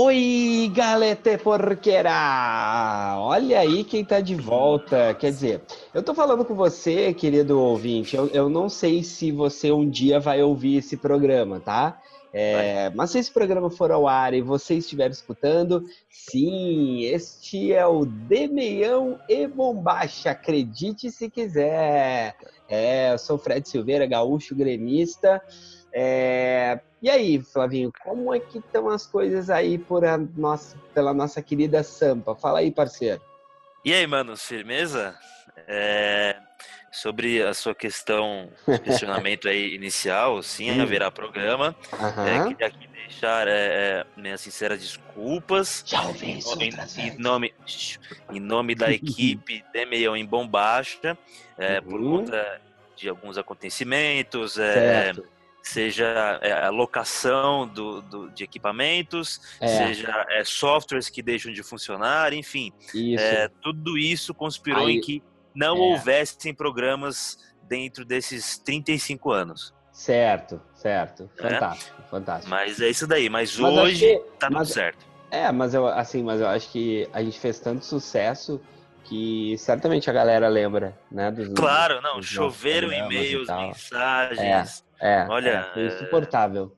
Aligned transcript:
Oi, 0.00 0.70
galete 0.72 1.36
porqueira! 1.38 3.16
Olha 3.18 3.58
aí 3.58 3.82
quem 3.82 4.04
tá 4.04 4.20
de 4.20 4.36
volta. 4.36 5.12
Quer 5.14 5.32
dizer, 5.32 5.64
eu 5.92 6.04
tô 6.04 6.14
falando 6.14 6.44
com 6.44 6.54
você, 6.54 7.12
querido 7.12 7.60
ouvinte. 7.60 8.14
Eu, 8.14 8.28
eu 8.28 8.48
não 8.48 8.68
sei 8.68 9.02
se 9.02 9.32
você 9.32 9.72
um 9.72 9.90
dia 9.90 10.20
vai 10.20 10.40
ouvir 10.40 10.76
esse 10.76 10.98
programa, 10.98 11.58
tá? 11.58 11.98
É, 12.32 12.90
mas 12.94 13.10
se 13.10 13.18
esse 13.18 13.32
programa 13.32 13.72
for 13.72 13.90
ao 13.90 14.06
ar 14.06 14.34
e 14.34 14.40
você 14.40 14.74
estiver 14.74 15.10
escutando, 15.10 15.82
sim, 16.08 17.02
este 17.02 17.72
é 17.72 17.84
o 17.84 18.04
Demeião 18.06 19.18
e 19.28 19.48
Bombacha, 19.48 20.30
acredite 20.30 21.10
se 21.10 21.28
quiser. 21.28 22.36
É, 22.68 23.12
eu 23.12 23.18
sou 23.18 23.36
Fred 23.36 23.68
Silveira, 23.68 24.06
gaúcho 24.06 24.54
gremista. 24.54 25.42
É, 25.92 26.80
e 27.00 27.08
aí, 27.08 27.40
Flavinho, 27.40 27.92
como 28.02 28.34
é 28.34 28.40
que 28.40 28.58
estão 28.58 28.88
as 28.88 29.06
coisas 29.06 29.48
aí 29.50 29.78
por 29.78 30.04
a 30.04 30.18
nossa, 30.18 30.76
pela 30.92 31.14
nossa 31.14 31.40
querida 31.40 31.82
Sampa? 31.82 32.34
Fala 32.34 32.58
aí, 32.58 32.70
parceiro. 32.70 33.20
E 33.84 33.92
aí, 33.92 34.06
mano, 34.06 34.36
firmeza? 34.36 35.16
É, 35.66 36.36
sobre 36.90 37.42
a 37.42 37.54
sua 37.54 37.74
questão, 37.74 38.50
questionamento 38.84 39.48
aí 39.48 39.74
inicial, 39.76 40.42
sim, 40.42 40.70
hum. 40.72 40.82
haverá 40.82 41.10
programa. 41.10 41.74
Uhum. 41.92 42.26
É, 42.26 42.48
queria 42.48 42.66
aqui 42.66 42.88
deixar 42.88 43.46
é, 43.46 43.52
é, 43.52 44.06
minhas 44.16 44.40
sinceras 44.40 44.80
desculpas. 44.80 45.84
Já 45.86 46.02
ouvi 46.02 46.38
isso 46.38 46.60
em, 46.60 46.70
em, 46.98 47.16
nome, 47.18 47.54
em 48.32 48.40
nome 48.40 48.74
da 48.74 48.90
equipe 48.90 49.64
de 49.72 49.86
Meião 49.86 50.16
em 50.16 50.26
Bombacha, 50.26 51.16
é, 51.56 51.78
uhum. 51.78 51.84
por 51.84 52.00
conta 52.00 52.60
de 52.96 53.08
alguns 53.08 53.38
acontecimentos. 53.38 54.58
É, 54.58 54.74
certo 54.74 55.37
seja 55.68 56.38
é, 56.42 56.52
a 56.52 56.70
locação 56.70 57.66
do, 57.66 58.00
do 58.02 58.30
de 58.30 58.44
equipamentos, 58.44 59.40
é. 59.60 59.68
seja 59.68 60.26
é, 60.30 60.42
softwares 60.44 61.08
que 61.08 61.22
deixam 61.22 61.52
de 61.52 61.62
funcionar, 61.62 62.32
enfim. 62.32 62.72
Isso. 62.94 63.22
É, 63.22 63.48
tudo 63.62 63.98
isso 63.98 64.34
conspirou 64.34 64.86
Aí, 64.86 64.96
em 64.96 65.00
que 65.00 65.22
não 65.54 65.76
é. 65.76 65.80
houvessem 65.80 66.54
programas 66.54 67.38
dentro 67.62 68.04
desses 68.04 68.58
35 68.58 69.30
anos. 69.30 69.74
Certo, 69.92 70.60
certo. 70.74 71.28
É? 71.38 71.50
Fantástico, 71.50 72.02
fantástico. 72.10 72.50
Mas 72.50 72.80
é 72.80 72.88
isso 72.88 73.06
daí, 73.06 73.28
mas, 73.28 73.56
mas 73.58 73.74
hoje 73.74 74.06
que, 74.06 74.22
tá 74.38 74.48
tudo 74.48 74.64
certo. 74.64 75.06
É, 75.30 75.50
mas 75.52 75.74
eu, 75.74 75.86
assim, 75.86 76.22
mas 76.22 76.40
eu 76.40 76.48
acho 76.48 76.70
que 76.70 77.08
a 77.12 77.22
gente 77.22 77.38
fez 77.38 77.58
tanto 77.58 77.84
sucesso 77.84 78.60
que 79.04 79.56
certamente 79.58 80.08
a 80.08 80.12
galera 80.12 80.48
lembra, 80.48 80.96
né? 81.10 81.30
Dos, 81.30 81.48
claro, 81.48 82.00
não, 82.00 82.16
dos 82.16 82.26
choveram 82.26 82.92
e-mails, 82.92 83.48
mensagens. 83.48 84.84
É, 85.00 85.22
é, 85.22 85.26
Olha, 85.28 85.50
é, 85.50 85.74
foi 85.74 85.86
insuportável. 85.86 86.76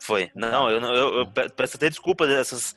Foi. 0.00 0.30
Não, 0.34 0.70
eu, 0.70 0.80
eu, 0.80 1.14
eu 1.18 1.26
peço 1.26 1.76
até 1.76 1.88
desculpa 1.88 2.26
dessas 2.26 2.76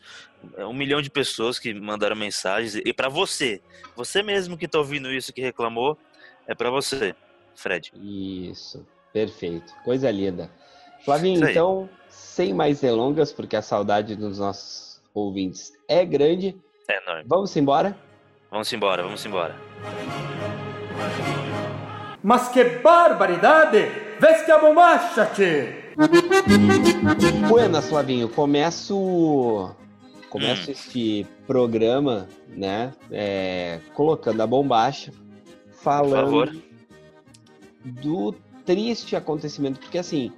um 0.58 0.74
milhão 0.74 1.02
de 1.02 1.10
pessoas 1.10 1.60
que 1.60 1.74
mandaram 1.74 2.16
mensagens. 2.16 2.76
E 2.76 2.94
para 2.94 3.10
você, 3.10 3.62
você 3.96 4.24
mesmo 4.24 4.58
que 4.58 4.68
tá 4.68 4.78
ouvindo 4.80 5.12
isso, 5.12 5.34
que 5.34 5.42
reclamou, 5.42 5.98
é 6.48 6.56
para 6.56 6.70
você, 6.70 7.16
Fred. 7.56 7.92
Isso, 7.96 8.86
perfeito. 9.14 9.74
Coisa 9.84 10.10
linda. 10.10 10.50
Flavinho, 11.04 11.48
então, 11.48 11.90
sem 12.10 12.54
mais 12.54 12.82
delongas, 12.82 13.32
porque 13.32 13.56
a 13.56 13.62
saudade 13.62 14.16
dos 14.16 14.40
nossos 14.40 15.02
ouvintes 15.14 15.74
é 15.88 16.06
grande. 16.06 16.58
É 16.88 16.98
enorme. 17.04 17.24
Vamos 17.28 17.56
embora? 17.56 17.96
Vamos 18.50 18.72
embora, 18.74 19.04
vamos 19.04 19.26
embora. 19.26 19.56
Mas 22.24 22.50
que 22.50 22.64
barbaridade! 22.64 24.09
Vê 24.20 24.44
que 24.44 24.52
a 24.52 24.60
bombacha, 24.60 25.26
tchê! 25.28 25.76
Buenas, 27.48 27.88
Flavinho. 27.88 28.28
Começo, 28.28 29.74
começo 30.30 30.70
hum. 30.70 30.72
este 30.72 31.26
programa, 31.48 32.28
né? 32.50 32.94
É, 33.10 33.80
colocando 33.94 34.42
a 34.42 34.48
bombacha, 34.48 35.14
falando 35.72 36.62
do 37.86 38.34
triste 38.66 39.16
acontecimento, 39.16 39.80
porque 39.80 39.98
assim, 39.98 40.34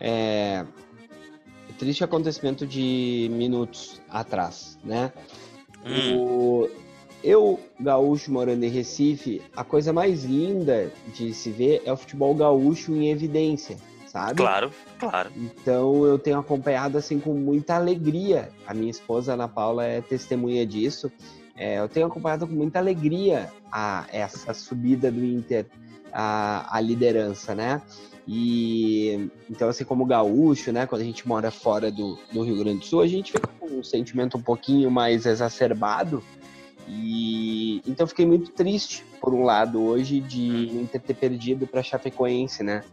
é, 0.00 0.64
triste 1.78 2.02
acontecimento 2.02 2.66
de 2.66 3.28
minutos 3.30 4.02
atrás, 4.10 4.76
né? 4.82 5.12
Hum. 5.86 6.18
O, 6.18 6.68
eu, 7.24 7.58
gaúcho 7.80 8.30
morando 8.30 8.62
em 8.64 8.68
Recife, 8.68 9.40
a 9.56 9.64
coisa 9.64 9.94
mais 9.94 10.24
linda 10.24 10.92
de 11.14 11.32
se 11.32 11.50
ver 11.50 11.82
é 11.86 11.92
o 11.92 11.96
futebol 11.96 12.34
gaúcho 12.34 12.94
em 12.94 13.10
evidência, 13.10 13.78
sabe? 14.06 14.34
Claro, 14.34 14.70
claro. 14.98 15.30
Então 15.34 16.04
eu 16.04 16.18
tenho 16.18 16.38
acompanhado 16.38 16.98
assim 16.98 17.18
com 17.18 17.32
muita 17.32 17.76
alegria. 17.76 18.50
A 18.66 18.74
minha 18.74 18.90
esposa 18.90 19.32
Ana 19.32 19.48
Paula 19.48 19.86
é 19.86 20.02
testemunha 20.02 20.66
disso. 20.66 21.10
É, 21.56 21.78
eu 21.78 21.88
tenho 21.88 22.06
acompanhado 22.06 22.46
com 22.46 22.52
muita 22.52 22.78
alegria 22.78 23.50
a, 23.72 24.04
essa 24.12 24.52
subida 24.52 25.10
do 25.10 25.24
Inter 25.24 25.64
à, 26.12 26.76
à 26.76 26.78
liderança, 26.78 27.54
né? 27.54 27.80
E 28.28 29.30
então, 29.48 29.68
assim 29.68 29.84
como 29.84 30.04
gaúcho, 30.04 30.72
né? 30.72 30.86
Quando 30.86 31.00
a 31.00 31.04
gente 31.04 31.26
mora 31.26 31.50
fora 31.50 31.90
do, 31.90 32.18
do 32.30 32.42
Rio 32.42 32.58
Grande 32.58 32.80
do 32.80 32.84
Sul, 32.84 33.00
a 33.00 33.06
gente 33.06 33.32
fica 33.32 33.48
com 33.58 33.66
um 33.66 33.82
sentimento 33.82 34.36
um 34.36 34.42
pouquinho 34.42 34.90
mais 34.90 35.24
exacerbado 35.24 36.22
e 36.88 37.82
então 37.86 38.06
fiquei 38.06 38.26
muito 38.26 38.50
triste, 38.50 39.04
por 39.20 39.32
um 39.32 39.44
lado, 39.44 39.82
hoje, 39.82 40.20
de 40.20 40.70
não 40.72 40.86
ter, 40.86 41.00
perdido 41.14 41.66
para 41.66 41.82
Chapecoense, 41.82 42.62
né? 42.62 42.84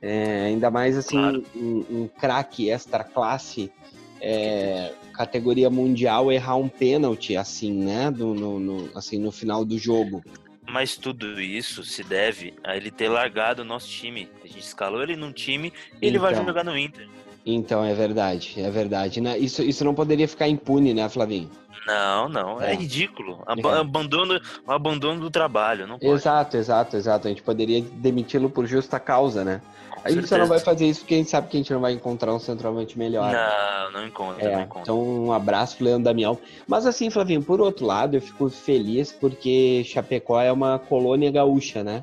É, 0.00 0.46
ainda 0.46 0.70
mais 0.70 0.96
assim, 0.96 1.16
claro. 1.16 1.44
um, 1.54 1.84
um 1.90 2.08
craque 2.08 2.70
extra 2.70 3.02
classe, 3.02 3.72
é, 4.20 4.92
categoria 5.12 5.70
mundial, 5.70 6.30
errar 6.30 6.56
um 6.56 6.68
pênalti 6.68 7.36
assim, 7.36 7.72
né? 7.72 8.10
Do, 8.10 8.34
no, 8.34 8.58
no, 8.58 8.90
assim, 8.94 9.18
no 9.18 9.32
final 9.32 9.64
do 9.64 9.78
jogo. 9.78 10.22
Mas 10.68 10.96
tudo 10.96 11.40
isso 11.40 11.84
se 11.84 12.02
deve 12.02 12.54
a 12.64 12.76
ele 12.76 12.90
ter 12.90 13.08
largado 13.08 13.62
o 13.62 13.64
nosso 13.64 13.88
time. 13.88 14.28
A 14.42 14.46
gente 14.46 14.60
escalou 14.60 15.02
ele 15.02 15.16
num 15.16 15.32
time 15.32 15.72
e 16.02 16.06
ele 16.06 16.18
vai 16.18 16.32
então. 16.32 16.44
jogar 16.44 16.64
no 16.64 16.76
Inter. 16.76 17.08
Então, 17.46 17.84
é 17.84 17.94
verdade, 17.94 18.54
é 18.58 18.68
verdade. 18.68 19.20
Né? 19.20 19.38
Isso, 19.38 19.62
isso 19.62 19.84
não 19.84 19.94
poderia 19.94 20.26
ficar 20.26 20.48
impune, 20.48 20.92
né, 20.92 21.08
Flavinho? 21.08 21.48
Não, 21.86 22.28
não, 22.28 22.60
é, 22.60 22.72
é 22.72 22.74
ridículo. 22.74 23.40
Ab 23.46 23.60
é. 23.64 23.78
Abandono, 23.78 24.40
abandono 24.66 25.20
do 25.20 25.30
trabalho, 25.30 25.86
não 25.86 25.96
pode. 25.96 26.12
Exato, 26.12 26.56
exato, 26.56 26.96
exato. 26.96 27.28
A 27.28 27.30
gente 27.30 27.42
poderia 27.42 27.80
demiti-lo 27.80 28.50
por 28.50 28.66
justa 28.66 28.98
causa, 28.98 29.44
né? 29.44 29.60
a 30.06 30.10
gente 30.10 30.28
só 30.28 30.38
não 30.38 30.46
vai 30.46 30.60
fazer 30.60 30.86
isso 30.86 31.00
porque 31.00 31.14
a 31.14 31.18
gente 31.18 31.30
sabe 31.30 31.48
que 31.48 31.56
a 31.56 31.60
gente 31.60 31.72
não 31.72 31.80
vai 31.80 31.92
encontrar 31.92 32.32
um 32.32 32.38
centralmente 32.38 32.98
melhor. 32.98 33.32
Não, 33.32 33.92
não 33.92 34.06
encontra, 34.06 34.44
é, 34.44 34.54
não 34.54 34.62
encontra. 34.62 34.82
Então, 34.82 35.02
um 35.02 35.32
abraço 35.32 35.82
Leandro 35.82 36.04
Damião. 36.04 36.38
Mas 36.66 36.86
assim, 36.86 37.10
Flavinho, 37.10 37.42
por 37.42 37.60
outro 37.60 37.84
lado, 37.84 38.16
eu 38.16 38.20
fico 38.20 38.48
feliz 38.48 39.12
porque 39.12 39.82
Chapecó 39.84 40.40
é 40.40 40.52
uma 40.52 40.78
colônia 40.78 41.30
gaúcha, 41.30 41.82
né? 41.82 42.02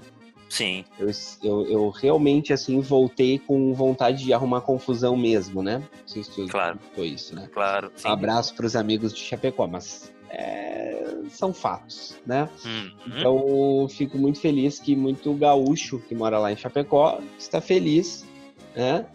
Sim. 0.53 0.86
Eu, 1.00 1.09
eu, 1.41 1.66
eu, 1.66 1.90
realmente, 1.90 2.53
assim, 2.53 2.80
voltei 2.80 3.40
com 3.40 3.74
vontade 3.74 4.24
de 4.24 4.31
arrumar 4.31 4.62
confusão 4.62 5.18
mesmo, 5.18 5.64
né? 5.64 5.80
Não 5.80 6.08
sei 6.08 6.24
se 6.24 6.46
claro. 6.46 6.78
foi 6.94 7.08
isso, 7.08 7.36
né? 7.36 7.50
Claro. 7.52 7.91
Sim. 7.96 8.08
Abraço 8.08 8.53
para 8.53 8.68
os 8.68 8.75
amigos 8.75 9.12
de 9.12 9.19
Chapecó, 9.19 9.66
mas 9.66 10.14
é, 10.30 11.16
são 11.30 11.52
fatos, 11.52 12.22
né? 12.24 12.47
Uhum. 12.64 12.91
Então, 13.08 13.88
fico 13.90 14.16
muito 14.16 14.40
feliz 14.40 14.78
que 14.78 14.96
muito 14.96 15.34
gaúcho 15.34 15.97
que 16.08 16.14
mora 16.14 16.38
lá 16.38 16.52
em 16.52 16.56
Chapecó 16.56 17.20
está 17.40 17.59
feliz, 17.59 18.24
né? 18.75 19.08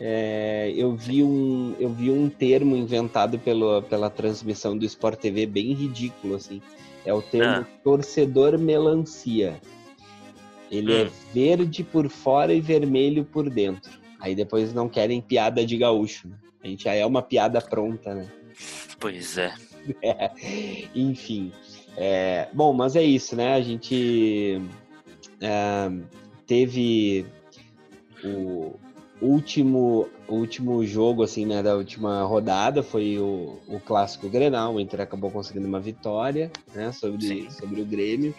É, 0.00 0.72
eu, 0.74 0.96
vi 0.96 1.22
um, 1.22 1.74
eu 1.78 1.90
vi 1.90 2.10
um 2.10 2.30
termo 2.30 2.74
inventado 2.74 3.38
pelo, 3.38 3.82
pela 3.82 4.08
transmissão 4.08 4.74
do 4.74 4.86
Sport 4.86 5.20
TV 5.20 5.44
bem 5.44 5.74
ridículo, 5.74 6.36
assim. 6.36 6.62
É 7.04 7.12
o 7.12 7.20
termo 7.20 7.66
ah. 7.66 7.66
torcedor 7.84 8.58
melancia. 8.58 9.60
Ele 10.70 10.92
é 10.92 11.04
hum. 11.04 11.06
é 11.06 11.32
verde 11.34 11.84
por 11.84 12.08
fora 12.08 12.52
e 12.52 12.60
vermelho 12.60 13.24
por 13.24 13.48
dentro. 13.48 13.92
Aí 14.18 14.34
depois 14.34 14.72
não 14.72 14.88
querem 14.88 15.20
piada 15.20 15.64
de 15.64 15.76
gaúcho. 15.76 16.28
Né? 16.28 16.36
A 16.62 16.68
gente 16.68 16.84
já 16.84 16.94
é 16.94 17.06
uma 17.06 17.22
piada 17.22 17.60
pronta, 17.60 18.14
né? 18.14 18.26
Pois 18.98 19.38
é. 19.38 19.54
é. 20.02 20.30
Enfim. 20.94 21.52
É, 21.96 22.48
bom, 22.52 22.72
mas 22.72 22.96
é 22.96 23.02
isso, 23.02 23.36
né? 23.36 23.54
A 23.54 23.60
gente 23.60 24.60
é, 25.40 25.90
teve 26.46 27.24
o 28.24 28.74
último, 29.20 30.08
último 30.28 30.84
jogo, 30.84 31.22
assim, 31.22 31.46
né, 31.46 31.62
da 31.62 31.74
última 31.74 32.22
rodada 32.24 32.82
foi 32.82 33.18
o, 33.18 33.58
o 33.68 33.80
clássico 33.80 34.28
Grenal. 34.28 34.74
O 34.74 34.80
Inter 34.80 35.00
acabou 35.00 35.30
conseguindo 35.30 35.66
uma 35.66 35.80
vitória, 35.80 36.50
né, 36.74 36.92
sobre, 36.92 37.50
sobre 37.50 37.80
o 37.80 37.84
Grêmio. 37.84 38.34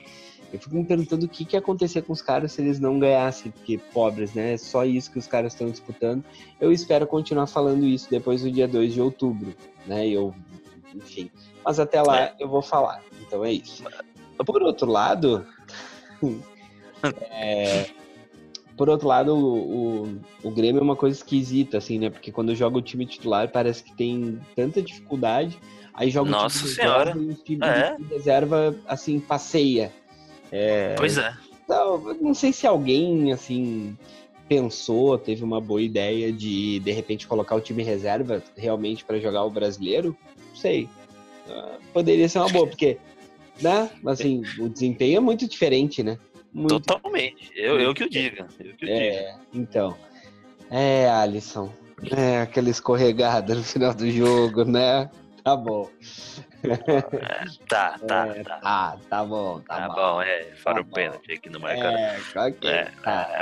Eu 0.52 0.60
fico 0.60 0.76
me 0.76 0.86
perguntando 0.86 1.26
o 1.26 1.30
que, 1.30 1.44
que 1.44 1.56
ia 1.56 1.60
acontecer 1.60 2.02
com 2.04 2.14
os 2.14 2.22
caras 2.22 2.54
se 2.54 2.62
eles 2.62 2.80
não 2.80 2.98
ganhassem, 2.98 3.52
porque 3.52 3.78
pobres, 3.78 4.34
né? 4.34 4.54
É 4.54 4.58
só 4.58 4.86
isso 4.86 5.12
que 5.12 5.20
os 5.20 5.28
caras 5.28 5.54
estão 5.54 5.70
disputando. 5.70 6.24
Eu 6.60 6.72
espero 6.72 7.06
continuar 7.06 7.48
falando 7.48 7.86
isso 7.86 8.10
depois 8.10 8.42
do 8.42 8.52
dia 8.52 8.68
2 8.68 8.94
de 8.94 9.02
outubro, 9.02 9.54
né? 9.86 10.08
Eu, 10.08 10.34
enfim. 10.96 11.30
Mas 11.66 11.80
até 11.80 12.02
lá 12.02 12.22
é. 12.22 12.36
eu 12.40 12.48
vou 12.48 12.62
falar. 12.62 13.04
Então 13.22 13.44
é 13.44 13.52
isso. 13.52 13.84
Por 14.46 14.62
outro 14.62 14.90
lado, 14.90 15.46
é, 17.30 17.90
por 18.78 18.90
outro 18.90 19.08
lado, 19.08 19.36
o, 19.36 20.04
o, 20.04 20.20
o, 20.44 20.52
Grêmio 20.52 20.80
é 20.80 20.84
uma 20.84 20.96
coisa 20.96 21.18
esquisita, 21.18 21.80
assim, 21.80 21.98
né? 21.98 22.10
Porque 22.12 22.32
quando 22.32 22.56
joga 22.56 22.78
o 22.78 22.82
time 22.82 23.06
titular 23.06 23.50
parece 23.50 23.84
que 23.84 23.94
tem 23.96 24.40
tanta 24.56 24.82
dificuldade, 24.82 25.60
aí 25.94 26.12
joga 26.12 26.30
Nossa 26.30 26.60
o 26.60 26.62
time 26.62 26.74
senhora. 26.76 27.14
reserva 27.14 27.24
e 27.24 27.34
o 27.34 27.44
time 27.44 27.66
é. 27.66 27.96
de 27.98 28.04
reserva, 28.04 28.76
assim, 28.88 29.20
passeia. 29.20 29.92
É, 30.52 30.96
pois 30.98 31.18
é. 31.18 31.36
Então, 31.64 32.16
não 32.22 32.34
sei 32.34 32.54
se 32.54 32.66
alguém, 32.66 33.32
assim, 33.34 33.98
pensou, 34.48 35.18
teve 35.18 35.44
uma 35.44 35.60
boa 35.60 35.82
ideia 35.82 36.32
de, 36.32 36.80
de 36.80 36.92
repente, 36.92 37.28
colocar 37.28 37.56
o 37.56 37.62
time 37.62 37.84
reserva 37.84 38.42
realmente 38.56 39.04
para 39.04 39.20
jogar 39.20 39.44
o 39.44 39.50
brasileiro. 39.50 40.16
Não 40.50 40.56
sei. 40.56 40.88
Uh, 41.48 41.80
poderia 41.94 42.28
ser 42.30 42.40
uma 42.40 42.50
boa, 42.50 42.68
porque, 42.68 42.98
né? 43.62 43.90
Assim, 44.06 44.42
o 44.60 44.70
desempenho 44.70 45.18
é 45.18 45.20
muito 45.20 45.48
diferente, 45.48 46.02
né? 46.02 46.18
Muito. 46.54 46.80
Totalmente. 46.80 47.52
Eu, 47.56 47.80
eu 47.80 47.94
que 47.94 48.04
o 48.04 48.10
diga. 48.10 48.48
Eu 48.60 48.74
que 48.76 48.86
o 48.86 48.90
é, 48.90 49.10
diga. 49.10 49.40
então. 49.54 49.98
É, 50.72 51.10
Alisson. 51.10 51.72
É, 52.16 52.42
aquela 52.42 52.70
escorregada 52.70 53.56
no 53.56 53.64
final 53.64 53.94
do 53.94 54.10
jogo, 54.10 54.64
né? 54.64 55.10
Tá 55.44 55.56
bom. 55.56 55.90
É, 56.64 57.46
tá, 57.70 58.00
tá, 58.08 58.28
é, 58.28 58.44
tá. 58.44 58.58
Tá, 58.58 58.98
tá 59.10 59.24
bom, 59.26 59.60
tá, 59.62 59.76
tá 59.76 59.88
bom. 59.90 59.96
bom. 59.96 60.22
é. 60.22 60.44
Fora 60.56 60.76
tá 60.76 60.82
o 60.82 60.86
pênalti 60.86 61.32
aqui 61.32 61.50
no 61.50 61.60
marcador. 61.60 62.00
É, 62.00 62.20
ok. 62.36 62.70
É, 62.70 62.84
tá. 63.04 63.42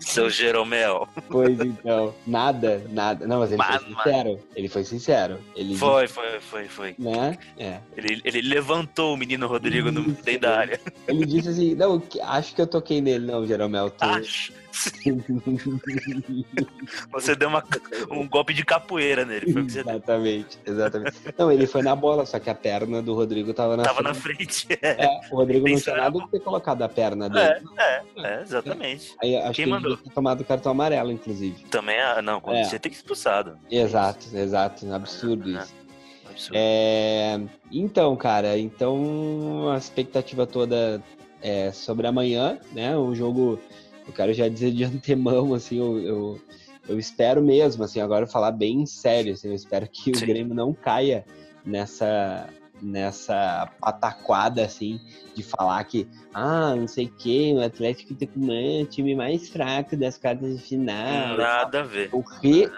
Seu 0.00 0.30
Jeromel. 0.30 1.08
Pois 1.28 1.58
então, 1.60 2.14
nada, 2.26 2.82
nada. 2.90 3.26
Não, 3.26 3.40
mas 3.40 3.50
ele 3.50 3.58
Mas- 3.58 3.76
foi 3.82 3.86
sincero. 3.94 4.40
Ele 4.56 4.68
foi 4.68 4.84
sincero. 4.84 5.38
Ele 5.54 5.76
Foi, 5.76 6.08
foi, 6.08 6.40
foi, 6.40 6.64
foi. 6.68 6.94
né? 6.98 7.36
É. 7.58 7.78
Ele, 7.96 8.20
ele 8.24 8.42
levantou 8.42 9.14
o 9.14 9.16
menino 9.16 9.46
Rodrigo 9.46 9.90
no 9.90 10.02
dentro 10.12 10.40
da 10.40 10.58
área. 10.58 10.80
Ele 11.06 11.24
disse 11.26 11.48
assim: 11.48 11.74
Não, 11.74 12.02
acho 12.24 12.54
que 12.54 12.60
eu 12.62 12.66
toquei 12.66 13.00
nele, 13.00 13.26
não, 13.26 13.46
Jeromel. 13.46 13.90
Tu... 13.90 14.04
Acho. 14.04 14.52
Você 17.12 17.34
deu 17.36 17.48
uma, 17.48 17.62
um 18.10 18.26
golpe 18.28 18.52
de 18.54 18.64
capoeira 18.64 19.24
nele. 19.24 19.46
Exatamente, 19.58 20.58
exatamente. 20.66 21.16
Não, 21.38 21.50
ele 21.52 21.66
foi 21.66 21.82
na 21.82 21.94
bola, 21.94 22.24
só 22.26 22.38
que 22.38 22.50
a 22.50 22.54
perna 22.54 23.02
do 23.02 23.14
Rodrigo 23.14 23.52
tava 23.52 23.76
na 23.76 23.82
Tava 23.82 24.02
na 24.02 24.14
frente. 24.14 24.66
frente. 24.66 24.72
É, 24.82 25.04
É, 25.04 25.20
o 25.30 25.36
Rodrigo 25.36 25.68
não 25.68 25.78
tinha 25.78 25.96
na 25.96 26.02
nada 26.04 26.18
de 26.18 26.28
ter 26.30 26.40
colocado 26.40 26.82
a 26.82 26.88
perna 26.88 27.28
dele. 27.28 27.62
é, 27.78 28.02
é, 28.18 28.42
exatamente. 28.42 29.14
Aí, 29.22 29.36
acho 29.36 29.52
Quem 29.52 29.54
que 29.54 29.62
ele 29.62 29.70
mandou? 29.70 29.96
ter 29.96 30.10
tomado 30.10 30.44
cartão 30.44 30.72
amarelo, 30.72 31.10
inclusive. 31.12 31.64
Também, 31.64 32.00
ah, 32.00 32.22
não, 32.22 32.40
quando 32.40 32.56
É. 32.56 32.64
você 32.64 32.78
tem 32.78 32.90
que 32.90 32.96
ser 32.96 33.02
expulsado. 33.02 33.58
Exato, 33.70 34.26
exato. 34.34 34.92
Absurdo 34.92 35.50
É. 35.56 35.62
isso. 35.62 35.74
Absurdo. 36.30 36.54
É, 36.56 37.40
então, 37.70 38.16
cara, 38.16 38.58
então 38.58 39.70
a 39.70 39.76
expectativa 39.76 40.46
toda 40.46 41.02
é 41.42 41.70
sobre 41.72 42.06
amanhã, 42.06 42.58
né? 42.72 42.96
Um 42.96 43.14
jogo, 43.14 43.60
eu 44.12 44.16
quero 44.16 44.32
já 44.34 44.46
dizer 44.46 44.70
de 44.70 44.84
antemão, 44.84 45.54
assim, 45.54 45.78
eu, 45.78 45.98
eu, 45.98 46.40
eu 46.88 46.98
espero 46.98 47.42
mesmo, 47.42 47.82
assim, 47.82 48.00
agora 48.00 48.26
falar 48.26 48.52
bem 48.52 48.84
sério, 48.84 49.32
assim, 49.32 49.48
eu 49.48 49.54
espero 49.54 49.88
que 49.88 50.16
Sim. 50.16 50.22
o 50.24 50.26
Grêmio 50.26 50.54
não 50.54 50.72
caia 50.72 51.24
nessa 51.64 52.48
nessa 52.84 53.70
pataquada, 53.80 54.64
assim, 54.64 54.98
de 55.36 55.42
falar 55.44 55.84
que, 55.84 56.04
ah, 56.34 56.74
não 56.74 56.88
sei 56.88 57.06
o 57.06 57.12
que, 57.12 57.54
o 57.54 57.62
Atlético 57.62 58.12
tem 58.12 58.28
um 58.34 58.84
time 58.84 59.14
mais 59.14 59.48
fraco 59.48 59.96
das 59.96 60.18
quartas 60.18 60.56
de 60.58 60.64
final. 60.64 61.36
Nada 61.36 61.82
a 61.82 61.84
ver. 61.84 62.10
Eu 62.12 62.24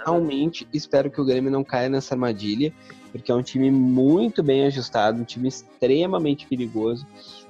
realmente 0.04 0.68
espero 0.74 1.10
que 1.10 1.18
o 1.18 1.24
Grêmio 1.24 1.50
não 1.50 1.64
caia 1.64 1.88
nessa 1.88 2.14
armadilha, 2.14 2.70
porque 3.10 3.32
é 3.32 3.34
um 3.34 3.42
time 3.42 3.70
muito 3.70 4.42
bem 4.42 4.66
ajustado, 4.66 5.18
um 5.18 5.24
time 5.24 5.48
extremamente 5.48 6.46
perigoso. 6.46 7.06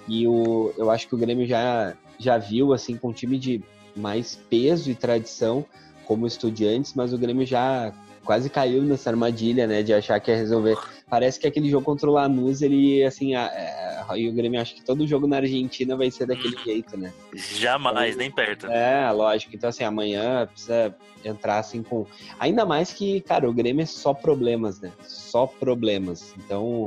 E 0.07 0.25
o, 0.29 0.73
eu 0.79 0.93
acho 0.93 1.09
que 1.09 1.15
o 1.17 1.19
Grêmio 1.19 1.49
já, 1.49 1.97
já 2.21 2.39
viu, 2.39 2.73
assim, 2.73 2.97
com 2.97 3.09
um 3.09 3.13
time 3.13 3.37
de 3.37 3.65
mais 3.97 4.39
peso 4.49 4.91
e 4.91 4.95
tradição, 4.95 5.65
como 6.07 6.27
Estudiantes, 6.27 6.93
mas 6.95 7.13
o 7.13 7.19
Grêmio 7.19 7.47
já 7.47 7.93
quase 8.25 8.49
caiu 8.49 8.83
nessa 8.83 9.11
armadilha, 9.11 9.67
né, 9.67 9.83
de 9.83 9.93
achar 9.93 10.19
que 10.19 10.31
ia 10.31 10.37
resolver. 10.37 10.79
Parece 11.11 11.39
que 11.39 11.47
aquele 11.47 11.69
jogo 11.69 11.85
contra 11.85 12.09
o 12.09 12.13
Lanús, 12.13 12.63
ele, 12.63 13.05
assim, 13.05 13.35
a- 13.35 13.51
é, 13.53 14.19
e 14.19 14.29
o 14.29 14.33
Grêmio 14.33 14.61
acha 14.61 14.75
que 14.75 14.83
todo 14.83 15.07
jogo 15.07 15.27
na 15.27 15.37
Argentina 15.37 15.97
vai 15.97 16.11
ser 16.11 16.27
daquele 16.27 16.57
jeito, 16.65 16.97
né? 16.97 17.13
Jamais, 17.35 18.17
nem 18.17 18.31
perto. 18.31 18.67
É, 18.67 19.11
lógico. 19.13 19.55
Então, 19.55 19.69
assim, 19.69 19.85
amanhã 19.85 20.47
precisa 20.47 20.95
entrar 21.25 21.59
assim 21.59 21.83
com. 21.83 22.07
Ainda 22.39 22.65
mais 22.67 22.93
que, 22.93 23.21
cara, 23.21 23.49
o 23.49 23.53
Grêmio 23.53 23.83
é 23.83 23.87
só 23.87 24.13
problemas, 24.15 24.81
né? 24.81 24.91
Só 25.07 25.47
problemas. 25.47 26.35
Então, 26.39 26.85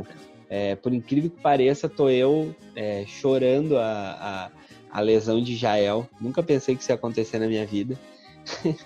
é, 0.50 0.76
por 0.76 0.94
incrível 0.94 1.30
que 1.30 1.40
pareça, 1.40 1.88
tô 1.90 2.10
eu 2.10 2.56
é, 2.76 3.04
chorando 3.08 3.78
a, 3.78 3.82
a, 3.86 4.50
a 4.92 5.02
lesão 5.02 5.42
de 5.42 5.56
Jael. 5.56 6.08
Nunca 6.20 6.42
pensei 6.44 6.76
que 6.76 6.82
isso 6.82 6.92
ia 6.92 6.96
acontecer 6.96 7.40
na 7.40 7.48
minha 7.48 7.66
vida. 7.66 7.98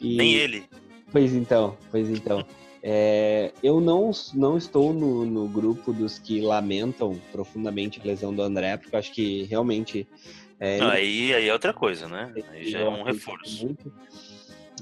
E- 0.00 0.16
Nem 0.16 0.34
ele. 0.34 0.64
Pois 1.10 1.34
então, 1.34 1.76
pois 1.90 2.08
então. 2.08 2.44
É, 2.80 3.52
eu 3.62 3.80
não, 3.80 4.12
não 4.34 4.56
estou 4.56 4.92
no, 4.92 5.24
no 5.24 5.48
grupo 5.48 5.92
dos 5.92 6.18
que 6.18 6.40
lamentam 6.40 7.20
profundamente 7.32 8.00
a 8.00 8.04
lesão 8.06 8.32
do 8.32 8.40
André, 8.40 8.76
porque 8.76 8.94
eu 8.94 8.98
acho 9.00 9.12
que 9.12 9.42
realmente. 9.44 10.06
É, 10.60 10.76
ele 10.76 10.84
Aí, 10.84 11.34
aí 11.34 11.48
é 11.48 11.52
outra 11.52 11.72
coisa, 11.72 12.06
né? 12.06 12.32
Aí 12.52 12.70
já 12.70 12.78
é 12.78 12.88
um 12.88 13.02
reforço. 13.02 13.76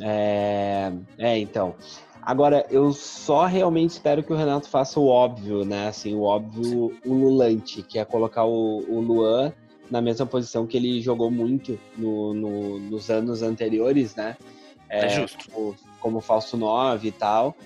É, 0.01 0.93
é, 1.17 1.39
então. 1.39 1.75
Agora, 2.21 2.67
eu 2.71 2.93
só 2.93 3.47
realmente 3.47 3.91
espero 3.91 4.23
que 4.23 4.33
o 4.33 4.37
Renato 4.37 4.69
faça 4.69 4.99
o 4.99 5.07
óbvio, 5.07 5.65
né? 5.65 5.89
Assim, 5.89 6.13
o 6.15 6.23
óbvio 6.23 6.95
ululante, 7.05 7.83
que 7.83 7.99
é 7.99 8.05
colocar 8.05 8.45
o, 8.45 8.85
o 8.89 9.01
Luan 9.01 9.53
na 9.91 10.01
mesma 10.01 10.27
posição 10.27 10.67
que 10.67 10.77
ele 10.77 11.01
jogou 11.01 11.31
muito 11.31 11.79
no- 11.97 12.35
no- 12.35 12.79
nos 12.79 13.11
anos 13.11 13.43
anteriores, 13.43 14.15
né? 14.15 14.37
É 14.89 15.09
justo. 15.09 15.51
Como, 15.51 15.77
como 16.01 16.21
falso 16.21 16.57
9 16.57 17.09
e 17.09 17.13
tal. 17.13 17.57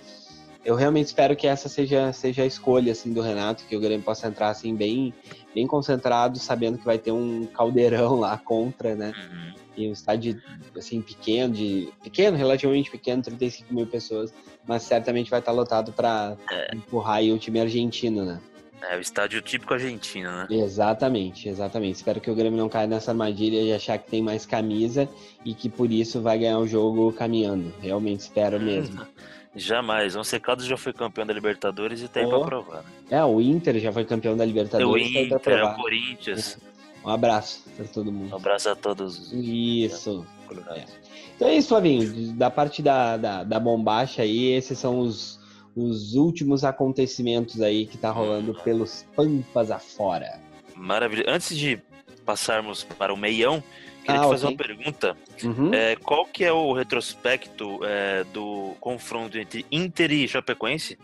Eu 0.62 0.75
realmente 0.75 1.06
espero 1.06 1.34
que 1.34 1.46
essa 1.46 1.69
seja, 1.70 2.12
seja 2.12 2.43
a 2.43 2.46
escolha 2.46 2.93
assim, 2.93 3.12
do 3.14 3.22
Renato, 3.22 3.64
que 3.64 3.75
o 3.75 3.81
Grêmio 3.81 4.05
possa 4.05 4.28
entrar 4.28 4.50
assim, 4.50 4.75
bem, 4.75 5.14
bem 5.55 5.67
concentrado, 5.67 6.38
sabendo 6.38 6.76
que 6.76 6.84
vai 6.84 6.99
ter 6.99 7.12
um 7.12 7.46
caldeirão 7.46 8.17
lá 8.20 8.37
contra, 8.37 8.94
né? 8.94 9.12
Uhum. 9.17 9.50
e 9.76 9.88
um 9.88 9.93
estádio 9.93 10.38
assim 10.76 11.00
pequeno, 11.00 11.55
de 11.55 11.88
pequeno, 12.02 12.37
relativamente 12.37 12.90
pequeno, 12.90 13.22
35 13.22 13.72
mil 13.72 13.87
pessoas, 13.87 14.34
mas 14.67 14.82
certamente 14.82 15.31
vai 15.31 15.38
estar 15.40 15.52
lotado 15.52 15.93
para 15.93 16.37
empurrar 16.75 17.17
aí 17.17 17.32
o 17.32 17.39
time 17.39 17.60
argentino, 17.60 18.24
né? 18.27 18.41
É 18.89 18.96
o 18.96 19.01
estádio 19.01 19.43
típico 19.43 19.75
argentino, 19.75 20.31
né? 20.31 20.46
Exatamente, 20.51 21.49
exatamente. 21.49 21.96
Espero 21.96 22.20
que 22.20 22.31
o 22.31 22.34
Grêmio 22.34 22.58
não 22.58 22.69
caia 22.69 22.87
nessa 22.87 23.10
armadilha 23.10 23.63
de 23.63 23.72
achar 23.72 23.99
que 23.99 24.10
tem 24.10 24.22
mais 24.22 24.46
camisa 24.46 25.08
e 25.44 25.55
que 25.55 25.69
por 25.69 25.91
isso 25.93 26.20
vai 26.22 26.39
ganhar 26.39 26.58
o 26.58 26.67
jogo 26.67 27.13
caminhando. 27.13 27.72
Realmente 27.81 28.20
espero 28.20 28.58
mesmo. 28.60 29.01
Jamais. 29.55 30.15
O 30.15 30.22
Secado 30.22 30.65
já 30.65 30.77
foi 30.77 30.93
campeão 30.93 31.27
da 31.27 31.32
Libertadores 31.32 32.01
e 32.03 32.08
tem 32.08 32.25
Oh. 32.25 32.31
pra 32.31 32.41
provar. 32.41 32.77
Né? 32.79 32.84
É, 33.10 33.25
o 33.25 33.41
Inter 33.41 33.79
já 33.81 33.93
foi 33.93 34.05
campeão 34.05 34.37
da 34.37 34.44
Tem 34.44 34.53
o 34.53 34.56
Libertadores. 34.56 35.13
tá 35.13 35.19
aí 35.19 35.27
pra 35.29 35.37
Inter, 35.39 35.41
provar. 35.58 35.72
o 35.75 35.82
Corinthians. 35.82 36.58
Um 37.05 37.08
abraço 37.08 37.65
para 37.77 37.87
todo 37.87 38.10
Um 38.10 38.13
mundo. 38.13 38.37
abraço 38.37 38.69
a 38.69 38.77
todos 38.77 39.19
os 39.19 39.32
Isso. 39.32 40.25
colorados. 40.46 40.84
Então 41.34 41.49
é 41.49 41.55
isso, 41.56 41.69
Flavinho. 41.69 42.32
Da 42.34 42.51
parte 42.51 42.81
da, 42.82 43.17
da, 43.17 43.43
da 43.43 43.58
bombacha 43.58 44.22
aí, 44.22 44.53
esses 44.53 44.79
são 44.79 45.01
os, 45.01 45.40
os 45.77 46.15
últimos 46.15 46.65
acontecimentos 46.65 47.60
aí 47.60 47.86
que 47.86 47.96
tá 47.96 48.10
rolando 48.10 48.55
pelos 48.62 49.05
pampas 49.15 49.70
afora. 49.70 50.41
Maravilha. 50.74 51.24
Antes 51.29 51.56
de 51.56 51.81
passarmos 52.24 52.82
para 52.84 53.12
o 53.12 53.17
meião, 53.17 53.62
queria 54.05 54.20
Ah, 54.20 54.24
te 54.24 54.29
fazer 54.29 54.46
ok. 54.46 54.56
uma 54.56 54.56
pergunta. 54.56 55.17
Uhum. 55.44 55.72
É, 55.74 55.96
qual 55.96 56.24
que 56.27 56.44
é 56.44 56.53
o 56.53 56.72
retrospecto 56.72 57.81
é, 57.84 58.24
do 58.32 58.74
confronto 58.81 59.39
entre 59.39 59.65
Inter 59.70 60.10
e 60.10 60.27
Chapecoense? 60.29 60.98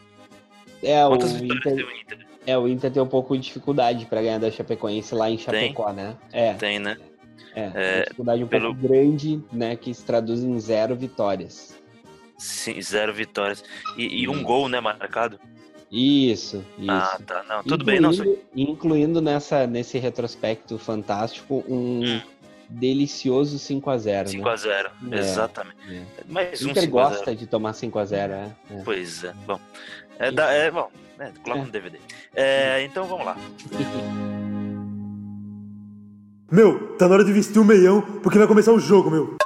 É, 0.83 1.05
o 1.07 1.11
Quantas 1.11 1.33
vitórias 1.33 1.65
Inter, 1.67 1.75
tem 1.77 1.85
o 1.85 2.01
Inter? 2.01 2.27
é, 2.47 2.59
o 2.59 2.69
Inter 2.69 2.91
tem 2.93 3.03
um 3.03 3.07
pouco 3.09 3.37
de 3.37 3.43
dificuldade 3.45 4.07
para 4.07 4.21
ganhar 4.23 4.39
da 4.39 4.51
Chapecoense 4.51 5.15
lá 5.15 5.31
em 5.31 5.39
Chapecó, 5.39 5.93
né? 5.93 6.17
É, 6.33 6.53
Tem, 6.55 6.79
né? 6.79 6.97
é, 7.55 7.71
É, 7.75 8.03
dificuldade 8.03 8.45
um 8.45 8.47
pelo- 8.47 8.75
pouco 8.75 8.89
grande, 8.89 9.41
né? 9.53 9.75
Que 9.77 9.93
se 9.95 10.05
traduz 10.05 10.43
em 10.43 10.59
zero 10.61 10.95
vitórias. 10.95 11.75
Sim, 12.39 12.81
zero 12.83 13.13
vitórias. 13.15 13.65
E, 13.97 14.23
e 14.23 14.29
um 14.29 14.43
gol, 14.43 14.69
né, 14.69 14.81
marcado? 14.81 15.39
Isso, 15.91 16.65
isso. 16.79 16.91
Ah, 16.91 17.19
tá. 17.25 17.43
Não, 17.49 17.63
tudo 17.63 17.85
bem, 17.85 18.01
não. 18.01 18.13
só- 18.13 18.23
Incluindo- 18.25 18.43
Incluindo 18.57 19.21
nessa, 19.23 19.67
nesse 19.67 19.99
retrospecto 19.99 20.79
fantástico 20.79 21.65
um 21.69 22.03
Hum. 22.05 22.21
delicioso 22.69 23.57
5x0, 23.59 24.27
5x0. 24.29 24.91
É. 25.13 25.19
Exatamente. 25.19 25.77
né? 25.89 26.05
Mais 26.29 26.61
O 26.61 26.67
um 26.67 26.71
Inter 26.71 26.83
5x0. 26.85 26.91
gosta 26.91 27.37
de 27.37 27.47
tomar 27.47 27.73
5x0, 27.73 28.31
é. 28.33 28.51
é. 28.71 28.83
Pois 28.85 29.23
é. 29.25 29.33
Bom. 29.47 29.61
É, 30.19 30.31
da- 30.33 30.51
é, 30.53 30.71
bom, 30.71 30.91
é, 31.21 31.31
coloca 31.43 31.61
É. 31.61 31.65
no 31.65 31.71
DVD. 31.71 31.99
É, 32.35 32.83
então 32.83 33.05
vamos 33.07 33.25
lá. 33.25 33.37
Meu, 36.51 36.97
tá 36.97 37.09
na 37.09 37.15
hora 37.15 37.25
de 37.25 37.33
vestir 37.33 37.59
o 37.59 37.65
meião, 37.65 38.01
porque 38.23 38.39
vai 38.39 38.47
começar 38.47 38.73
o 38.73 38.79
jogo, 38.79 39.11
meu. 39.11 39.37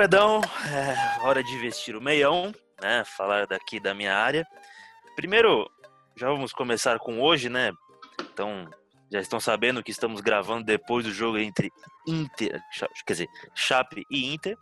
Fredão, 0.00 0.40
é 0.64 1.26
hora 1.26 1.44
de 1.44 1.58
vestir 1.58 1.94
o 1.94 2.00
meião, 2.00 2.54
né? 2.80 3.04
Falar 3.04 3.46
daqui 3.46 3.78
da 3.78 3.92
minha 3.92 4.16
área. 4.16 4.46
Primeiro, 5.14 5.70
já 6.16 6.26
vamos 6.26 6.54
começar 6.54 6.98
com 6.98 7.20
hoje, 7.20 7.50
né? 7.50 7.70
Então, 8.32 8.66
já 9.12 9.20
estão 9.20 9.38
sabendo 9.38 9.82
que 9.82 9.90
estamos 9.90 10.22
gravando 10.22 10.64
depois 10.64 11.04
do 11.04 11.12
jogo 11.12 11.36
entre 11.36 11.70
Inter, 12.08 12.58
quer 13.04 13.12
dizer, 13.12 13.28
Chape 13.54 14.02
e 14.10 14.32
Inter. 14.32 14.56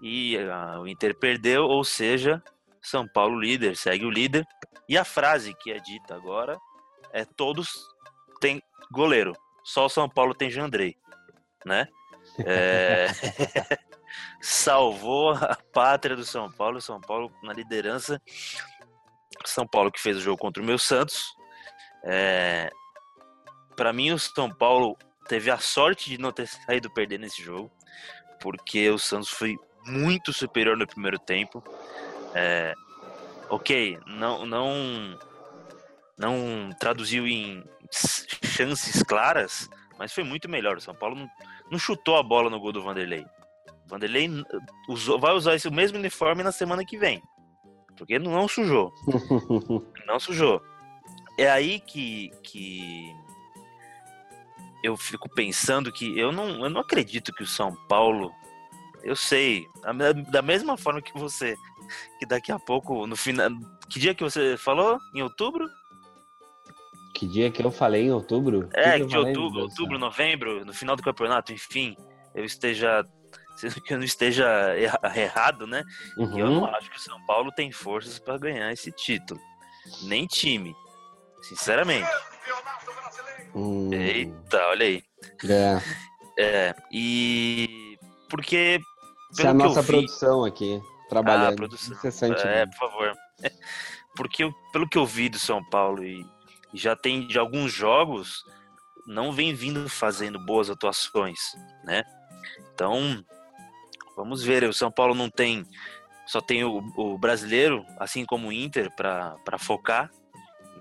E 0.00 0.36
uh, 0.36 0.78
o 0.82 0.86
Inter 0.86 1.12
perdeu, 1.18 1.64
ou 1.64 1.82
seja, 1.82 2.40
São 2.80 3.04
Paulo 3.08 3.36
líder, 3.36 3.76
segue 3.76 4.04
o 4.04 4.10
líder. 4.10 4.46
E 4.88 4.96
a 4.96 5.04
frase 5.04 5.54
que 5.54 5.72
é 5.72 5.80
dita 5.80 6.14
agora 6.14 6.56
é 7.12 7.24
todos 7.24 7.84
têm 8.40 8.62
goleiro, 8.92 9.32
só 9.64 9.86
o 9.86 9.90
São 9.90 10.08
Paulo 10.08 10.36
tem 10.36 10.48
Jandrei, 10.48 10.96
né? 11.66 11.88
É... 12.46 13.08
Salvou 14.40 15.32
a 15.32 15.56
pátria 15.72 16.16
do 16.16 16.24
São 16.24 16.50
Paulo, 16.50 16.80
São 16.80 17.00
Paulo 17.00 17.32
na 17.42 17.52
liderança. 17.52 18.20
São 19.44 19.66
Paulo 19.66 19.92
que 19.92 20.00
fez 20.00 20.16
o 20.16 20.20
jogo 20.20 20.38
contra 20.38 20.62
o 20.62 20.66
meu 20.66 20.78
Santos. 20.78 21.24
É... 22.04 22.70
Para 23.76 23.92
mim, 23.92 24.10
o 24.10 24.18
São 24.18 24.52
Paulo 24.52 24.96
teve 25.28 25.50
a 25.50 25.58
sorte 25.58 26.10
de 26.10 26.18
não 26.18 26.32
ter 26.32 26.48
saído 26.48 26.90
perdendo 26.90 27.26
esse 27.26 27.42
jogo, 27.42 27.70
porque 28.40 28.90
o 28.90 28.98
Santos 28.98 29.28
foi 29.28 29.56
muito 29.86 30.32
superior 30.32 30.76
no 30.76 30.86
primeiro 30.86 31.18
tempo. 31.18 31.62
É, 32.34 32.74
ok, 33.48 33.98
não, 34.06 34.46
não, 34.46 35.18
não 36.18 36.70
traduziu 36.78 37.26
em 37.26 37.64
chances 37.90 39.02
claras, 39.02 39.68
mas 39.98 40.12
foi 40.12 40.24
muito 40.24 40.48
melhor. 40.48 40.76
O 40.76 40.80
São 40.80 40.94
Paulo 40.94 41.16
não, 41.16 41.28
não 41.70 41.78
chutou 41.78 42.16
a 42.16 42.22
bola 42.22 42.50
no 42.50 42.60
gol 42.60 42.72
do 42.72 42.82
Vanderlei. 42.82 43.24
Vanderlei 43.88 44.28
usou, 44.88 45.18
vai 45.18 45.32
usar 45.34 45.54
esse 45.54 45.70
mesmo 45.70 45.98
uniforme 45.98 46.42
na 46.42 46.52
semana 46.52 46.84
que 46.84 46.98
vem, 46.98 47.22
porque 47.96 48.18
não 48.18 48.46
sujou. 48.46 48.92
não 50.06 50.20
sujou. 50.20 50.62
É 51.38 51.48
aí 51.48 51.80
que, 51.80 52.30
que 52.42 53.12
eu 54.82 54.96
fico 54.96 55.28
pensando 55.34 55.92
que 55.92 56.18
eu 56.18 56.30
não, 56.32 56.64
eu 56.64 56.70
não 56.70 56.80
acredito 56.80 57.32
que 57.32 57.42
o 57.42 57.46
São 57.46 57.74
Paulo 57.88 58.32
eu 59.02 59.16
sei. 59.16 59.66
Da 60.30 60.42
mesma 60.42 60.76
forma 60.76 61.00
que 61.00 61.12
você. 61.18 61.56
Que 62.18 62.26
daqui 62.26 62.52
a 62.52 62.58
pouco, 62.58 63.06
no 63.06 63.16
final. 63.16 63.50
Que 63.88 63.98
dia 63.98 64.14
que 64.14 64.22
você 64.22 64.56
falou? 64.56 64.98
Em 65.14 65.22
outubro? 65.22 65.66
Que 67.14 67.26
dia 67.26 67.50
que 67.50 67.64
eu 67.64 67.70
falei 67.70 68.06
em 68.06 68.12
outubro? 68.12 68.68
É, 68.74 68.98
que 68.98 69.06
de 69.06 69.16
outubro, 69.16 69.62
outubro, 69.62 69.98
novembro, 69.98 70.64
no 70.64 70.72
final 70.72 70.94
do 70.94 71.02
campeonato, 71.02 71.52
enfim, 71.52 71.96
eu 72.34 72.44
esteja. 72.44 73.04
Que 73.84 73.94
eu 73.94 73.98
não 73.98 74.04
esteja 74.04 74.46
errado, 75.14 75.66
né? 75.66 75.84
Uhum. 76.16 76.38
Eu 76.38 76.50
não 76.50 76.66
acho 76.66 76.90
que 76.90 76.96
o 76.96 77.00
São 77.00 77.20
Paulo 77.26 77.50
tem 77.52 77.72
forças 77.72 78.18
para 78.18 78.38
ganhar 78.38 78.72
esse 78.72 78.92
título. 78.92 79.40
Nem 80.02 80.26
time. 80.26 80.74
Sinceramente. 81.42 82.08
Hum. 83.54 83.92
Eita, 83.92 84.58
olha 84.68 84.86
aí. 84.86 85.02
É. 85.48 85.80
É, 86.40 86.72
e 86.92 87.98
porque 88.30 88.80
Isso 89.32 89.42
é 89.42 89.48
a 89.48 89.52
nossa 89.52 89.82
produção 89.82 90.44
aqui, 90.44 90.80
trabalhando. 91.08 91.52
Ah, 91.52 91.56
produção. 91.56 91.96
É, 92.44 92.64
por 92.64 92.76
favor. 92.76 93.12
Porque 94.14 94.48
pelo 94.72 94.88
que 94.88 94.98
eu 94.98 95.06
vi 95.06 95.28
do 95.28 95.38
São 95.38 95.64
Paulo 95.64 96.04
e 96.04 96.24
já 96.74 96.94
tem 96.94 97.26
de 97.26 97.38
alguns 97.38 97.72
jogos, 97.72 98.44
não 99.06 99.32
vem 99.32 99.54
vindo 99.54 99.88
fazendo 99.88 100.38
boas 100.38 100.68
atuações, 100.68 101.38
né? 101.84 102.02
Então, 102.72 103.24
vamos 104.18 104.42
ver. 104.42 104.64
O 104.64 104.72
São 104.72 104.90
Paulo 104.90 105.14
não 105.14 105.30
tem, 105.30 105.64
só 106.26 106.40
tem 106.40 106.64
o, 106.64 106.78
o 106.96 107.16
brasileiro, 107.16 107.86
assim 107.98 108.26
como 108.26 108.48
o 108.48 108.52
Inter, 108.52 108.90
para 108.94 109.58
focar. 109.58 110.10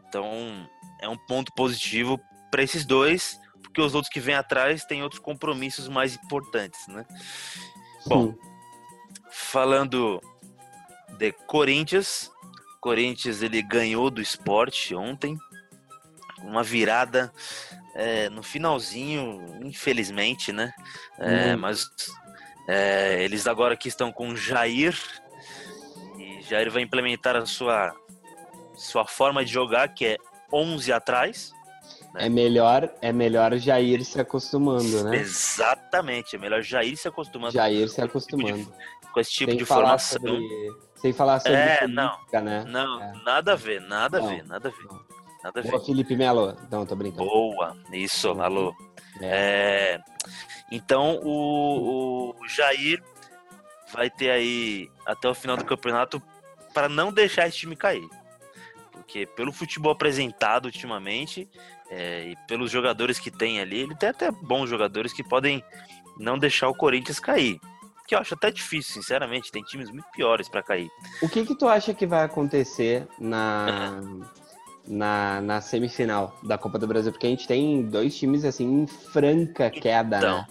Então, 0.07 0.67
é 1.01 1.07
um 1.07 1.17
ponto 1.17 1.53
positivo 1.53 2.19
para 2.51 2.63
esses 2.63 2.85
dois 2.85 3.39
porque 3.77 3.81
os 3.81 3.93
outros 3.93 4.11
que 4.11 4.19
vêm 4.19 4.33
atrás 4.33 4.85
têm 4.85 5.03
outros 5.03 5.21
compromissos 5.21 5.87
mais 5.87 6.15
importantes, 6.15 6.87
né? 6.87 7.05
Bom, 8.07 8.33
falando 9.29 10.19
de 11.19 11.31
Corinthians, 11.31 12.31
Corinthians 12.81 13.43
ele 13.43 13.61
ganhou 13.61 14.09
do 14.09 14.19
esporte 14.19 14.95
ontem, 14.95 15.37
uma 16.39 16.63
virada 16.63 17.31
é, 17.93 18.29
no 18.29 18.41
finalzinho, 18.41 19.59
infelizmente, 19.61 20.51
né? 20.51 20.73
É, 21.19 21.55
hum. 21.55 21.59
Mas 21.59 21.87
é, 22.67 23.23
eles 23.23 23.47
agora 23.47 23.75
que 23.75 23.87
estão 23.87 24.11
com 24.11 24.35
Jair 24.35 24.97
e 26.17 26.41
Jair 26.41 26.71
vai 26.71 26.81
implementar 26.81 27.35
a 27.35 27.45
sua 27.45 27.93
sua 28.75 29.05
forma 29.05 29.43
de 29.43 29.51
jogar 29.51 29.87
que 29.89 30.05
é 30.05 30.17
11 30.51 30.91
atrás 30.91 31.51
né? 32.13 32.25
É 32.25 32.29
melhor, 32.29 32.89
é 33.01 33.11
melhor 33.11 33.55
já 33.57 33.79
ir 33.79 34.03
se 34.03 34.19
acostumando, 34.19 35.03
né? 35.03 35.17
Exatamente, 35.17 36.35
é 36.35 36.39
melhor 36.39 36.61
já 36.61 36.83
ir 36.83 36.97
se 36.97 37.07
acostumando. 37.07 37.53
Já 37.53 37.69
ir 37.69 37.87
se 37.89 38.01
acostumando. 38.01 38.57
Tipo 38.57 38.71
de, 38.71 39.11
com 39.11 39.19
esse 39.19 39.31
tipo 39.31 39.51
sem 39.51 39.57
de 39.57 39.65
formação. 39.65 40.19
Sobre, 40.19 40.73
sem 40.95 41.13
falar 41.13 41.39
sobre 41.39 41.57
é, 41.57 41.77
política, 41.77 42.41
não, 42.41 42.43
né? 42.43 42.65
Não, 42.67 43.01
é. 43.01 43.13
nada 43.23 43.53
a 43.53 43.55
ver, 43.55 43.81
nada 43.81 44.19
não, 44.19 44.25
a 44.25 44.29
ver, 44.29 44.45
nada 44.45 44.67
a 44.67 44.71
ver. 44.71 44.87
Nada 45.43 45.59
a 45.59 45.63
ver. 45.63 45.71
Boa, 45.71 45.85
Felipe 45.85 46.15
Melo. 46.15 46.57
Não, 46.71 46.85
tô 46.85 46.95
brincando. 46.95 47.25
Boa, 47.25 47.77
isso, 47.91 48.29
alô. 48.41 48.75
É. 49.21 49.93
É, 49.93 49.99
então 50.71 51.19
o, 51.23 52.35
o 52.39 52.47
Jair 52.47 53.01
vai 53.93 54.09
ter 54.09 54.29
aí 54.29 54.89
até 55.05 55.27
o 55.29 55.33
final 55.33 55.55
do 55.55 55.65
campeonato 55.65 56.21
para 56.73 56.89
não 56.89 57.11
deixar 57.11 57.47
esse 57.47 57.57
time 57.57 57.75
cair. 57.75 58.07
Porque 58.91 59.25
pelo 59.25 59.53
futebol 59.53 59.91
apresentado 59.91 60.65
ultimamente, 60.65 61.49
é, 61.89 62.29
e 62.29 62.35
pelos 62.47 62.69
jogadores 62.69 63.19
que 63.19 63.31
tem 63.31 63.59
ali, 63.59 63.79
ele 63.79 63.95
tem 63.95 64.09
até 64.09 64.29
bons 64.29 64.69
jogadores 64.69 65.13
que 65.13 65.23
podem 65.23 65.63
não 66.19 66.37
deixar 66.37 66.67
o 66.67 66.75
Corinthians 66.75 67.19
cair. 67.19 67.59
Que 68.07 68.15
eu 68.15 68.19
acho 68.19 68.33
até 68.33 68.51
difícil, 68.51 68.93
sinceramente. 68.93 69.51
Tem 69.51 69.63
times 69.63 69.89
muito 69.89 70.09
piores 70.11 70.47
para 70.47 70.63
cair. 70.63 70.89
O 71.21 71.27
que 71.27 71.45
que 71.45 71.55
tu 71.55 71.67
acha 71.67 71.93
que 71.93 72.05
vai 72.05 72.23
acontecer 72.23 73.07
na, 73.19 74.01
na, 74.87 75.41
na 75.41 75.61
semifinal 75.61 76.37
da 76.43 76.57
Copa 76.57 76.79
do 76.79 76.87
Brasil? 76.87 77.11
Porque 77.11 77.27
a 77.27 77.29
gente 77.29 77.47
tem 77.47 77.83
dois 77.83 78.17
times 78.17 78.45
assim 78.45 78.83
em 78.83 78.87
franca 78.87 79.69
queda, 79.69 80.17
então, 80.17 80.37
né? 80.37 80.47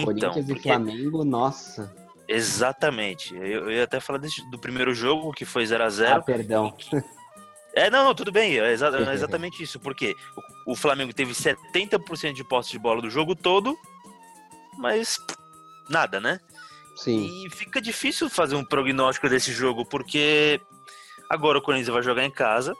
Então, 0.00 0.30
Corinthians 0.30 0.46
porque... 0.46 0.68
e 0.68 0.72
Flamengo, 0.72 1.24
nossa. 1.24 1.94
Exatamente. 2.28 3.34
Eu, 3.34 3.42
eu 3.42 3.72
ia 3.72 3.84
até 3.84 4.00
falar 4.00 4.18
desse, 4.18 4.48
do 4.50 4.58
primeiro 4.58 4.94
jogo, 4.94 5.32
que 5.32 5.44
foi 5.44 5.64
0 5.64 5.84
a 5.84 5.90
0 5.90 6.14
Ah, 6.16 6.22
perdão. 6.22 6.74
É, 7.74 7.90
não, 7.90 8.04
não, 8.04 8.14
tudo 8.14 8.32
bem. 8.32 8.58
É, 8.58 8.72
exa 8.72 8.88
é 8.88 9.12
exatamente 9.12 9.62
isso. 9.62 9.78
Porque 9.78 10.16
o, 10.66 10.72
o 10.72 10.74
Flamengo 10.74 11.12
teve 11.12 11.32
70% 11.32 12.32
de 12.32 12.42
posse 12.42 12.72
de 12.72 12.78
bola 12.78 13.02
do 13.02 13.10
jogo 13.10 13.36
todo, 13.36 13.76
mas 14.78 15.18
nada, 15.88 16.18
né? 16.18 16.40
Sim. 16.96 17.44
E 17.44 17.50
fica 17.50 17.80
difícil 17.80 18.30
fazer 18.30 18.56
um 18.56 18.64
prognóstico 18.64 19.28
desse 19.28 19.52
jogo, 19.52 19.84
porque 19.84 20.58
agora 21.28 21.58
o 21.58 21.62
Corinthians 21.62 21.92
vai 21.92 22.02
jogar 22.02 22.24
em 22.24 22.30
casa. 22.30 22.74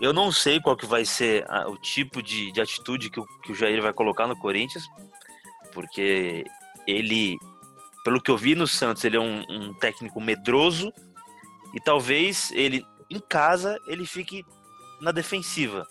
Eu 0.00 0.12
não 0.12 0.32
sei 0.32 0.60
qual 0.60 0.76
que 0.76 0.86
vai 0.86 1.04
ser 1.04 1.44
a, 1.50 1.68
o 1.68 1.76
tipo 1.76 2.22
de, 2.22 2.50
de 2.50 2.60
atitude 2.60 3.10
que 3.10 3.20
o, 3.20 3.26
que 3.42 3.52
o 3.52 3.54
Jair 3.54 3.82
vai 3.82 3.92
colocar 3.92 4.26
no 4.26 4.38
Corinthians, 4.38 4.84
porque 5.72 6.44
ele, 6.86 7.36
pelo 8.04 8.20
que 8.20 8.30
eu 8.30 8.36
vi 8.36 8.54
no 8.54 8.66
Santos, 8.66 9.04
ele 9.04 9.16
é 9.16 9.20
um, 9.20 9.44
um 9.48 9.74
técnico 9.74 10.20
medroso 10.20 10.92
e 11.74 11.80
talvez 11.80 12.50
ele 12.52 12.84
em 13.10 13.20
casa 13.20 13.78
ele 13.86 14.06
fique 14.06 14.44
na 15.00 15.12
defensiva. 15.12 15.86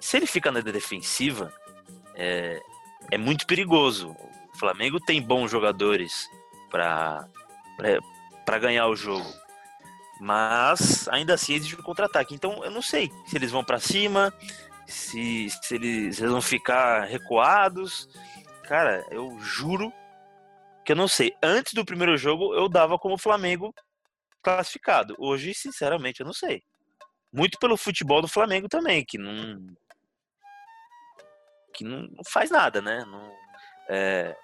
Se 0.00 0.16
ele 0.16 0.26
fica 0.26 0.50
na 0.50 0.60
defensiva, 0.60 1.52
é, 2.14 2.60
é 3.10 3.18
muito 3.18 3.46
perigoso. 3.46 4.10
O 4.54 4.58
Flamengo 4.58 5.00
tem 5.00 5.20
bons 5.20 5.50
jogadores 5.50 6.28
para 6.70 7.28
ganhar 8.60 8.86
o 8.88 8.96
jogo. 8.96 9.30
Mas 10.20 11.08
ainda 11.08 11.34
assim 11.34 11.54
existe 11.54 11.76
um 11.76 11.82
contra-ataque. 11.82 12.34
Então 12.34 12.64
eu 12.64 12.70
não 12.70 12.82
sei 12.82 13.10
se 13.26 13.36
eles 13.36 13.50
vão 13.50 13.62
para 13.64 13.78
cima, 13.78 14.32
se, 14.86 15.48
se, 15.62 15.74
eles, 15.74 16.16
se 16.16 16.22
eles 16.22 16.32
vão 16.32 16.40
ficar 16.40 17.04
recuados. 17.04 18.08
Cara, 18.66 19.06
eu 19.10 19.38
juro 19.38 19.92
que 20.84 20.92
eu 20.92 20.96
não 20.96 21.08
sei. 21.08 21.36
Antes 21.42 21.72
do 21.72 21.84
primeiro 21.84 22.16
jogo 22.16 22.54
eu 22.54 22.68
dava 22.68 22.98
como 22.98 23.18
Flamengo 23.18 23.74
classificado. 24.42 25.14
Hoje, 25.18 25.54
sinceramente, 25.54 26.20
eu 26.20 26.26
não 26.26 26.32
sei. 26.32 26.62
Muito 27.32 27.58
pelo 27.58 27.76
futebol 27.76 28.22
do 28.22 28.28
Flamengo 28.28 28.68
também, 28.68 29.04
que 29.04 29.18
não. 29.18 29.66
que 31.74 31.84
não, 31.84 32.08
faz 32.28 32.50
nada, 32.50 32.80
né? 32.80 33.04
Não, 33.04 33.32
é, 33.88 34.36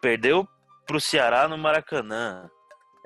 perdeu 0.00 0.48
pro 0.86 1.00
Ceará 1.00 1.48
no 1.48 1.58
Maracanã. 1.58 2.48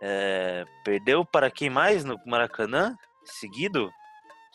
É, 0.00 0.64
perdeu 0.84 1.24
para 1.24 1.50
quem 1.50 1.70
mais 1.70 2.04
no 2.04 2.20
Maracanã? 2.26 2.96
Seguido? 3.24 3.90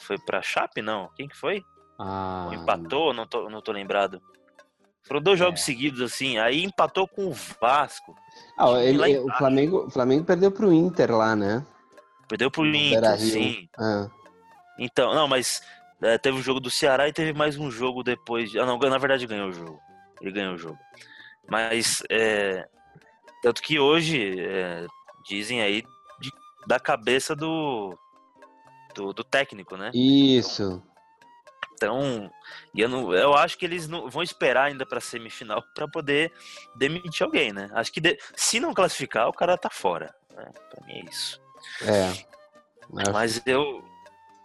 Foi 0.02 0.18
pra 0.18 0.42
Chape, 0.42 0.82
não? 0.82 1.10
Quem 1.16 1.28
que 1.28 1.36
foi? 1.36 1.64
Ah, 2.00 2.50
empatou? 2.54 3.14
Não 3.14 3.28
tô, 3.28 3.50
não 3.50 3.62
tô 3.62 3.72
lembrado. 3.72 4.22
Foram 5.10 5.22
dois 5.22 5.40
jogos 5.40 5.60
é. 5.62 5.64
seguidos, 5.64 6.02
assim. 6.02 6.38
Aí 6.38 6.64
empatou 6.64 7.08
com 7.08 7.26
o 7.26 7.34
Vasco. 7.60 8.16
Ah, 8.56 8.80
ele, 8.84 9.18
o 9.18 9.34
Flamengo, 9.34 9.88
o 9.88 9.90
Flamengo 9.90 10.24
perdeu 10.24 10.52
pro 10.52 10.72
Inter 10.72 11.12
lá, 11.16 11.36
né? 11.36 11.66
Perdeu 12.28 12.52
pro 12.52 12.64
Inter, 12.64 13.18
sim. 13.18 13.68
Ah. 13.76 14.08
Então, 14.78 15.16
não, 15.16 15.28
mas 15.28 15.64
é, 16.00 16.16
teve 16.20 16.38
o 16.38 16.44
jogo 16.44 16.60
do 16.60 16.70
Ceará 16.70 17.10
e 17.10 17.14
teve 17.14 17.34
mais 17.34 17.58
um 17.58 17.72
jogo 17.72 18.04
depois. 18.04 18.56
Ah, 18.56 18.68
não, 18.68 18.78
na 18.78 18.98
verdade 19.00 19.26
ganhou 19.26 19.50
o 19.50 19.54
jogo. 19.54 19.80
Ele 20.22 20.32
ganhou 20.32 20.54
o 20.54 20.58
jogo. 20.60 20.78
Mas, 21.50 22.04
é, 22.08 22.68
tanto 23.42 23.64
que 23.64 23.80
hoje, 23.80 24.40
é, 24.40 24.86
dizem 25.28 25.64
aí, 25.64 25.84
de, 26.22 26.32
da 26.68 26.80
cabeça 26.80 27.36
do, 27.36 27.98
do, 28.94 29.12
do, 29.12 29.24
técnico, 29.24 29.76
né? 29.76 29.90
Isso. 29.92 30.84
Então, 31.80 32.30
eu, 32.76 32.90
não, 32.90 33.14
eu 33.14 33.34
acho 33.34 33.58
que 33.58 33.64
eles 33.66 33.88
não 33.88 34.10
vão 34.10 34.22
esperar 34.22 34.66
ainda 34.66 34.86
para 34.86 35.00
semifinal 35.00 35.64
para 35.74 35.88
poder 35.88 36.30
demitir 36.76 37.24
alguém, 37.24 37.54
né? 37.54 37.70
Acho 37.74 37.90
que 37.90 38.02
de, 38.02 38.20
se 38.36 38.60
não 38.60 38.74
classificar, 38.74 39.30
o 39.30 39.34
cara 39.34 39.58
tá 39.58 39.70
fora. 39.70 40.14
Né? 40.36 40.52
Para 40.70 40.86
mim 40.86 40.94
é 40.94 41.06
isso. 41.10 41.42
É. 41.84 43.10
Mas 43.14 43.42
eu, 43.46 43.82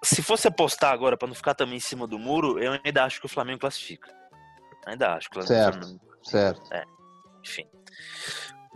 se 0.00 0.22
fosse 0.22 0.46
apostar 0.46 0.92
agora 0.92 1.16
para 1.16 1.26
não 1.26 1.34
ficar 1.34 1.54
também 1.54 1.78
em 1.78 1.80
cima 1.80 2.06
do 2.06 2.20
muro, 2.20 2.62
eu 2.62 2.78
ainda 2.84 3.02
acho 3.02 3.18
que 3.18 3.26
o 3.26 3.28
Flamengo 3.28 3.58
classifica. 3.58 4.14
Ainda 4.86 5.14
acho 5.14 5.28
que 5.28 5.40
o 5.40 5.42
Flamengo 5.42 5.84
Certo, 6.22 6.60
certo. 6.62 6.72
É, 6.72 6.84
enfim. 7.44 7.66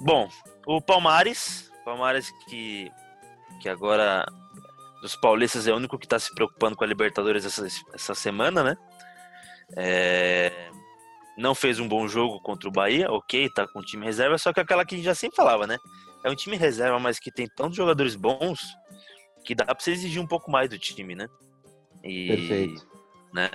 Bom, 0.01 0.29
o 0.67 0.83
Palmares, 0.83 1.71
Palmares 1.85 2.33
que, 2.49 2.91
que 3.61 3.69
agora 3.69 4.27
dos 5.01 5.17
paulistas 5.17 5.67
é 5.67 5.73
o 5.73 5.77
único 5.77 5.99
que 5.99 6.07
está 6.07 6.19
se 6.19 6.35
preocupando 6.35 6.77
com 6.77 6.85
a 6.85 6.87
Libertadores 6.87 7.45
essa, 7.45 7.67
essa 7.95 8.15
semana, 8.15 8.63
né? 8.63 8.77
É, 9.77 10.71
não 11.37 11.55
fez 11.55 11.79
um 11.79 11.89
bom 11.89 12.09
jogo 12.09 12.41
contra 12.41 12.69
o 12.69 12.73
Bahia, 12.73 13.11
ok, 13.11 13.49
tá 13.51 13.67
com 13.67 13.79
o 13.79 13.85
time 13.85 14.05
reserva, 14.05 14.37
só 14.39 14.53
que 14.53 14.61
aquela 14.61 14.85
que 14.85 14.95
a 14.95 14.99
gente 14.99 15.05
já 15.05 15.15
sempre 15.15 15.37
falava, 15.37 15.67
né? 15.67 15.79
É 16.25 16.31
um 16.31 16.35
time 16.35 16.57
reserva, 16.57 16.99
mas 16.99 17.19
que 17.19 17.31
tem 17.31 17.47
tantos 17.47 17.77
jogadores 17.77 18.17
bons 18.17 18.61
que 19.45 19.55
dá 19.55 19.65
para 19.65 19.79
você 19.79 19.93
exigir 19.93 20.21
um 20.21 20.27
pouco 20.27 20.51
mais 20.51 20.69
do 20.69 20.79
time, 20.79 21.15
né? 21.15 21.29
E, 22.03 22.29
Perfeito. 22.29 22.89
Né? 23.33 23.49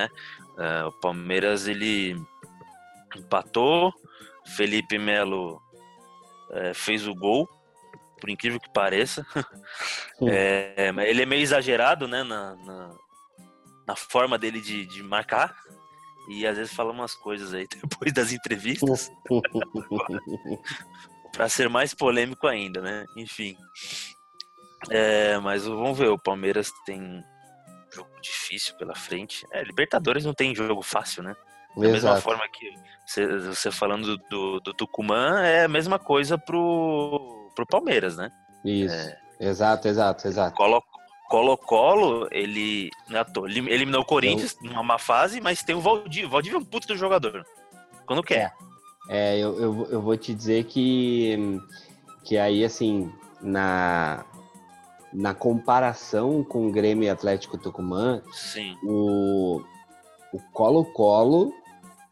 Uh, 0.57 0.87
o 0.87 0.91
Palmeiras 0.93 1.67
ele 1.67 2.15
empatou, 3.15 3.91
Felipe 4.55 4.97
Melo 4.97 5.61
uh, 6.51 6.73
fez 6.73 7.07
o 7.07 7.13
gol, 7.13 7.49
por 8.23 8.29
incrível 8.29 8.57
que 8.57 8.71
pareça. 8.71 9.25
é, 10.25 10.93
ele 11.05 11.23
é 11.23 11.25
meio 11.25 11.41
exagerado, 11.41 12.07
né, 12.07 12.23
na, 12.23 12.55
na, 12.55 12.95
na 13.85 13.95
forma 13.97 14.37
dele 14.37 14.61
de, 14.61 14.85
de 14.85 15.03
marcar. 15.03 15.53
E 16.29 16.47
às 16.47 16.55
vezes 16.55 16.73
fala 16.73 16.93
umas 16.93 17.13
coisas 17.13 17.53
aí 17.53 17.67
depois 17.83 18.13
das 18.13 18.31
entrevistas. 18.31 19.11
para 21.33 21.49
ser 21.49 21.67
mais 21.67 21.93
polêmico 21.93 22.47
ainda, 22.47 22.81
né? 22.81 23.03
Enfim. 23.17 23.57
É, 24.89 25.37
mas 25.39 25.65
vamos 25.65 25.97
ver, 25.97 26.07
o 26.07 26.17
Palmeiras 26.17 26.71
tem 26.85 27.01
um 27.01 27.21
jogo 27.93 28.09
difícil 28.21 28.73
pela 28.77 28.95
frente. 28.95 29.45
É, 29.51 29.63
Libertadores 29.63 30.23
não 30.23 30.33
tem 30.33 30.55
jogo 30.55 30.81
fácil, 30.81 31.23
né? 31.23 31.35
Da 31.75 31.89
mesma 31.89 32.21
forma 32.21 32.47
que 32.47 32.69
você, 33.05 33.39
você 33.39 33.69
falando 33.69 34.17
do, 34.29 34.61
do, 34.61 34.73
Tucumã, 34.73 35.41
é 35.41 35.65
a 35.65 35.67
mesma 35.67 35.99
coisa 35.99 36.37
pro, 36.37 37.42
pro 37.53 37.65
Palmeiras, 37.65 38.17
né? 38.17 38.31
Isso. 38.63 38.93
É, 38.93 39.19
exato, 39.39 39.87
exato, 39.87 40.27
exato. 40.27 40.55
Colo-Colo, 41.29 42.27
ele, 42.31 42.91
né, 43.09 43.25
eliminou 43.69 44.01
o 44.01 44.05
Corinthians 44.05 44.55
eu... 44.61 44.69
numa 44.69 44.83
má 44.83 44.99
fase, 44.99 45.41
mas 45.41 45.63
tem 45.63 45.75
o 45.75 45.81
Valdívia. 45.81 46.27
O 46.27 46.31
Valdívia 46.31 46.57
é 46.57 46.59
um 46.59 46.65
puto 46.65 46.87
do 46.87 46.97
jogador. 46.97 47.45
Quando 48.05 48.21
quer. 48.21 48.53
É, 49.09 49.35
é 49.35 49.39
eu, 49.39 49.59
eu, 49.59 49.87
eu 49.89 50.01
vou 50.01 50.15
te 50.15 50.33
dizer 50.33 50.65
que, 50.65 51.59
que 52.23 52.37
aí, 52.37 52.63
assim, 52.63 53.11
na, 53.41 54.23
na 55.11 55.33
comparação 55.33 56.43
com 56.43 56.67
o 56.67 56.71
Grêmio 56.71 57.05
e 57.05 57.09
Atlético 57.09 57.57
Tucumã, 57.57 58.21
Sim. 58.31 58.77
o 58.83 59.63
o 60.33 60.39
Colo-Colo 60.51 61.53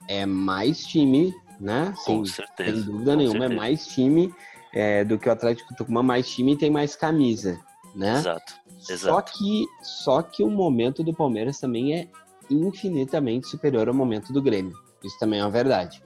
é 0.08 0.26
mais 0.28 0.86
time, 0.86 1.34
né? 1.60 1.92
Com 2.06 2.24
sem, 2.24 2.26
certeza. 2.26 2.78
Sem 2.78 2.92
dúvida 2.92 3.16
nenhuma, 3.16 3.38
é 3.38 3.40
certeza. 3.40 3.54
é 3.54 3.58
mais 3.58 3.88
time 3.88 4.36
é, 4.74 5.04
do 5.04 5.18
que 5.18 5.28
o 5.30 5.32
Atlético 5.32 5.76
Tucumã, 5.76 6.02
mais 6.02 6.30
time 6.30 6.54
e 6.54 6.58
tem 6.58 6.70
mais 6.70 6.96
camisa, 6.96 7.60
né? 7.96 8.16
Exato. 8.16 8.54
Exato. 8.90 9.00
Só 9.00 9.22
que, 9.22 9.66
só 9.82 10.22
que 10.22 10.44
o 10.44 10.50
momento 10.50 11.04
do 11.04 11.14
Palmeiras 11.14 11.60
também 11.60 11.96
é 11.96 12.08
infinitamente 12.50 13.48
superior 13.48 13.88
ao 13.88 13.94
momento 13.94 14.34
do 14.34 14.42
Grêmio. 14.42 14.78
Isso 15.04 15.18
também 15.20 15.40
é 15.40 15.44
uma 15.44 15.52
verdade. 15.52 16.04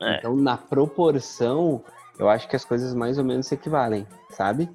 É. 0.00 0.16
Então, 0.16 0.34
na 0.34 0.56
proporção, 0.56 1.84
eu 2.18 2.28
acho 2.28 2.48
que 2.48 2.56
as 2.56 2.64
coisas 2.64 2.94
mais 2.94 3.18
ou 3.18 3.24
menos 3.24 3.46
se 3.46 3.54
equivalem, 3.54 4.06
sabe? 4.30 4.68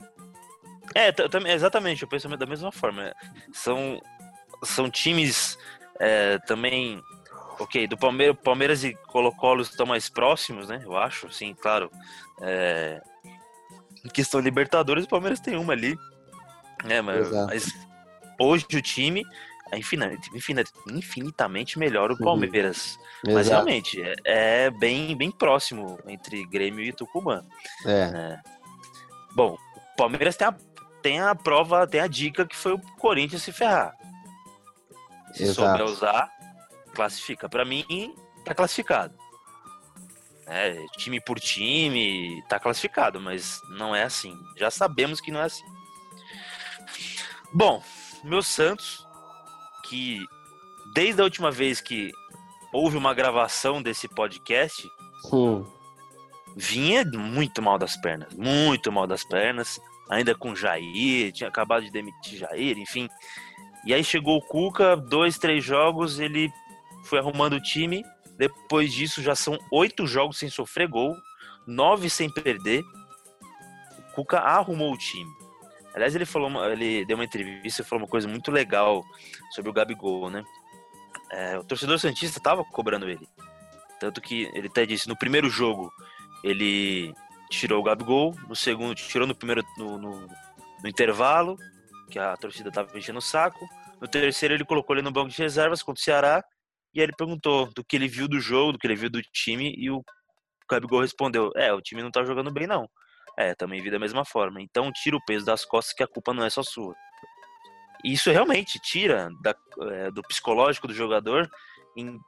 É, 0.93 1.13
exatamente, 1.51 2.04
eu 2.04 2.08
penso 2.08 2.28
da 2.38 2.45
mesma 2.45 2.71
forma. 2.71 3.13
São, 3.51 3.99
são 4.63 4.89
times 4.89 5.58
é, 5.99 6.38
também, 6.39 7.01
ok, 7.60 7.88
do 7.88 7.98
Palmeiras, 7.98 8.38
Palmeiras 8.44 8.84
e 8.84 8.94
Colo-Colo 8.94 9.62
estão 9.62 9.86
mais 9.86 10.10
próximos, 10.10 10.68
né? 10.68 10.82
Eu 10.84 10.98
acho, 10.98 11.32
sim, 11.32 11.54
claro. 11.54 11.89
É, 12.41 13.02
em 14.04 14.10
questão 14.10 14.39
Libertadores, 14.39 15.06
o 15.06 15.10
Palmeiras 15.10 15.39
tem 15.39 15.56
uma 15.58 15.74
ali. 15.74 15.98
Né, 16.84 17.02
mas, 17.02 17.32
mas 17.32 17.74
hoje 18.39 18.65
o 18.74 18.82
time 18.82 19.26
é 19.72 19.80
infinitamente 20.91 21.80
melhor 21.80 22.12
o. 22.12 22.18
Palmeiras. 22.18 23.00
Uhum. 23.26 23.34
Mas 23.34 23.48
realmente 23.48 24.02
é, 24.02 24.15
é, 24.26 24.70
bem, 24.70 25.15
bem 25.15 25.32
próximo 25.32 25.98
entre 26.08 26.46
Grêmio 26.46 26.84
e 26.84 26.94
Tucumã. 26.94 27.44
É. 27.86 27.91
é. 27.91 28.39
Bom, 29.34 29.58
o 29.76 29.98
Palmeiras 29.98 30.38
tem 30.38 30.48
a 30.48 30.56
tem 31.06 31.20
a 31.20 31.36
prova, 31.36 31.86
tem 31.86 32.02
a 32.02 32.08
dica 32.08 32.48
que 32.48 32.56
foi 32.56 32.74
o 32.74 32.82
Corinthians 32.98 33.44
se 33.44 33.52
ferrar. 33.52 33.96
Se 35.34 35.44
Exato. 35.44 35.54
souber 35.54 35.84
usar, 35.84 36.32
classifica. 36.95 37.49
Para 37.49 37.65
mim, 37.65 38.15
tá 38.43 38.55
classificado. 38.55 39.13
É, 40.47 40.75
time 40.97 41.19
por 41.19 41.39
time, 41.39 42.43
tá 42.47 42.60
classificado, 42.60 43.19
mas 43.19 43.60
não 43.69 43.95
é 43.95 44.03
assim. 44.03 44.36
Já 44.58 44.71
sabemos 44.71 45.19
que 45.19 45.31
não 45.31 45.41
é 45.41 45.43
assim. 45.43 45.65
Bom, 47.53 47.84
meu 48.23 48.41
Santos, 48.41 49.05
que 49.89 50.23
desde 50.93 51.21
a 51.21 51.23
última 51.23 51.51
vez 51.51 51.81
que 51.81 52.12
houve 52.71 52.97
uma 52.97 53.13
gravação 53.13 53.81
desse 53.81 54.08
podcast, 54.08 54.88
hum. 55.31 55.65
vinha 56.55 57.03
muito 57.05 57.62
mal 57.62 57.77
das 57.77 57.95
pernas, 57.97 58.34
muito 58.34 58.91
mal 58.91 59.08
das 59.08 59.23
pernas 59.23 59.79
ainda 60.10 60.36
com 60.36 60.55
Jair, 60.55 61.31
tinha 61.31 61.49
acabado 61.49 61.84
de 61.84 61.91
demitir 61.91 62.39
Jair, 62.39 62.77
enfim. 62.77 63.10
E 63.86 63.93
aí 63.93 64.03
chegou 64.03 64.38
o 64.38 64.41
Cuca, 64.41 64.95
dois, 64.95 65.38
três 65.38 65.63
jogos, 65.63 66.19
ele 66.19 66.51
foi 67.06 67.20
arrumando 67.20 67.54
o 67.54 67.62
time. 67.62 68.04
Depois 68.38 68.94
disso, 68.94 69.22
já 69.22 69.36
são 69.36 69.58
oito 69.72 70.06
jogos 70.06 70.38
sem 70.38 70.50
sofrer 70.50 70.88
gol, 70.88 71.15
nove 71.65 72.10
sem 72.10 72.30
perder. 72.30 72.84
O 73.98 74.15
Cuca 74.15 74.39
arrumou 74.39 74.94
o 74.94 74.98
time. 74.98 75.32
Aliás, 75.94 76.13
ele 76.13 76.26
falou, 76.26 76.52
ele 76.70 77.06
deu 77.06 77.15
uma 77.15 77.24
entrevista 77.24 77.82
e 77.82 77.86
falou 77.86 78.04
uma 78.04 78.10
coisa 78.10 78.28
muito 78.28 78.52
legal 78.52 79.02
sobre 79.52 79.70
o 79.70 79.74
Gabigol, 79.74 80.30
né? 80.30 80.44
É, 81.32 81.58
o 81.58 81.63
torcedor 81.63 81.98
santista 81.98 82.38
estava 82.38 82.63
cobrando 82.65 83.10
ele, 83.10 83.28
tanto 84.00 84.22
que 84.22 84.44
ele 84.54 84.68
até 84.68 84.86
disse 84.86 85.08
no 85.08 85.18
primeiro 85.18 85.50
jogo 85.50 85.91
ele 86.44 87.13
tirou 87.50 87.80
o 87.80 87.84
Gabigol, 87.84 88.36
no 88.48 88.56
segundo 88.56 88.94
tirou 88.94 89.28
no 89.28 89.34
primeiro 89.34 89.63
no, 89.78 89.98
no, 89.98 90.28
no 90.84 90.89
intervalo, 90.89 91.58
que 92.12 92.20
a 92.20 92.38
torcida 92.38 92.70
estava 92.70 92.96
enchendo 92.98 93.20
o 93.20 93.22
saco. 93.22 93.68
No 94.00 94.08
terceiro 94.08 94.54
ele 94.54 94.65
colocou 94.65 94.96
ele 94.96 95.02
no 95.02 95.12
banco 95.12 95.30
de 95.30 95.41
reservas 95.41 95.82
contra 95.82 96.00
o 96.00 96.04
Ceará 96.04 96.44
e 96.95 96.99
aí 96.99 97.05
ele 97.05 97.13
perguntou 97.15 97.69
do 97.75 97.84
que 97.84 97.95
ele 97.95 98.08
viu 98.08 98.27
do 98.27 98.39
jogo, 98.39 98.71
do 98.71 98.79
que 98.79 98.88
ele 98.88 98.95
viu 98.95 99.10
do 99.10 99.21
time 99.21 99.75
e 99.77 99.91
o 99.91 100.03
Gabigol 100.69 101.01
respondeu: 101.01 101.51
"É, 101.55 101.73
o 101.73 101.81
time 101.81 102.01
não 102.01 102.10
tá 102.10 102.23
jogando 102.23 102.51
bem 102.51 102.65
não". 102.65 102.89
É, 103.38 103.53
também 103.53 103.81
vi 103.81 103.91
da 103.91 103.99
mesma 103.99 104.23
forma. 104.25 104.62
Então 104.62 104.91
tira 104.91 105.17
o 105.17 105.25
peso 105.25 105.45
das 105.45 105.65
costas 105.65 105.93
que 105.93 106.03
a 106.03 106.08
culpa 106.08 106.34
não 106.34 106.45
é 106.45 106.49
só 106.49 106.63
sua. 106.63 106.95
E 108.03 108.13
isso 108.13 108.31
realmente 108.31 108.79
tira 108.79 109.29
da, 109.41 109.53
é, 109.91 110.12
do 110.12 110.21
psicológico 110.23 110.88
do 110.88 110.93
jogador 110.93 111.49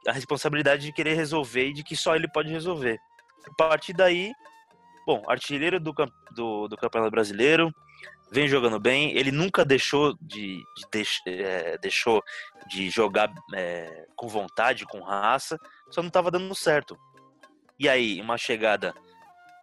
a 0.06 0.12
responsabilidade 0.12 0.82
de 0.82 0.92
querer 0.92 1.14
resolver 1.14 1.68
e 1.68 1.72
de 1.72 1.84
que 1.84 1.96
só 1.96 2.14
ele 2.16 2.28
pode 2.30 2.50
resolver. 2.50 2.98
A 3.46 3.54
partir 3.54 3.92
daí, 3.92 4.32
Bom, 5.08 5.22
artilheiro 5.26 5.80
do, 5.80 5.94
do, 6.34 6.68
do 6.68 6.76
Campeonato 6.76 7.10
Brasileiro, 7.10 7.72
vem 8.30 8.48
jogando 8.48 8.78
bem. 8.78 9.16
Ele 9.16 9.30
nunca 9.30 9.64
deixou 9.64 10.14
de, 10.20 10.62
de 10.76 11.04
é, 11.26 11.78
deixou 11.78 12.22
de 12.66 12.90
jogar 12.90 13.32
é, 13.54 14.06
com 14.16 14.28
vontade, 14.28 14.86
com 14.86 15.00
raça, 15.00 15.58
só 15.90 16.02
não 16.02 16.08
estava 16.08 16.30
dando 16.30 16.54
certo. 16.54 16.96
E 17.78 17.88
aí, 17.88 18.20
uma 18.20 18.36
chegada 18.36 18.94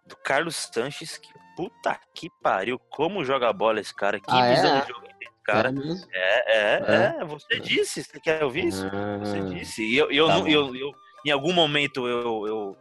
do 0.06 0.16
Carlos 0.16 0.56
Sanches, 0.72 1.18
que 1.18 1.28
puta 1.56 1.98
que 2.14 2.28
pariu, 2.42 2.78
como 2.90 3.24
joga 3.24 3.48
a 3.48 3.52
bola 3.52 3.80
esse 3.80 3.94
cara, 3.94 4.20
que 4.20 4.30
ah, 4.30 4.54
visão 4.54 4.76
é? 4.76 4.80
de 4.80 4.88
jogo 4.88 5.06
cara. 5.46 5.72
É, 6.12 6.58
é, 6.58 6.82
é, 6.86 7.16
é, 7.20 7.24
você 7.24 7.60
disse, 7.60 8.02
você 8.02 8.20
quer 8.20 8.42
ouvir 8.42 8.66
isso? 8.66 8.84
Você 9.20 9.38
ah. 9.38 9.42
disse. 9.42 9.82
E 9.82 9.96
eu, 9.96 10.10
eu, 10.10 10.26
tá 10.26 10.38
eu, 10.40 10.48
eu, 10.48 10.76
eu, 10.76 10.92
em 11.24 11.30
algum 11.30 11.52
momento 11.52 12.06
eu, 12.08 12.46
eu 12.46 12.76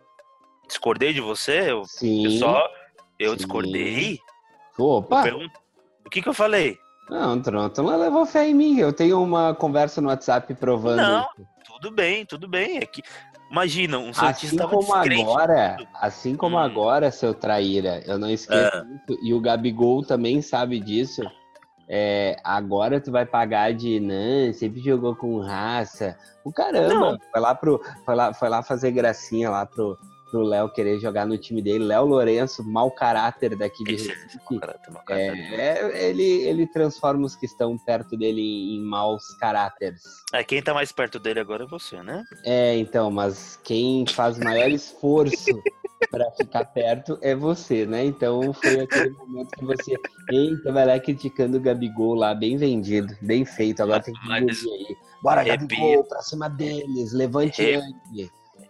discordei 0.68 1.14
de 1.14 1.22
você? 1.22 1.72
Eu. 1.72 1.84
Eu 2.02 2.32
só. 2.32 2.68
Eu 3.20 3.32
Sim. 3.32 3.38
discordei. 3.38 4.20
Opa! 4.78 5.28
Eu 5.28 5.48
que, 6.16 6.22
que 6.22 6.30
eu 6.30 6.34
falei? 6.34 6.80
Não, 7.10 7.40
tu 7.42 7.52
não 7.52 7.98
levou 7.98 8.26
fé 8.26 8.48
em 8.48 8.54
mim. 8.54 8.80
Eu 8.80 8.94
tenho 8.94 9.22
uma 9.22 9.54
conversa 9.54 10.00
no 10.00 10.08
WhatsApp 10.08 10.54
provando. 10.56 10.98
Não, 10.98 11.28
tudo 11.66 11.92
bem, 11.92 12.26
tudo 12.26 12.48
bem. 12.48 12.78
É 12.78 12.86
que, 12.86 13.04
imagina, 13.52 14.00
um 14.00 14.14
Santista 14.14 14.66
assim 14.66 14.76
como 14.76 14.94
agora, 14.94 15.78
Assim 15.94 16.36
como 16.36 16.56
hum. 16.56 16.60
agora, 16.60 17.12
seu 17.12 17.34
traíra, 17.34 18.02
eu 18.06 18.18
não 18.18 18.30
esqueço 18.30 18.78
isso, 18.78 19.20
e 19.22 19.34
o 19.34 19.42
Gabigol 19.42 20.04
também 20.04 20.42
sabe 20.42 20.80
disso. 20.80 21.22
É, 21.88 22.38
agora 22.44 23.00
tu 23.00 23.12
vai 23.12 23.26
pagar 23.26 23.74
de 23.74 24.00
não, 24.00 24.54
sempre 24.54 24.82
jogou 24.82 25.16
com 25.16 25.40
raça. 25.40 26.18
O 26.44 26.52
caramba, 26.52 26.94
não. 26.94 27.20
foi 27.32 27.42
lá 27.42 27.54
pro, 27.54 27.82
foi 28.06 28.16
lá, 28.16 28.34
foi 28.34 28.50
lá 28.50 28.64
fazer 28.64 28.92
gracinha 28.92 29.50
lá 29.52 29.66
pro, 29.66 29.98
pro 30.36 30.44
Léo 30.44 30.68
querer 30.68 31.00
jogar 31.00 31.26
no 31.26 31.38
time 31.38 31.62
dele. 31.62 31.86
Léo 31.86 32.06
Lourenço, 32.06 32.62
mau 32.62 32.92
caráter 32.92 33.56
daqui 33.56 33.86
de 33.86 33.92
Recife. 33.92 34.38
É, 35.10 35.28
é, 35.56 36.10
ele, 36.10 36.24
ele 36.24 36.68
transforma 36.68 37.26
os 37.26 37.38
que 37.38 37.46
estão 37.46 37.78
perto 37.78 38.18
dele 38.18 38.42
em, 38.42 38.82
maus 38.82 39.34
caráteres. 39.40 40.04
É, 40.34 40.44
quem 40.44 40.62
tá 40.62 40.74
mais 40.74 40.92
perto 40.92 41.20
dele 41.20 41.40
agora 41.40 41.64
é 41.64 41.68
você, 41.68 42.04
né? 42.04 42.22
É, 42.44 42.78
então, 42.78 43.10
mas 43.10 43.58
quem 43.64 44.06
faz 44.06 44.38
maior 44.38 44.70
esforço 44.70 45.64
para 46.12 46.30
ficar 46.32 46.66
perto 46.66 47.18
é 47.22 47.34
você, 47.34 47.86
né? 47.86 48.04
Então 48.04 48.52
foi 48.52 48.82
aquele 48.82 49.12
momento 49.12 49.52
que 49.52 49.64
você, 49.64 49.96
eita, 50.32 50.74
vai 50.74 50.86
lá 50.86 51.00
criticando 51.00 51.58
o 51.58 51.62
Gabigol 51.62 52.14
lá, 52.14 52.36
bem 52.36 52.58
vendido, 52.58 53.16
bem 53.22 53.46
feito. 53.46 53.82
Agora 53.82 54.04
tem 54.04 54.14
que 54.14 54.28
mas, 54.28 54.66
aí. 54.66 54.98
Bora, 55.24 55.46
Gabigol, 55.46 56.04
pra 56.04 56.22
cima 56.22 56.50
deles, 56.50 57.14
levante 57.14 57.62
Rep... 57.62 57.82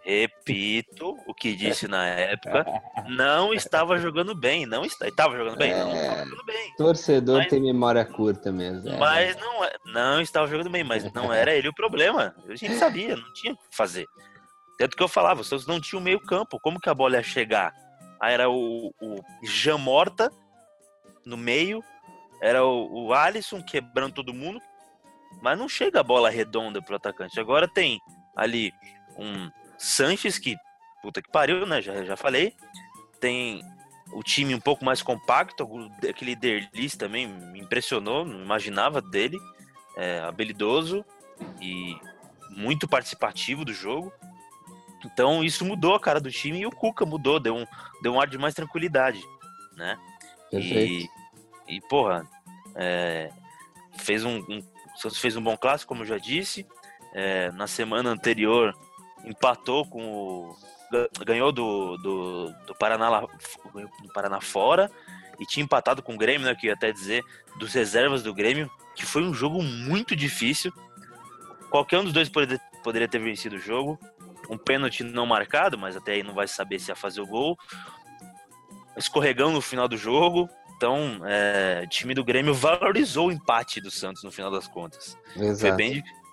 Repito 0.06 1.18
o 1.26 1.34
que 1.34 1.56
disse 1.56 1.88
na 1.88 2.06
época. 2.06 2.64
Não 3.10 3.52
estava 3.52 3.98
jogando 3.98 4.36
bem. 4.36 4.64
Não 4.68 4.86
está, 4.86 5.08
estava 5.08 5.36
jogando 5.36 5.58
bem? 5.58 5.72
É, 5.72 5.84
não 5.84 5.96
estava 5.96 6.26
jogando 6.26 6.46
bem. 6.46 6.74
Torcedor 6.78 7.38
mas, 7.40 7.48
tem 7.50 7.60
memória 7.60 8.06
curta 8.06 8.52
mesmo. 8.52 8.88
É. 8.88 8.98
Mas 8.98 9.36
não, 9.36 9.64
é, 9.64 9.74
não 9.86 10.22
estava 10.22 10.48
jogando 10.48 10.70
bem, 10.70 10.84
mas 10.84 11.12
não 11.12 11.34
era 11.34 11.56
ele 11.56 11.70
o 11.70 11.74
problema. 11.74 12.36
A 12.48 12.56
gente 12.56 12.76
sabia, 12.76 13.16
não 13.16 13.34
tinha 13.34 13.54
o 13.54 13.58
que 13.58 13.64
fazer. 13.76 14.06
Tanto 14.78 14.96
que 14.96 15.02
eu 15.02 15.08
falava, 15.08 15.44
vocês 15.44 15.66
não 15.66 15.82
tinham 15.82 16.02
meio 16.02 16.20
campo. 16.20 16.60
Como 16.60 16.80
que 16.80 16.90
a 16.90 16.94
bola 16.94 17.16
ia 17.16 17.24
chegar? 17.24 17.74
Aí 18.20 18.34
era 18.34 18.48
o, 18.48 18.94
o 19.02 19.22
Jean 19.44 19.80
Morta 19.80 20.32
no 21.26 21.38
meio, 21.38 21.84
era 22.42 22.64
o, 22.64 23.08
o 23.08 23.14
Alisson 23.14 23.64
quebrando 23.64 24.14
todo 24.14 24.34
mundo, 24.34 24.62
mas 25.42 25.58
não 25.58 25.68
chega 25.68 26.00
a 26.00 26.04
bola 26.04 26.30
redonda 26.30 26.82
pro 26.82 26.96
atacante. 26.96 27.40
Agora 27.40 27.68
tem 27.68 28.00
ali 28.36 28.72
um 29.18 29.50
Sanches, 29.78 30.38
que 30.38 30.56
puta 31.02 31.22
que 31.22 31.32
pariu, 31.32 31.66
né? 31.66 31.82
Já, 31.82 32.04
já 32.04 32.16
falei. 32.16 32.56
Tem 33.20 33.64
o 34.12 34.24
time 34.24 34.54
um 34.56 34.60
pouco 34.60 34.84
mais 34.86 35.02
compacto, 35.02 35.68
aquele 36.08 36.36
Derlis 36.36 36.96
também 36.96 37.28
me 37.28 37.60
impressionou, 37.60 38.26
não 38.26 38.42
imaginava 38.42 39.02
dele. 39.02 39.38
É, 39.98 40.20
habilidoso 40.20 41.06
e 41.62 41.98
muito 42.50 42.88
participativo 42.88 43.64
do 43.64 43.74
jogo. 43.74 44.12
Então 45.06 45.44
isso 45.44 45.64
mudou 45.64 45.96
a 45.96 46.00
cara 46.00 46.20
do 46.20 46.32
time 46.32 46.60
e 46.60 46.66
o 46.66 46.72
Cuca 46.72 47.06
mudou, 47.06 47.40
deu 47.40 47.56
um, 47.56 47.66
deu 48.02 48.14
um 48.14 48.20
ar 48.20 48.28
de 48.28 48.38
mais 48.38 48.54
tranquilidade, 48.54 49.24
né? 49.78 49.98
E, 50.52 51.10
e, 51.68 51.82
porra, 51.82 52.28
é, 52.76 53.32
fez 54.00 54.26
um, 54.26 54.38
um, 54.40 54.62
fez 55.14 55.36
um 55.36 55.42
bom 55.42 55.56
clássico, 55.56 55.90
como 55.90 56.02
eu 56.02 56.08
já 56.08 56.18
disse. 56.18 56.66
É, 57.14 57.52
na 57.52 57.68
semana 57.68 58.10
anterior 58.10 58.76
empatou 59.26 59.86
com 59.86 60.02
o. 60.02 60.56
ganhou 61.26 61.52
do, 61.52 61.98
do, 61.98 62.54
do 62.68 62.76
Paraná 62.76 63.10
lá, 63.10 63.22
do 63.22 64.14
Paraná 64.14 64.40
fora 64.40 64.90
e 65.40 65.46
tinha 65.46 65.64
empatado 65.64 66.02
com 66.02 66.16
o 66.16 66.18
Grêmio, 66.18 66.46
né? 66.46 66.56
Que 66.56 66.68
ia 66.68 66.74
até 66.74 66.92
dizer, 66.92 67.24
dos 67.58 67.74
reservas 67.74 68.24
do 68.24 68.34
Grêmio, 68.34 68.70
que 68.96 69.06
foi 69.06 69.24
um 69.24 69.34
jogo 69.34 69.62
muito 69.62 70.16
difícil. 70.16 70.72
Qualquer 71.70 72.00
um 72.00 72.04
dos 72.04 72.14
dois 72.14 72.30
poderia, 72.30 72.60
poderia 72.84 73.08
ter 73.08 73.20
vencido 73.20 73.56
o 73.56 73.60
jogo. 73.60 74.00
Um 74.50 74.58
pênalti 74.58 75.04
não 75.04 75.26
marcado, 75.26 75.78
mas 75.78 75.98
até 75.98 76.14
aí 76.14 76.24
não 76.24 76.34
vai 76.34 76.48
saber 76.48 76.80
se 76.80 76.92
ia 76.92 76.96
fazer 76.96 77.22
o 77.22 77.28
gol. 77.28 77.58
Escorregão 78.96 79.52
no 79.52 79.62
final 79.62 79.88
do 79.88 79.98
jogo. 79.98 80.50
Então, 80.78 81.22
é, 81.26 81.82
o 81.86 81.90
time 81.90 82.14
do 82.14 82.24
Grêmio 82.24 82.54
valorizou 82.54 83.28
o 83.28 83.32
empate 83.32 83.80
do 83.82 83.90
Santos 83.90 84.24
no 84.24 84.32
final 84.32 84.52
das 84.52 84.68
contas. 84.68 85.18
Exato. 85.36 85.60
Foi 85.60 85.72
bem 85.72 85.94
difícil. 85.94 86.25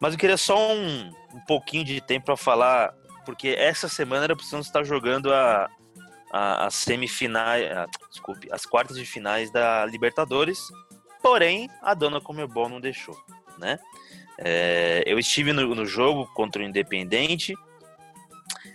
Mas 0.00 0.14
eu 0.14 0.18
queria 0.18 0.38
só 0.38 0.72
um, 0.72 1.12
um 1.34 1.40
pouquinho 1.46 1.84
de 1.84 2.00
tempo 2.00 2.26
para 2.26 2.36
falar, 2.36 2.94
porque 3.26 3.48
essa 3.48 3.86
semana 3.86 4.24
era 4.24 4.34
precisamos 4.34 4.66
estar 4.66 4.82
jogando 4.82 5.32
a, 5.32 5.68
a, 6.32 6.66
a 6.66 6.70
semifinais, 6.70 7.70
a, 7.70 7.86
desculpe, 8.08 8.48
as 8.50 8.64
quartas 8.64 8.96
de 8.96 9.04
finais 9.04 9.50
da 9.50 9.84
Libertadores. 9.84 10.58
Porém, 11.22 11.68
a 11.82 11.92
dona 11.92 12.18
Comebol 12.18 12.68
não 12.68 12.80
deixou, 12.80 13.14
né? 13.58 13.78
É, 14.38 15.02
eu 15.04 15.18
estive 15.18 15.52
no, 15.52 15.74
no, 15.74 15.84
jogo 15.84 16.26
contra 16.32 16.62
o 16.62 16.64
Independente. 16.64 17.54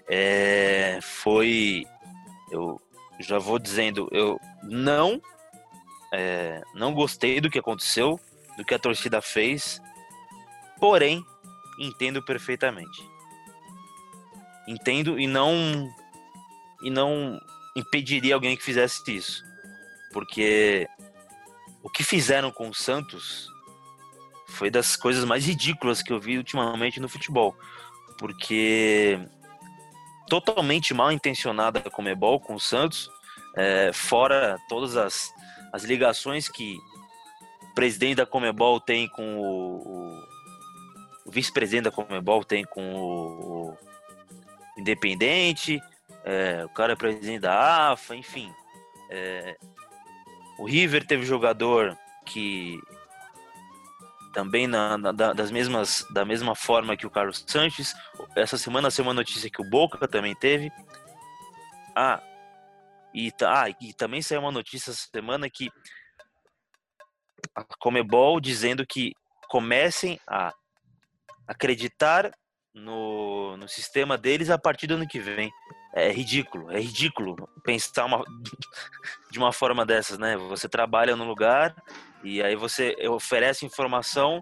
É, 0.08 1.00
foi, 1.02 1.86
eu 2.52 2.80
já 3.20 3.40
vou 3.40 3.58
dizendo, 3.58 4.08
eu 4.12 4.40
não, 4.62 5.20
é, 6.14 6.62
não 6.76 6.94
gostei 6.94 7.42
do 7.42 7.50
que 7.50 7.58
aconteceu, 7.58 8.20
do 8.56 8.64
que 8.64 8.76
a 8.76 8.80
torcida 8.80 9.24
fez. 9.24 9.82
Porém, 10.80 11.26
entendo 11.80 12.22
perfeitamente. 12.22 13.08
Entendo 14.68 15.20
e 15.20 15.28
não 15.28 15.54
e 16.82 16.90
não 16.90 17.40
impediria 17.76 18.36
alguém 18.36 18.56
que 18.56 18.64
fizesse 18.64 19.04
isso. 19.16 19.44
Porque 20.12 20.88
o 21.84 21.90
que 21.90 22.04
fizeram 22.04 22.52
com 22.52 22.70
o 22.70 22.74
Santos 22.74 23.50
foi 24.48 24.70
das 24.70 24.96
coisas 24.96 25.26
mais 25.26 25.46
ridículas 25.46 26.02
que 26.02 26.14
eu 26.14 26.20
vi 26.20 26.38
ultimamente 26.38 27.00
no 27.00 27.10
futebol. 27.10 27.56
Porque 28.18 29.20
totalmente 30.28 30.94
mal 30.94 31.12
intencionada 31.12 31.80
a 31.80 31.90
Comebol 31.90 32.40
com 32.40 32.56
o 32.56 32.60
Santos, 32.60 33.10
é, 33.56 33.92
fora 33.94 34.58
todas 34.68 34.96
as, 34.96 35.32
as 35.72 35.84
ligações 35.84 36.48
que 36.48 36.78
o 37.62 37.74
presidente 37.76 38.16
da 38.16 38.26
Comebol 38.26 38.80
tem 38.80 39.08
com 39.10 39.38
o, 39.38 40.05
vice-presidente 41.36 41.84
da 41.84 41.92
Comebol 41.92 42.46
tem 42.46 42.64
com 42.64 42.96
o, 42.96 43.78
Independente, 44.78 45.82
é, 46.24 46.64
o 46.66 46.70
cara 46.70 46.94
é 46.94 46.96
presidente 46.96 47.40
da 47.40 47.92
AFA, 47.92 48.16
enfim. 48.16 48.54
É, 49.10 49.58
o 50.58 50.66
River 50.66 51.06
teve 51.06 51.26
jogador 51.26 51.98
que 52.26 52.80
também 54.34 54.68
na, 54.68 54.98
na, 54.98 55.12
das 55.12 55.52
mesmas, 55.52 56.06
da 56.12 56.26
mesma 56.26 56.56
forma 56.56 56.98
que 56.98 57.06
o 57.06 57.10
Carlos 57.10 57.44
Sanches. 57.48 57.94
Essa 58.36 58.58
semana 58.58 58.92
saiu 58.92 59.08
uma 59.08 59.14
notícia 59.14 59.50
que 59.50 59.62
o 59.62 59.70
Boca 59.70 60.08
também 60.08 60.36
teve. 60.36 60.72
Ah, 61.96 62.22
e, 63.14 63.32
ah, 63.44 63.70
e 63.80 63.94
também 63.94 64.22
saiu 64.22 64.42
uma 64.42 64.52
notícia 64.52 64.92
essa 64.92 65.08
semana 65.14 65.50
que 65.50 65.70
a 67.56 67.64
Comebol 67.80 68.42
dizendo 68.42 68.86
que 68.86 69.14
comecem 69.48 70.20
a 70.28 70.54
acreditar 71.48 72.32
no, 72.74 73.56
no 73.58 73.68
sistema 73.68 74.18
deles 74.18 74.50
a 74.50 74.58
partir 74.58 74.88
do 74.88 74.96
ano 74.96 75.08
que 75.08 75.20
vem. 75.20 75.52
É 75.94 76.12
ridículo, 76.12 76.70
é 76.72 76.80
ridículo 76.80 77.36
pensar 77.64 78.06
uma, 78.06 78.22
de 79.32 79.40
uma 79.40 79.54
forma 79.54 79.86
dessas, 79.86 80.18
né? 80.18 80.36
Você 80.36 80.68
trabalha 80.68 81.16
num 81.16 81.28
lugar 81.28 81.74
e 82.22 82.44
aí 82.44 82.56
você 82.56 82.96
oferece 83.08 83.66
informação 83.66 84.42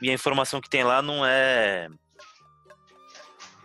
e 0.00 0.08
a 0.08 0.14
informação 0.14 0.60
que 0.60 0.70
tem 0.70 0.84
lá 0.84 1.02
não 1.02 1.26
é 1.26 1.88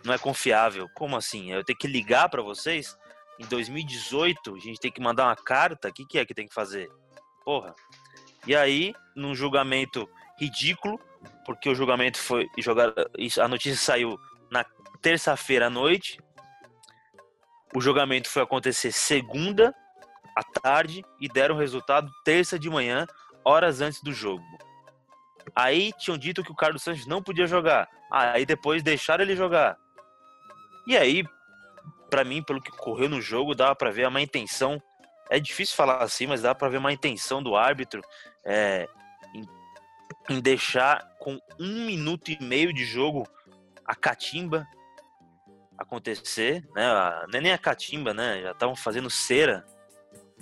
não 0.04 0.12
é 0.12 0.18
confiável. 0.18 0.88
Como 0.94 1.16
assim? 1.16 1.52
Eu 1.52 1.64
tenho 1.64 1.78
que 1.78 1.88
ligar 1.88 2.28
para 2.28 2.42
vocês? 2.42 2.96
Em 3.38 3.46
2018, 3.46 4.54
a 4.54 4.58
gente 4.58 4.80
tem 4.80 4.90
que 4.90 5.00
mandar 5.00 5.26
uma 5.26 5.36
carta? 5.36 5.88
O 5.88 5.92
que, 5.92 6.06
que 6.06 6.18
é 6.18 6.24
que 6.24 6.34
tem 6.34 6.46
que 6.46 6.54
fazer? 6.54 6.88
Porra. 7.44 7.74
E 8.46 8.54
aí, 8.54 8.94
num 9.14 9.34
julgamento 9.34 10.08
ridículo, 10.38 11.00
porque 11.46 11.70
o 11.70 11.74
julgamento 11.74 12.18
foi 12.18 12.50
jogado. 12.58 12.92
A 13.40 13.48
notícia 13.48 13.78
saiu 13.78 14.18
na 14.50 14.66
terça-feira 15.00 15.68
à 15.68 15.70
noite. 15.70 16.18
O 17.72 17.80
julgamento 17.80 18.28
foi 18.28 18.42
acontecer 18.42 18.90
segunda 18.90 19.72
à 20.36 20.42
tarde 20.42 21.04
e 21.20 21.28
deram 21.28 21.56
resultado 21.56 22.10
terça 22.24 22.58
de 22.58 22.68
manhã, 22.68 23.06
horas 23.44 23.80
antes 23.80 24.02
do 24.02 24.12
jogo. 24.12 24.44
Aí 25.54 25.92
tinham 25.98 26.18
dito 26.18 26.42
que 26.42 26.50
o 26.50 26.56
Carlos 26.56 26.82
Santos 26.82 27.06
não 27.06 27.22
podia 27.22 27.46
jogar. 27.46 27.88
Aí 28.10 28.44
depois 28.44 28.82
deixaram 28.82 29.22
ele 29.22 29.36
jogar. 29.36 29.78
E 30.86 30.96
aí, 30.96 31.24
para 32.10 32.24
mim, 32.24 32.42
pelo 32.42 32.60
que 32.60 32.70
correu 32.72 33.08
no 33.08 33.20
jogo, 33.20 33.54
dava 33.54 33.74
para 33.76 33.90
ver 33.90 34.08
uma 34.08 34.20
intenção. 34.20 34.82
É 35.30 35.38
difícil 35.38 35.76
falar 35.76 36.02
assim, 36.02 36.26
mas 36.26 36.42
dá 36.42 36.54
para 36.54 36.68
ver 36.68 36.78
uma 36.78 36.92
intenção 36.92 37.42
do 37.42 37.56
árbitro 37.56 38.02
é, 38.44 38.88
em 40.28 40.40
deixar 40.40 41.06
com 41.18 41.38
um 41.58 41.86
minuto 41.86 42.30
e 42.30 42.42
meio 42.42 42.72
de 42.72 42.84
jogo 42.84 43.26
a 43.84 43.94
catimba 43.94 44.66
acontecer, 45.78 46.66
né? 46.74 46.86
Não 47.28 47.38
é 47.38 47.40
nem 47.40 47.52
a 47.52 47.58
catimba, 47.58 48.14
né? 48.14 48.42
Já 48.42 48.52
estavam 48.52 48.74
fazendo 48.74 49.10
cera 49.10 49.64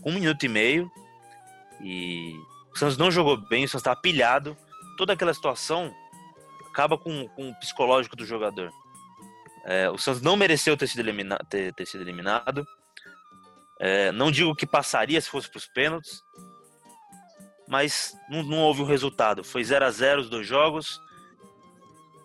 um 0.05 0.13
minuto 0.13 0.45
e 0.45 0.49
meio 0.49 0.91
e 1.81 2.35
O 2.73 2.79
Santos 2.79 2.97
não 2.97 3.11
jogou 3.11 3.37
bem, 3.37 3.65
o 3.65 3.69
Santos 3.69 3.83
estava 3.83 4.01
pilhado. 4.01 4.57
Toda 4.97 5.13
aquela 5.13 5.33
situação 5.33 5.95
acaba 6.69 6.99
com, 6.99 7.29
com 7.29 7.51
o 7.51 7.55
psicológico 7.57 8.17
do 8.17 8.27
jogador. 8.27 8.73
É, 9.65 9.89
o 9.89 9.97
Santos 9.97 10.21
não 10.21 10.37
mereceu 10.37 10.77
ter 10.77 10.89
sido, 10.89 11.01
elimina 11.01 11.39
ter, 11.49 11.73
ter 11.73 11.87
sido 11.87 12.03
eliminado. 12.03 12.67
É, 13.81 14.11
não 14.13 14.31
digo 14.31 14.55
que 14.55 14.67
passaria 14.67 15.21
se 15.21 15.31
fosse 15.31 15.49
para 15.49 15.59
os 15.59 15.67
pênaltis, 15.67 16.23
mas 17.75 18.17
não, 18.31 18.45
não, 18.45 18.59
houve 18.59 18.83
um 18.83 18.87
resultado. 18.87 19.43
Foi 19.43 19.65
0 19.65 19.85
a 19.85 19.91
0 19.91 20.21
os 20.21 20.31
dois 20.31 20.47
jogos. 20.47 21.01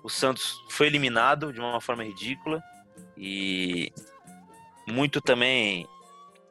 O 0.04 0.08
Santos 0.08 0.64
foi 0.70 0.86
eliminado 0.86 1.52
de 1.52 1.60
uma 1.60 1.82
forma 1.82 2.04
ridícula 2.04 2.62
e 3.18 3.92
muito 4.88 5.20
também 5.20 5.88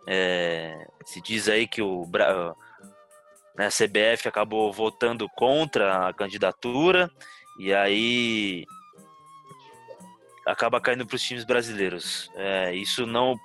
é, 0.04 0.84
se 1.04 1.22
diz 1.22 1.48
aí 1.48 1.68
que 1.68 1.80
o 1.80 2.10
né, 3.56 3.66
a 3.66 3.70
CBF 3.70 4.26
acabou 4.26 4.72
votando 4.72 5.28
contra 5.28 6.08
a 6.08 6.12
candidatura 6.12 7.08
e 7.56 7.72
aí 7.72 8.66
acaba 10.44 10.80
caindo 10.80 11.06
para 11.06 11.14
os 11.14 11.22
times 11.22 11.44
brasileiros. 11.44 12.28
É, 12.34 12.74
isso 12.74 13.06
não 13.06 13.36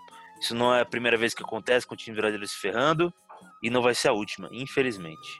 isso 0.41 0.55
não 0.55 0.73
é 0.73 0.81
a 0.81 0.85
primeira 0.85 1.15
vez 1.15 1.35
que 1.35 1.43
acontece 1.43 1.85
com 1.85 1.93
o 1.93 1.97
time 1.97 2.17
brasileiro 2.17 2.47
se 2.47 2.57
ferrando 2.57 3.13
e 3.63 3.69
não 3.69 3.81
vai 3.81 3.95
ser 3.95 4.09
a 4.09 4.13
última, 4.13 4.49
infelizmente. 4.51 5.39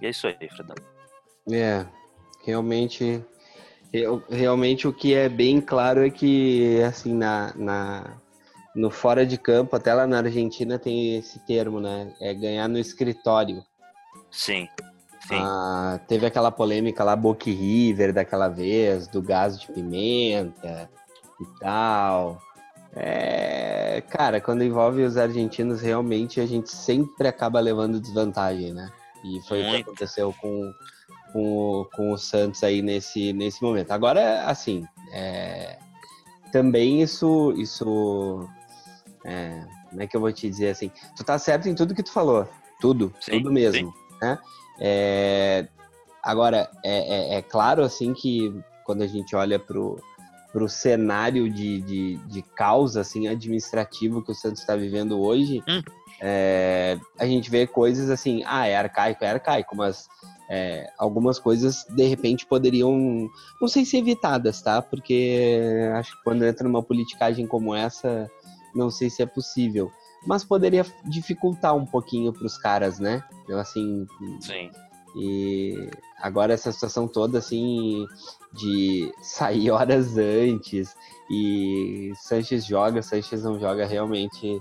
E 0.00 0.06
é 0.06 0.10
isso 0.10 0.26
aí, 0.26 0.48
Fredão. 0.48 0.74
É, 1.52 1.86
realmente, 2.44 3.22
realmente 4.30 4.88
o 4.88 4.92
que 4.92 5.14
é 5.14 5.28
bem 5.28 5.60
claro 5.60 6.04
é 6.04 6.10
que, 6.10 6.80
assim, 6.82 7.14
na, 7.14 7.52
na, 7.54 8.16
no 8.74 8.90
fora 8.90 9.26
de 9.26 9.36
campo, 9.36 9.76
até 9.76 9.92
lá 9.92 10.06
na 10.06 10.18
Argentina 10.18 10.78
tem 10.78 11.16
esse 11.18 11.38
termo, 11.40 11.80
né? 11.80 12.14
É 12.18 12.32
ganhar 12.32 12.66
no 12.66 12.78
escritório. 12.78 13.62
Sim. 14.30 14.66
Sim. 15.28 15.36
Ah, 15.36 16.00
teve 16.06 16.26
aquela 16.26 16.50
polêmica 16.50 17.04
lá, 17.04 17.14
Boca 17.14 17.50
River, 17.50 18.12
daquela 18.12 18.48
vez, 18.48 19.06
do 19.06 19.22
gás 19.22 19.58
de 19.58 19.66
pimenta 19.68 20.90
e 21.40 21.60
tal. 21.60 22.42
É, 22.96 24.02
cara, 24.08 24.40
quando 24.40 24.62
envolve 24.62 25.02
os 25.02 25.16
argentinos, 25.16 25.80
realmente 25.80 26.40
a 26.40 26.46
gente 26.46 26.70
sempre 26.70 27.26
acaba 27.26 27.58
levando 27.58 28.00
desvantagem, 28.00 28.72
né? 28.72 28.90
E 29.24 29.40
foi 29.48 29.62
Muito. 29.62 29.70
o 29.70 29.76
que 29.76 29.82
aconteceu 29.82 30.34
com, 30.40 30.72
com, 31.32 31.88
com 31.94 32.12
o 32.12 32.18
Santos 32.18 32.62
aí 32.62 32.82
nesse, 32.82 33.32
nesse 33.32 33.62
momento. 33.62 33.90
Agora, 33.90 34.44
assim, 34.44 34.84
é, 35.12 35.78
também 36.52 37.02
isso, 37.02 37.52
isso 37.56 38.48
é, 39.24 39.64
como 39.90 40.02
é 40.02 40.06
que 40.06 40.16
eu 40.16 40.20
vou 40.20 40.32
te 40.32 40.48
dizer 40.48 40.70
assim? 40.70 40.90
Tu 41.16 41.24
tá 41.24 41.38
certo 41.38 41.68
em 41.68 41.74
tudo 41.74 41.94
que 41.94 42.02
tu 42.02 42.12
falou, 42.12 42.46
tudo, 42.80 43.12
sim, 43.20 43.32
tudo 43.32 43.50
mesmo, 43.50 43.90
sim. 43.90 44.16
né? 44.20 44.38
É, 44.78 45.68
agora, 46.22 46.70
é, 46.84 47.34
é, 47.34 47.38
é 47.38 47.42
claro, 47.42 47.82
assim, 47.82 48.12
que 48.12 48.54
quando 48.84 49.02
a 49.02 49.06
gente 49.06 49.34
olha 49.34 49.58
pro 49.58 49.98
para 50.54 50.62
o 50.62 50.68
cenário 50.68 51.50
de, 51.50 51.80
de, 51.80 52.16
de 52.28 52.42
causa 52.42 53.00
assim, 53.00 53.26
administrativo 53.26 54.22
que 54.22 54.30
o 54.30 54.34
Santos 54.36 54.60
está 54.60 54.76
vivendo 54.76 55.20
hoje, 55.20 55.60
hum. 55.68 55.82
é, 56.20 56.96
a 57.18 57.26
gente 57.26 57.50
vê 57.50 57.66
coisas 57.66 58.08
assim, 58.08 58.44
ah, 58.46 58.64
é 58.64 58.76
arcaico, 58.76 59.24
é 59.24 59.30
arcaico, 59.30 59.74
mas 59.74 60.06
é, 60.48 60.88
algumas 60.96 61.40
coisas 61.40 61.84
de 61.90 62.06
repente 62.06 62.46
poderiam, 62.46 63.28
não 63.60 63.66
sei 63.66 63.84
se 63.84 63.96
evitadas, 63.96 64.62
tá? 64.62 64.80
Porque 64.80 65.90
acho 65.96 66.16
que 66.16 66.22
quando 66.22 66.44
entra 66.44 66.68
numa 66.68 66.84
politicagem 66.84 67.48
como 67.48 67.74
essa, 67.74 68.30
não 68.72 68.92
sei 68.92 69.10
se 69.10 69.24
é 69.24 69.26
possível. 69.26 69.90
Mas 70.24 70.44
poderia 70.44 70.86
dificultar 71.04 71.74
um 71.74 71.84
pouquinho 71.84 72.32
para 72.32 72.46
os 72.46 72.56
caras, 72.56 73.00
né? 73.00 73.24
Eu, 73.48 73.58
assim. 73.58 74.06
Sim. 74.40 74.70
E 75.14 75.90
agora 76.20 76.52
essa 76.52 76.72
situação 76.72 77.06
toda, 77.06 77.38
assim, 77.38 78.06
de 78.52 79.12
sair 79.22 79.70
horas 79.70 80.16
antes 80.18 80.94
e 81.30 82.12
Sanches 82.16 82.66
joga, 82.66 83.02
Sanches 83.02 83.44
não 83.44 83.58
joga, 83.58 83.86
realmente 83.86 84.60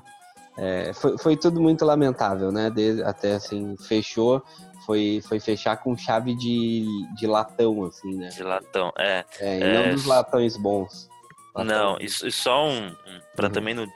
é, 0.58 0.94
foi, 0.94 1.18
foi 1.18 1.38
tudo 1.38 1.60
muito 1.60 1.84
lamentável, 1.84 2.52
né? 2.52 2.72
Até 3.06 3.34
assim, 3.34 3.76
fechou, 3.78 4.44
foi, 4.86 5.22
foi 5.28 5.40
fechar 5.40 5.78
com 5.78 5.98
chave 5.98 6.36
de, 6.36 6.86
de 7.16 7.26
latão, 7.26 7.84
assim, 7.86 8.14
né? 8.16 8.30
De 8.30 8.44
latão, 8.44 8.92
é. 8.98 9.26
é 9.40 9.60
e 9.60 9.64
é... 9.64 9.74
não 9.74 9.96
dos 9.96 10.06
latões 10.06 10.56
bons. 10.56 11.10
Latão. 11.56 11.94
Não, 11.94 11.98
isso, 12.00 12.28
isso 12.28 12.44
só 12.44 12.68
um. 12.68 12.88
um 12.88 13.20
para 13.36 13.48
uhum. 13.48 13.54
também 13.54 13.74
não, 13.74 13.88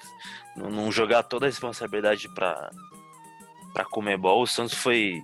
não 0.55 0.91
jogar 0.91 1.23
toda 1.23 1.45
a 1.45 1.49
responsabilidade 1.49 2.27
para 2.29 2.71
para 3.73 3.85
Comebol, 3.85 4.41
o 4.41 4.47
Santos 4.47 4.73
foi 4.73 5.21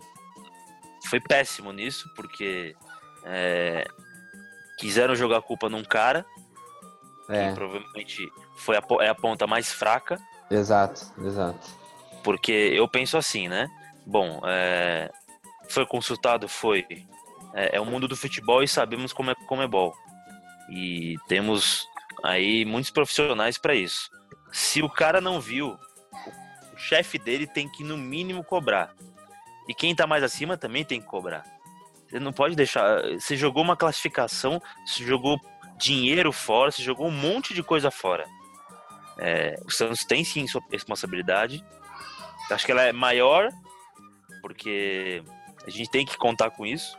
foi 1.05 1.19
péssimo 1.19 1.71
nisso, 1.71 2.09
porque 2.15 2.75
é, 3.25 3.85
quiseram 4.77 5.15
jogar 5.15 5.37
a 5.37 5.41
culpa 5.41 5.69
num 5.69 5.83
cara, 5.83 6.25
é. 7.29 7.49
que 7.49 7.55
provavelmente 7.55 8.31
foi 8.57 8.77
a, 8.77 8.83
é 9.01 9.09
a 9.09 9.15
ponta 9.15 9.47
mais 9.47 9.71
fraca. 9.71 10.19
Exato, 10.49 11.11
exato. 11.19 11.67
Porque 12.23 12.51
eu 12.51 12.87
penso 12.87 13.17
assim, 13.17 13.47
né? 13.47 13.69
Bom, 14.05 14.41
é, 14.45 15.11
foi 15.69 15.85
consultado, 15.85 16.47
foi. 16.47 16.85
É, 17.53 17.77
é, 17.77 17.81
o 17.81 17.85
mundo 17.85 18.07
do 18.07 18.15
futebol 18.15 18.63
e 18.63 18.67
sabemos 18.67 19.13
como 19.13 19.31
é 19.31 19.35
Comebol. 19.47 19.93
E 20.69 21.17
temos 21.27 21.87
aí 22.23 22.65
muitos 22.65 22.91
profissionais 22.91 23.57
para 23.57 23.75
isso. 23.75 24.09
Se 24.51 24.81
o 24.81 24.89
cara 24.89 25.19
não 25.19 25.39
viu, 25.39 25.77
o 26.73 26.77
chefe 26.77 27.17
dele 27.17 27.45
tem 27.45 27.69
que 27.69 27.83
no 27.83 27.97
mínimo 27.97 28.43
cobrar. 28.43 28.93
E 29.67 29.73
quem 29.73 29.95
tá 29.95 30.05
mais 30.05 30.23
acima 30.23 30.57
também 30.57 30.83
tem 30.83 30.99
que 30.99 31.07
cobrar. 31.07 31.43
Você 32.09 32.19
não 32.19 32.33
pode 32.33 32.55
deixar. 32.55 33.01
Você 33.13 33.35
jogou 33.35 33.63
uma 33.63 33.75
classificação, 33.75 34.61
você 34.85 35.03
jogou 35.03 35.39
dinheiro 35.77 36.31
fora, 36.31 36.71
você 36.71 36.83
jogou 36.83 37.07
um 37.07 37.11
monte 37.11 37.53
de 37.53 37.63
coisa 37.63 37.89
fora. 37.89 38.25
É, 39.17 39.59
o 39.65 39.71
Santos 39.71 40.03
tem 40.05 40.23
sim 40.23 40.45
sua 40.47 40.61
responsabilidade. 40.71 41.63
Acho 42.51 42.65
que 42.65 42.71
ela 42.71 42.83
é 42.83 42.91
maior, 42.91 43.49
porque 44.41 45.23
a 45.65 45.69
gente 45.69 45.89
tem 45.89 46.05
que 46.05 46.17
contar 46.17 46.51
com 46.51 46.65
isso. 46.65 46.97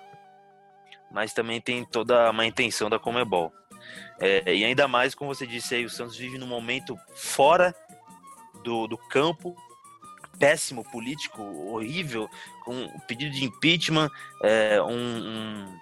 Mas 1.11 1.33
também 1.33 1.61
tem 1.61 1.85
toda 1.85 2.31
uma 2.31 2.47
intenção 2.47 2.91
da 2.91 2.99
Comebol. 2.99 3.53
É, 4.19 4.55
e 4.55 4.65
ainda 4.65 4.89
mais, 4.89 5.15
como 5.15 5.33
você 5.33 5.47
disse 5.47 5.75
aí, 5.75 5.85
o 5.85 5.91
Santos 5.91 6.17
vive 6.17 6.39
num 6.39 6.47
momento 6.47 6.99
fora 7.15 7.75
do, 8.65 8.87
do 8.87 8.97
campo, 8.97 9.55
péssimo 10.39 10.85
político, 10.85 11.43
horrível, 11.43 12.29
com 12.65 12.89
pedido 13.07 13.35
de 13.35 13.45
impeachment, 13.45 14.11
é, 14.43 14.81
um, 14.83 14.89
um, 14.89 15.79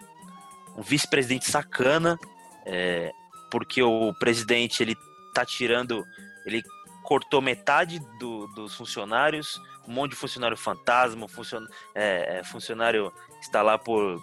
um 0.78 0.82
vice-presidente 0.82 1.50
sacana, 1.50 2.18
é, 2.66 3.12
porque 3.50 3.82
o 3.82 4.12
presidente 4.14 4.82
ele 4.82 4.96
tá 5.34 5.44
tirando, 5.44 6.04
ele 6.46 6.62
cortou 7.02 7.40
metade 7.40 7.98
do, 8.18 8.46
dos 8.48 8.74
funcionários, 8.74 9.60
um 9.86 9.92
monte 9.92 10.12
de 10.12 10.16
funcionário 10.16 10.56
fantasma, 10.56 11.28
funcion, 11.28 11.64
é, 11.94 12.38
é, 12.38 12.44
funcionário 12.44 13.12
está 13.40 13.62
lá 13.62 13.78
por 13.78 14.22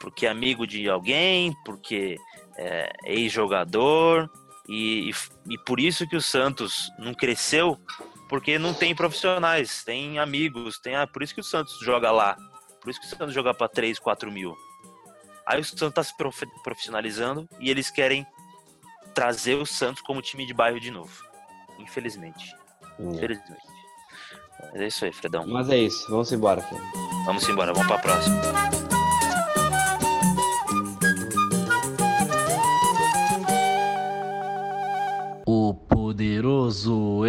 porque 0.00 0.24
é 0.24 0.30
amigo 0.30 0.66
de 0.66 0.88
alguém, 0.88 1.54
porque 1.62 2.16
é 2.56 2.90
ex-jogador, 3.04 4.30
e, 4.66 5.10
e, 5.10 5.14
e 5.50 5.58
por 5.58 5.78
isso 5.78 6.08
que 6.08 6.16
o 6.16 6.22
Santos 6.22 6.90
não 6.98 7.12
cresceu 7.12 7.78
porque 8.30 8.60
não 8.60 8.72
tem 8.72 8.94
profissionais, 8.94 9.82
tem 9.82 10.20
amigos, 10.20 10.78
tem 10.78 10.94
ah, 10.94 11.04
por 11.04 11.20
isso 11.20 11.34
que 11.34 11.40
o 11.40 11.44
Santos 11.44 11.76
joga 11.80 12.12
lá, 12.12 12.36
por 12.80 12.88
isso 12.88 13.00
que 13.00 13.06
o 13.06 13.08
Santos 13.10 13.34
joga 13.34 13.52
para 13.52 13.68
3, 13.68 13.98
4 13.98 14.30
mil. 14.30 14.56
Aí 15.44 15.60
o 15.60 15.64
Santos 15.64 15.82
está 15.82 16.04
se 16.04 16.14
profissionalizando 16.62 17.48
e 17.58 17.68
eles 17.68 17.90
querem 17.90 18.24
trazer 19.12 19.56
o 19.56 19.66
Santos 19.66 20.00
como 20.00 20.22
time 20.22 20.46
de 20.46 20.54
bairro 20.54 20.78
de 20.78 20.92
novo. 20.92 21.12
Infelizmente. 21.80 22.54
Hum. 23.00 23.10
Infelizmente. 23.16 23.60
é 24.74 24.86
isso 24.86 25.04
aí, 25.04 25.12
Fredão. 25.12 25.44
Mas 25.48 25.68
é 25.68 25.78
isso, 25.78 26.08
vamos 26.08 26.30
embora, 26.30 26.60
Fred. 26.60 26.82
Vamos 27.26 27.48
embora, 27.48 27.72
vamos 27.72 27.88
para 27.88 27.96
a 27.96 28.00
próxima. 28.00 28.99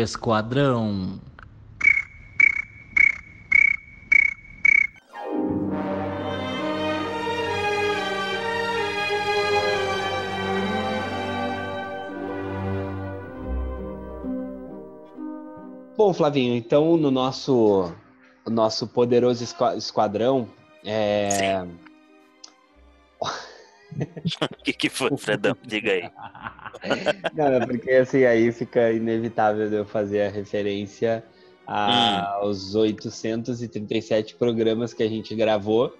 Esquadrão. 0.01 1.19
Bom, 15.97 16.13
Flavinho, 16.13 16.55
então 16.55 16.97
no 16.97 17.11
nosso 17.11 17.93
nosso 18.49 18.87
poderoso 18.87 19.43
esquadrão 19.77 20.49
é... 20.83 21.63
Sim. 24.61 24.61
O 24.61 24.63
que, 24.63 24.73
que 24.73 24.89
foi, 24.89 25.17
Fredão? 25.17 25.55
Diga 25.65 25.91
aí. 25.91 26.09
Não, 27.33 27.45
é 27.47 27.65
porque 27.65 27.89
assim, 27.91 28.25
aí 28.25 28.51
fica 28.51 28.91
inevitável 28.91 29.67
de 29.69 29.75
eu 29.75 29.85
fazer 29.85 30.21
a 30.27 30.29
referência 30.29 31.23
aos 31.65 32.75
837 32.75 34.35
programas 34.35 34.93
que 34.93 35.01
a 35.03 35.07
gente 35.07 35.33
gravou 35.35 35.95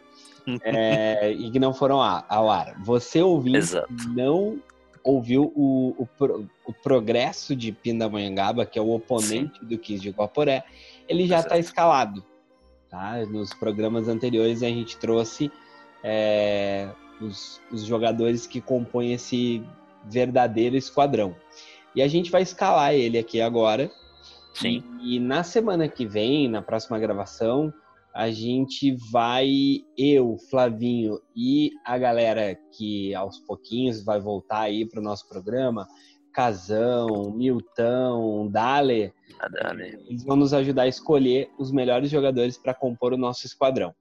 é, 0.63 1.32
e 1.32 1.50
que 1.52 1.60
não 1.60 1.74
foram 1.74 2.02
ao 2.02 2.50
ar. 2.50 2.76
Você 2.84 3.19
Exato. 3.56 3.88
não 4.10 4.60
ouviu 5.04 5.52
o, 5.56 5.95
o, 5.97 6.06
pro- 6.06 6.47
o 6.65 6.74
progresso 6.74 7.56
de 7.56 7.71
Pindamonhangaba, 7.71 8.65
que 8.65 8.78
é 8.78 8.82
o 8.82 8.91
oponente 8.91 9.63
do 9.63 9.78
15 9.78 10.02
de 10.02 10.10
Guaporé, 10.10 10.63
ele 11.08 11.26
já 11.28 11.39
está 11.39 11.58
escalado. 11.58 12.24
Tá? 12.89 13.26
Nos 13.26 13.54
programas 13.54 14.08
anteriores 14.08 14.62
a 14.62 14.67
gente 14.67 14.97
trouxe 14.97 15.52
é, 16.04 16.89
os, 17.22 17.62
os 17.72 17.84
jogadores 17.84 18.48
que 18.48 18.62
compõem 18.62 19.14
esse 19.14 19.64
verdadeiro 20.06 20.76
esquadrão. 20.76 21.36
E 21.96 22.02
a 22.02 22.08
gente 22.08 22.32
vai 22.32 22.42
escalar 22.42 22.94
ele 22.94 23.18
aqui 23.18 23.42
agora. 23.42 23.92
Sim. 24.54 24.84
E 25.02 25.20
na 25.20 25.44
semana 25.44 25.88
que 25.88 26.06
vem, 26.06 26.48
na 26.48 26.62
próxima 26.62 27.00
gravação, 27.00 27.74
a 28.14 28.30
gente 28.30 28.96
vai, 29.12 29.50
eu, 29.98 30.38
Flavinho 30.50 31.20
e 31.36 31.72
a 31.86 31.98
galera 31.98 32.58
que 32.78 33.16
aos 33.16 33.40
pouquinhos 33.40 34.04
vai 34.04 34.20
voltar 34.20 34.62
aí 34.62 34.86
para 34.86 35.00
o 35.00 35.04
nosso 35.04 35.28
programa, 35.28 35.88
Casão, 36.34 37.34
Milton, 37.34 38.50
Dale, 38.50 39.14
né? 39.76 39.92
eles 40.08 40.24
vão 40.24 40.36
nos 40.36 40.54
ajudar 40.54 40.84
a 40.84 40.88
escolher 40.88 41.50
os 41.58 41.72
melhores 41.72 42.10
jogadores 42.10 42.58
para 42.58 42.74
compor 42.74 43.14
o 43.14 43.18
nosso 43.18 43.46
esquadrão. 43.46 43.94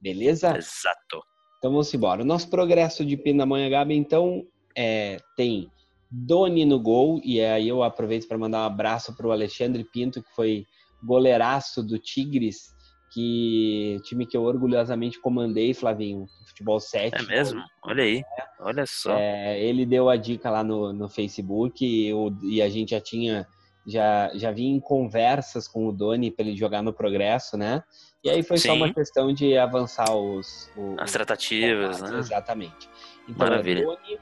Beleza? 0.00 0.56
Exato. 0.56 1.22
Então 1.58 1.70
vamos 1.70 1.92
embora. 1.92 2.22
O 2.22 2.26
nosso 2.26 2.48
progresso 2.50 3.04
de 3.04 3.16
Pindamonhangaba, 3.16 3.92
então, 3.92 4.44
é, 4.76 5.18
tem 5.36 5.70
Doni 6.10 6.64
no 6.64 6.78
gol, 6.78 7.20
e 7.24 7.40
aí 7.40 7.66
eu 7.68 7.82
aproveito 7.82 8.28
para 8.28 8.38
mandar 8.38 8.62
um 8.62 8.66
abraço 8.66 9.16
para 9.16 9.26
o 9.26 9.32
Alexandre 9.32 9.84
Pinto, 9.84 10.22
que 10.22 10.30
foi 10.34 10.64
goleiraço 11.02 11.82
do 11.82 11.98
Tigres, 11.98 12.74
que 13.12 13.98
time 14.04 14.26
que 14.26 14.36
eu 14.36 14.42
orgulhosamente 14.42 15.20
comandei, 15.20 15.72
Flavinho, 15.72 16.26
futebol 16.46 16.78
7. 16.78 17.14
É 17.14 17.22
mesmo? 17.22 17.62
Olha 17.84 18.04
aí. 18.04 18.22
Olha 18.60 18.84
só. 18.86 19.12
É, 19.16 19.58
ele 19.62 19.86
deu 19.86 20.08
a 20.08 20.16
dica 20.16 20.50
lá 20.50 20.62
no, 20.62 20.92
no 20.92 21.08
Facebook 21.08 21.84
e, 21.84 22.12
o- 22.12 22.32
e 22.42 22.60
a 22.60 22.68
gente 22.68 22.90
já 22.90 23.00
tinha 23.00 23.46
já, 23.86 24.30
já 24.34 24.50
vinha 24.50 24.74
em 24.76 24.80
conversas 24.80 25.68
com 25.68 25.86
o 25.86 25.92
Doni 25.92 26.30
para 26.30 26.44
ele 26.44 26.56
jogar 26.56 26.82
no 26.82 26.92
Progresso, 26.92 27.56
né? 27.56 27.82
E 28.24 28.28
aí 28.30 28.42
foi 28.42 28.58
só 28.58 28.72
Sim. 28.72 28.76
uma 28.78 28.92
questão 28.92 29.32
de 29.32 29.56
avançar 29.56 30.12
os, 30.14 30.68
o- 30.76 30.96
As 30.98 31.12
tratativas, 31.12 32.00
né? 32.02 32.18
Exatamente. 32.18 32.88
Então, 33.28 33.46
Maravilha. 33.48 33.80
é 33.80 33.84
Doni, 33.84 34.18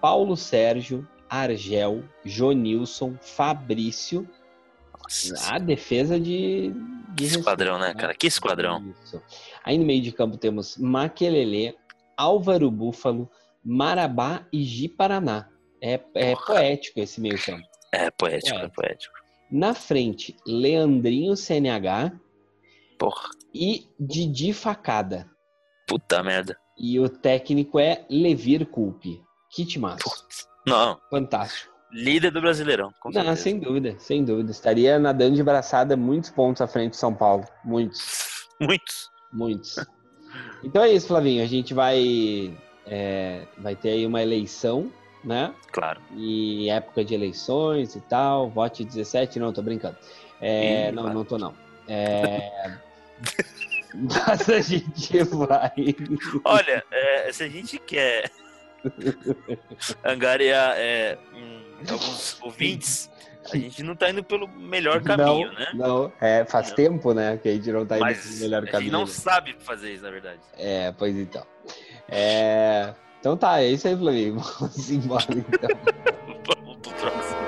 Paulo 0.00 0.36
Sérgio, 0.36 1.06
Argel, 1.28 2.04
Jonilson, 2.24 3.16
Fabrício, 3.20 4.28
Nossa, 5.02 5.54
a 5.54 5.58
defesa 5.58 6.18
de, 6.20 6.72
de 7.14 7.24
esquadrão, 7.24 7.78
né, 7.78 7.92
cara? 7.94 8.14
Que 8.14 8.26
esquadrão. 8.28 8.94
Isso. 9.04 9.20
Aí 9.64 9.76
no 9.76 9.84
meio 9.84 10.00
de 10.02 10.12
campo 10.12 10.36
temos 10.36 10.76
Maquelele, 10.76 11.74
Álvaro 12.16 12.70
Búfalo, 12.70 13.28
Marabá 13.64 14.46
e 14.52 14.62
Ji-Paraná. 14.62 15.48
É, 15.82 16.00
é 16.14 16.34
Porra. 16.34 16.46
poético 16.46 17.00
esse 17.00 17.20
meio 17.20 17.40
campo. 17.42 17.66
É 17.92 18.10
poético, 18.10 18.56
é 18.58 18.64
É. 18.64 18.68
poético. 18.68 19.14
Na 19.50 19.74
frente, 19.74 20.36
Leandrinho 20.46 21.36
CNH 21.36 22.12
Porra, 22.98 23.30
e 23.54 23.88
Didi 23.98 24.52
Facada. 24.52 25.28
puta 25.88 26.22
merda. 26.22 26.56
E 26.78 26.98
o 27.00 27.08
técnico 27.08 27.78
é 27.78 28.04
Levir 28.08 28.66
Culpe. 28.66 29.22
Putz. 29.54 30.48
Não, 30.66 31.00
Fantástico. 31.10 31.72
líder 31.92 32.30
do 32.30 32.40
Brasileirão, 32.40 32.92
com 33.00 33.08
Não, 33.08 33.14
certeza. 33.22 33.42
sem 33.42 33.58
dúvida, 33.58 33.96
sem 33.98 34.24
dúvida. 34.24 34.50
Estaria 34.52 34.98
nadando 34.98 35.34
de 35.34 35.42
braçada 35.42 35.96
muitos 35.96 36.30
pontos 36.30 36.62
à 36.62 36.68
frente 36.68 36.92
de 36.92 36.96
São 36.98 37.12
Paulo. 37.12 37.44
Muitos, 37.64 38.46
Muitos. 38.60 39.10
muitos. 39.32 39.76
Então 40.62 40.84
é 40.84 40.92
isso, 40.92 41.08
Flavinho. 41.08 41.42
A 41.42 41.46
gente 41.46 41.74
vai, 41.74 42.56
é, 42.86 43.46
vai 43.58 43.74
ter 43.74 43.88
aí 43.90 44.06
uma 44.06 44.22
eleição, 44.22 44.92
né? 45.24 45.52
Claro. 45.72 46.00
E 46.16 46.68
época 46.70 47.04
de 47.04 47.14
eleições 47.14 47.94
e 47.94 48.00
tal. 48.00 48.48
Vote 48.50 48.84
17, 48.84 49.38
não, 49.38 49.52
tô 49.52 49.62
brincando. 49.62 49.96
É, 50.40 50.88
Ih, 50.88 50.92
não, 50.92 51.02
vai. 51.04 51.14
não 51.14 51.24
tô 51.24 51.38
não. 51.38 51.54
É... 51.88 52.50
Mas 53.94 54.48
a 54.48 54.60
gente 54.60 55.22
vai. 55.24 55.72
Olha, 56.44 56.84
é, 56.90 57.32
se 57.32 57.42
a 57.42 57.48
gente 57.48 57.78
quer 57.78 58.30
angariar 60.04 60.74
é, 60.76 61.18
um- 61.34 61.60
alguns 61.90 62.40
ouvintes, 62.42 63.10
a 63.52 63.56
gente 63.56 63.82
não 63.82 63.96
tá 63.96 64.10
indo 64.10 64.22
pelo 64.22 64.46
melhor 64.48 65.02
caminho, 65.02 65.48
não, 65.48 65.58
né? 65.58 65.66
Não, 65.74 66.12
é, 66.20 66.44
faz 66.44 66.68
Não. 66.68 66.76
tempo, 66.76 67.12
né, 67.12 67.36
que 67.42 67.48
a 67.48 67.52
gente 67.52 67.70
não 67.72 67.84
tá 67.84 67.96
indo 67.96 68.02
Mas 68.02 68.18
pro 68.26 68.40
melhor 68.40 68.58
a 68.62 68.64
gente 68.66 68.72
caminho. 68.72 68.92
não 68.92 69.06
sabe 69.06 69.56
fazer 69.58 69.92
isso, 69.92 70.04
na 70.04 70.10
verdade. 70.10 70.40
É, 70.56 70.92
pois 70.92 71.16
então. 71.16 71.44
É, 72.08 72.94
Então 73.20 73.36
tá, 73.36 73.60
é 73.60 73.68
isso 73.68 73.86
aí, 73.86 73.96
Flavinho. 73.96 74.40
Vamos 74.58 74.90
embora 74.90 75.26
então. 75.30 75.68
Vamos 76.56 76.76
pro 76.78 76.92
próximo. 76.94 77.40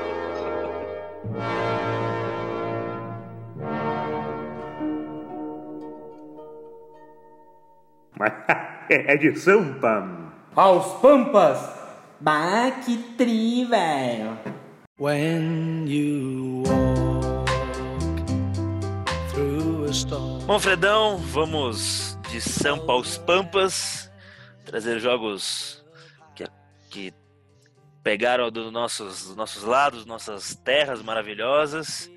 Mas 8.18 8.32
é 8.90 9.16
de 9.16 9.34
Sampa. 9.38 10.08
Aos 10.54 11.00
Pampas! 11.00 11.80
Bah, 12.20 12.70
que 12.84 12.98
tri, 13.16 13.64
velho. 13.64 14.38
When 15.00 15.86
you 15.88 16.62
walk 16.66 17.50
through 19.32 19.86
a 19.86 19.90
storm. 19.90 20.44
Bom, 20.46 20.60
Fredão, 20.60 21.16
vamos 21.16 22.18
de 22.30 22.40
Sampa 22.42 22.92
aos 22.92 23.16
Pampas, 23.16 24.11
trazer 24.64 24.98
jogos 25.00 25.84
que, 26.34 26.44
que 26.90 27.14
pegaram 28.02 28.50
dos 28.50 28.70
nossos, 28.72 29.26
dos 29.26 29.36
nossos 29.36 29.62
lados, 29.62 30.04
nossas 30.06 30.54
terras 30.54 31.02
maravilhosas. 31.02 32.10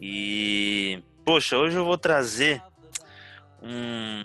E, 0.00 1.02
poxa, 1.24 1.56
hoje 1.56 1.76
eu 1.76 1.84
vou 1.84 1.98
trazer 1.98 2.62
um, 3.62 4.24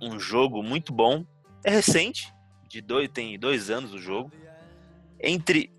um 0.00 0.18
jogo 0.18 0.62
muito 0.62 0.92
bom. 0.92 1.24
É 1.64 1.70
recente, 1.70 2.32
de 2.68 2.80
dois, 2.80 3.08
tem 3.08 3.38
dois 3.38 3.70
anos 3.70 3.92
o 3.94 3.98
jogo. 3.98 4.32
Entre 5.20 5.70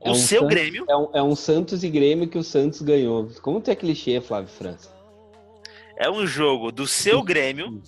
É 0.00 0.08
o 0.08 0.12
um 0.12 0.14
seu 0.14 0.42
Santos- 0.42 0.54
Grêmio, 0.54 0.84
É 0.88 0.96
um, 0.96 1.10
é 1.14 1.22
um 1.22 1.34
Santos 1.34 1.82
e 1.82 1.90
Grêmio 1.90 2.28
que 2.28 2.38
o 2.38 2.44
Santos 2.44 2.80
ganhou. 2.82 3.28
Como 3.42 3.60
tu 3.60 3.70
é 3.70 3.74
clichê, 3.76 4.20
Flávio 4.20 4.48
França? 4.50 4.94
é 5.98 6.10
um 6.10 6.26
jogo 6.26 6.70
do 6.70 6.86
seu 6.86 7.22
Grêmio, 7.22 7.82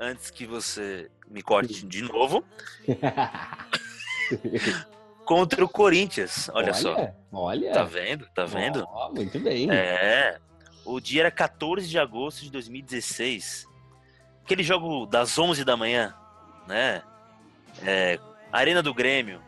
antes 0.00 0.30
que 0.32 0.44
você 0.44 1.08
me 1.32 1.42
corte 1.42 1.86
de 1.86 2.02
novo, 2.02 2.44
contra 5.24 5.64
o 5.64 5.68
Corinthians. 5.68 6.50
Olha, 6.52 6.74
só. 6.74 7.10
Olha. 7.32 7.72
Tá 7.72 7.84
vendo? 7.84 8.26
Tá 8.34 8.44
vendo? 8.44 8.86
Ó, 8.88 9.12
muito 9.12 9.38
bem. 9.40 9.70
É. 9.70 10.38
O 10.84 11.00
dia 11.00 11.22
era 11.22 11.30
14 11.30 11.88
de 11.88 11.98
agosto 11.98 12.42
de 12.42 12.50
2016. 12.50 13.66
Aquele 14.44 14.62
jogo 14.62 15.06
das 15.06 15.38
11 15.38 15.64
da 15.64 15.76
manhã, 15.76 16.14
né? 16.66 17.02
É, 17.82 18.18
Arena 18.52 18.82
do 18.82 18.92
Grêmio. 18.92 19.40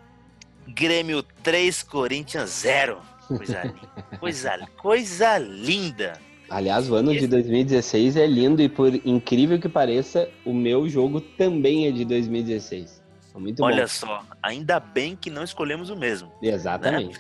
Grêmio 0.67 1.23
3, 1.23 1.83
Corinthians 1.83 2.51
0. 2.51 3.03
Coisa 3.27 3.63
linda. 3.63 4.05
Coisa, 4.19 4.69
coisa 4.77 5.39
linda. 5.39 6.21
Aliás, 6.51 6.91
o 6.91 6.95
ano 6.95 7.11
de 7.13 7.19
Esse- 7.19 7.29
2016 7.29 8.17
é 8.17 8.27
lindo 8.27 8.61
e 8.63 8.69
por 8.69 8.95
incrível 9.07 9.59
que 9.59 9.69
pareça, 9.69 10.29
o 10.45 10.53
meu 10.53 10.89
jogo 10.89 11.21
também 11.21 11.87
é 11.87 11.91
de 11.91 12.05
2016. 12.05 13.03
É 13.35 13.39
Muito 13.39 13.65
Olha 13.65 13.83
bom. 13.83 13.89
só, 13.89 14.23
ainda 14.43 14.79
bem 14.79 15.17
que 15.17 15.29
não 15.31 15.43
escolhemos 15.43 15.91
o 15.91 15.97
mesmo. 15.97 16.31
Exatamente. 16.43 17.19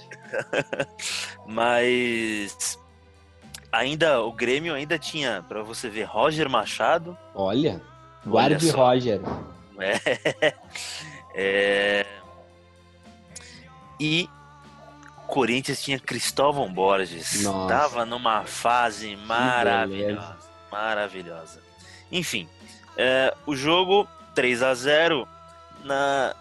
Mas 1.46 2.78
ainda 3.72 4.20
o 4.22 4.32
Grêmio 4.32 4.74
ainda 4.74 4.98
tinha, 4.98 5.44
pra 5.48 5.62
você 5.62 5.88
ver, 5.88 6.04
Roger 6.04 6.48
Machado, 6.48 7.16
Olha, 7.34 7.80
guarde 8.24 8.66
só. 8.70 8.76
Roger. 8.90 9.20
É. 9.78 10.54
É. 11.36 12.06
E 13.98 14.28
Corinthians 15.34 15.82
tinha 15.82 15.98
Cristóvão 15.98 16.72
Borges. 16.72 17.42
Nossa. 17.42 17.74
Tava 17.74 18.06
numa 18.06 18.44
fase 18.44 19.16
maravilhosa. 19.16 20.36
Maravilhosa. 20.70 21.60
Enfim, 22.12 22.48
é, 22.96 23.34
o 23.44 23.56
jogo 23.56 24.06
3 24.32 24.62
a 24.62 24.72
0 24.72 25.26
na. 25.82 26.36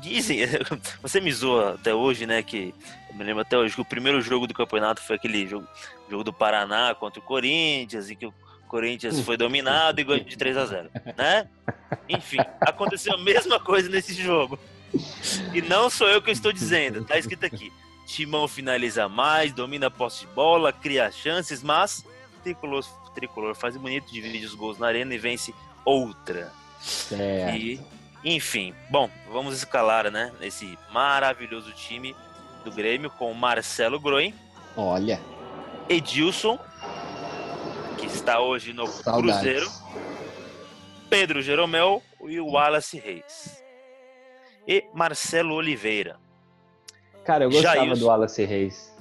Dizem, 0.00 0.38
você 1.02 1.20
me 1.20 1.32
zoa 1.32 1.74
até 1.74 1.92
hoje, 1.92 2.24
né? 2.24 2.40
Que 2.40 2.72
eu 3.10 3.16
me 3.16 3.24
lembro 3.24 3.42
até 3.42 3.58
hoje 3.58 3.74
que 3.74 3.80
o 3.80 3.84
primeiro 3.84 4.20
jogo 4.20 4.46
do 4.46 4.54
campeonato 4.54 5.02
foi 5.02 5.16
aquele 5.16 5.44
jogo, 5.48 5.66
jogo 6.08 6.22
do 6.22 6.32
Paraná 6.32 6.94
contra 6.94 7.18
o 7.18 7.24
Corinthians, 7.24 8.10
e 8.10 8.14
que 8.14 8.26
o 8.26 8.34
Corinthians 8.68 9.18
foi 9.22 9.36
dominado 9.36 10.00
e 10.00 10.04
ganhou 10.04 10.22
de 10.22 10.38
3 10.38 10.56
a 10.56 10.66
0 10.66 10.90
né? 11.16 11.48
Enfim, 12.08 12.38
aconteceu 12.60 13.14
a 13.14 13.18
mesma 13.18 13.58
coisa 13.58 13.88
nesse 13.88 14.14
jogo. 14.14 14.56
E 15.52 15.60
não 15.62 15.90
sou 15.90 16.06
eu 16.06 16.22
que 16.22 16.30
estou 16.30 16.52
dizendo, 16.52 17.04
tá 17.04 17.18
escrito 17.18 17.44
aqui. 17.44 17.72
Timão 18.06 18.46
finaliza 18.46 19.08
mais, 19.08 19.52
domina 19.52 19.88
a 19.88 19.90
posse 19.90 20.20
de 20.20 20.32
bola, 20.32 20.72
cria 20.72 21.10
chances, 21.10 21.62
mas 21.62 22.04
tricolor, 22.42 22.84
tricolor 23.14 23.54
faz 23.54 23.76
bonito, 23.76 24.12
divide 24.12 24.46
os 24.46 24.54
gols 24.54 24.78
na 24.78 24.86
arena 24.86 25.12
e 25.12 25.18
vence 25.18 25.52
outra. 25.84 26.52
Certo. 26.80 27.56
E, 27.56 27.80
enfim, 28.24 28.72
bom, 28.88 29.10
vamos 29.30 29.56
escalar, 29.56 30.10
né? 30.10 30.32
Esse 30.40 30.78
maravilhoso 30.92 31.72
time 31.72 32.14
do 32.64 32.70
Grêmio 32.70 33.10
com 33.10 33.32
Marcelo 33.34 33.98
Groen, 33.98 34.32
Olha, 34.76 35.18
Edilson, 35.88 36.58
que 37.98 38.06
está 38.06 38.40
hoje 38.40 38.72
no 38.72 38.86
saudades. 38.86 39.40
Cruzeiro, 39.40 39.70
Pedro 41.08 41.40
Jeromel 41.40 42.02
e 42.26 42.38
o 42.38 42.48
Wallace 42.48 42.98
Reis. 42.98 43.64
E 44.68 44.84
Marcelo 44.92 45.54
Oliveira. 45.54 46.18
Cara, 47.26 47.44
eu 47.44 47.50
gostava 47.50 47.74
Jailson. 47.76 48.00
do 48.00 48.06
Wallace 48.06 48.44
Reis. 48.44 48.96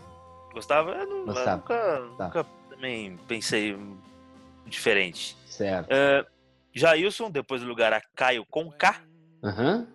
Gostava? 0.53 0.91
Eu, 0.91 1.05
não- 1.07 1.17
eu 1.19 1.25
Gostava. 1.27 1.57
nunca, 1.57 2.09
Tá. 2.17 2.25
nunca 2.25 2.45
também 2.69 3.17
pensei 3.27 3.77
diferente. 4.65 5.37
Certo. 5.45 5.87
É, 5.91 6.25
Jailson, 6.73 7.29
depois 7.29 7.61
do 7.61 7.67
lugar 7.67 7.93
a 7.93 8.01
Caio 8.15 8.45
com 8.49 8.71
K. 8.71 8.95
Aham. 9.43 9.87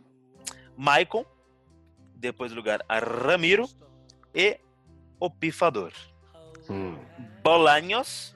Maicon, 0.77 1.25
depois 2.15 2.53
do 2.53 2.57
lugar 2.57 2.81
a 2.89 2.99
Ramiro 2.99 3.69
e 4.35 4.59
o 5.19 5.29
Pifador. 5.29 5.93
Hum, 6.71 6.97
Bolanhos, 7.43 8.35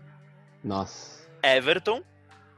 Nossa. 0.63 1.25
Everton, 1.43 2.03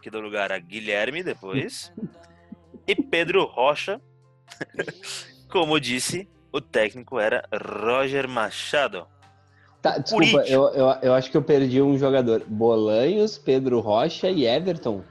que 0.00 0.10
deu 0.10 0.20
lugar 0.20 0.50
a 0.50 0.58
Guilherme 0.58 1.22
depois, 1.22 1.92
e 2.88 2.94
Pedro 2.96 3.44
Rocha. 3.44 4.00
Como 5.50 5.78
disse, 5.78 6.28
o 6.56 6.60
técnico 6.60 7.20
era 7.20 7.46
Roger 7.52 8.26
Machado. 8.26 9.06
Tá, 9.82 9.98
desculpa, 9.98 10.42
eu, 10.48 10.68
eu, 10.70 10.86
eu 11.02 11.14
acho 11.14 11.30
que 11.30 11.36
eu 11.36 11.42
perdi 11.42 11.82
um 11.82 11.98
jogador. 11.98 12.42
Bolanhos, 12.46 13.36
Pedro 13.36 13.78
Rocha 13.80 14.30
e 14.30 14.46
Everton. 14.46 15.04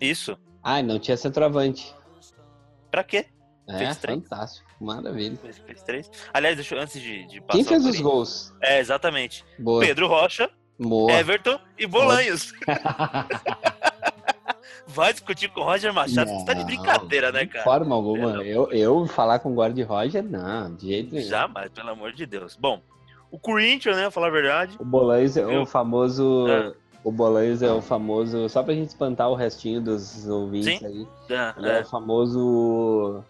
Isso. 0.00 0.38
Ah, 0.62 0.82
não 0.82 0.98
tinha 0.98 1.16
centroavante. 1.16 1.94
Pra 2.90 3.04
quê? 3.04 3.26
É, 3.68 3.78
Fez 3.78 3.96
três. 3.98 4.18
fantástico. 4.18 4.66
Maravilha. 4.80 5.36
Fez, 5.36 5.58
fez 5.58 5.82
três. 5.82 6.10
Aliás, 6.32 6.56
deixa 6.56 6.74
eu, 6.74 6.80
antes 6.80 7.00
de, 7.00 7.26
de 7.26 7.40
passar. 7.42 7.52
Quem 7.52 7.64
fez 7.64 7.84
os 7.84 8.00
gols? 8.00 8.54
É, 8.62 8.80
exatamente. 8.80 9.44
Boa. 9.58 9.80
Pedro 9.84 10.08
Rocha, 10.08 10.50
Boa. 10.78 11.12
Everton 11.12 11.58
e 11.78 11.86
Bolanhos. 11.86 12.52
Vai 14.86 15.12
discutir 15.12 15.48
com 15.50 15.60
o 15.60 15.64
Roger 15.64 15.92
Machado, 15.92 16.30
você 16.30 16.44
tá 16.44 16.52
de 16.52 16.60
Não, 16.60 16.66
brincadeira, 16.66 17.32
né, 17.32 17.40
De 17.40 17.48
cara? 17.48 17.64
forma 17.64 17.94
alguma. 17.94 18.32
Pelo 18.32 18.42
Eu, 18.42 18.70
eu 18.72 19.06
falar 19.06 19.38
com 19.38 19.50
o 19.50 19.54
Guarda 19.54 19.84
Roger, 19.84 20.22
não, 20.22 20.74
de 20.74 20.88
jeito 20.88 21.14
nenhum. 21.14 21.28
Jamais, 21.28 21.70
pelo 21.70 21.90
amor 21.90 22.12
de 22.12 22.26
Deus. 22.26 22.56
Bom, 22.56 22.80
o 23.30 23.38
Corinthians, 23.38 23.96
né, 23.96 24.10
falar 24.10 24.28
a 24.28 24.30
verdade. 24.30 24.76
O 24.78 24.84
Bolanhos 24.84 25.36
é 25.36 25.46
o 25.46 25.66
famoso. 25.66 26.46
É. 26.48 26.72
O 27.02 27.12
Bolanhos 27.12 27.62
é 27.62 27.72
o 27.72 27.80
famoso. 27.80 28.48
Só 28.48 28.62
pra 28.62 28.74
gente 28.74 28.88
espantar 28.88 29.30
o 29.30 29.34
restinho 29.34 29.80
dos 29.80 30.26
ouvintes 30.26 30.78
Sim. 30.78 30.86
aí. 30.86 31.08
É, 31.28 31.54
é 31.68 31.78
é, 31.78 31.80
o 31.82 31.84
famoso. 31.84 33.22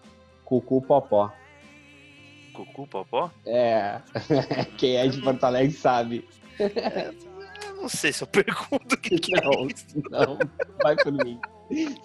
Cucu 0.44 0.80
Popó. 0.80 1.32
Cucu, 2.54 2.86
Popó? 2.86 3.30
É. 3.44 4.00
Quem 4.78 4.96
é 4.96 5.06
de 5.08 5.20
Porto 5.20 5.44
Alegre 5.44 5.72
sabe. 5.72 6.26
Eu 6.58 7.35
não 7.76 7.88
sei 7.88 8.12
se 8.12 8.22
eu 8.22 8.26
pergunto 8.28 8.94
o 8.94 8.98
que, 8.98 9.18
que 9.18 9.36
é 9.36 9.40
Não, 9.44 9.66
isso. 9.66 9.86
não. 10.10 10.38
Vai 10.82 10.96
por 10.96 11.12
mim. 11.12 11.40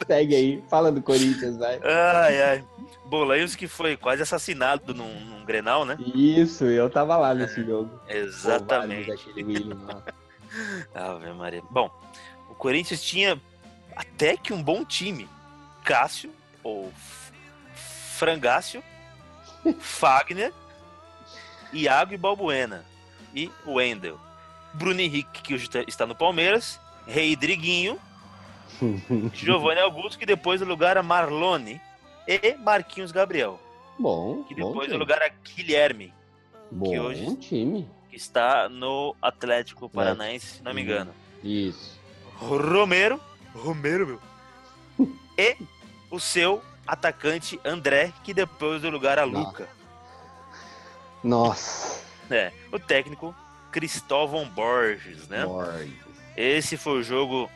Segue 0.08 0.36
aí. 0.36 0.64
Fala 0.70 0.92
do 0.92 1.02
Corinthians, 1.02 1.58
vai. 1.58 1.80
Ai, 1.84 2.42
ai. 2.42 2.66
Bolanhos 3.06 3.56
que 3.56 3.68
foi 3.68 3.96
quase 3.98 4.22
assassinado 4.22 4.94
num, 4.94 5.20
num 5.20 5.46
Grenal, 5.46 5.86
né? 5.86 5.98
Isso, 6.16 6.64
eu 6.66 6.90
tava 6.90 7.18
lá 7.18 7.34
nesse 7.34 7.64
jogo. 7.64 7.90
Exatamente. 8.08 9.12
William 9.36 9.78
lá. 9.84 10.02
Ave 10.96 11.32
Maria. 11.34 11.62
Bom, 11.70 11.90
o 12.50 12.56
Corinthians 12.56 13.02
tinha 13.04 13.40
até 13.96 14.38
que 14.38 14.54
um 14.54 14.64
bom 14.64 14.84
time. 14.86 15.30
Cássio, 15.84 16.32
ou 16.64 16.92
Frangácio, 18.18 18.84
Fagner, 19.80 20.54
Iago 21.74 22.14
e 22.14 22.18
Balbuena. 22.18 22.86
E 23.34 23.50
Wendel. 23.66 24.20
Bruno 24.74 25.00
Henrique, 25.02 25.42
que 25.42 25.54
hoje 25.54 25.70
tá- 25.70 25.84
está 25.88 26.06
no 26.06 26.16
Palmeiras. 26.16 26.80
Reidriguinho. 27.08 28.00
Giovanni 29.34 29.82
Augusto, 29.82 30.18
que 30.18 30.26
depois 30.26 30.60
do 30.60 30.66
lugar 30.66 30.98
a 30.98 31.04
Marlone. 31.04 31.80
E 32.28 32.56
Marquinhos 32.58 33.12
Gabriel, 33.12 33.60
Bom, 33.98 34.44
que 34.44 34.54
bom 34.56 34.68
depois 34.70 34.88
do 34.88 34.92
time. 34.94 34.98
lugar 35.00 35.22
a 35.24 35.30
Guilherme, 35.30 36.14
Bom 36.72 36.98
hoje- 37.00 37.36
time. 37.38 37.90
que 38.10 38.16
está 38.16 38.70
no 38.70 39.16
Atlético 39.22 39.90
Paranaense, 39.90 40.46
se 40.58 40.64
não 40.64 40.74
me 40.74 40.82
engano. 40.84 41.12
Isso. 41.44 42.00
Romero, 42.38 43.20
Romero, 43.56 44.20
meu. 44.98 45.12
e 45.38 45.58
o 46.12 46.20
seu 46.20 46.62
atacante 46.88 47.60
André, 47.66 48.14
que 48.24 48.34
depois 48.34 48.82
do 48.84 48.90
lugar 48.92 49.18
a 49.18 49.24
Luca. 49.24 49.68
Nossa. 51.24 52.02
É, 52.30 52.52
o 52.72 52.80
técnico 52.80 53.36
Cristóvão 53.72 54.48
Borges, 54.50 55.28
né? 55.28 55.46
Borges. 55.46 55.94
Esse 56.36 56.78
foi 56.78 57.00
o 57.00 57.04
jogo 57.04 57.50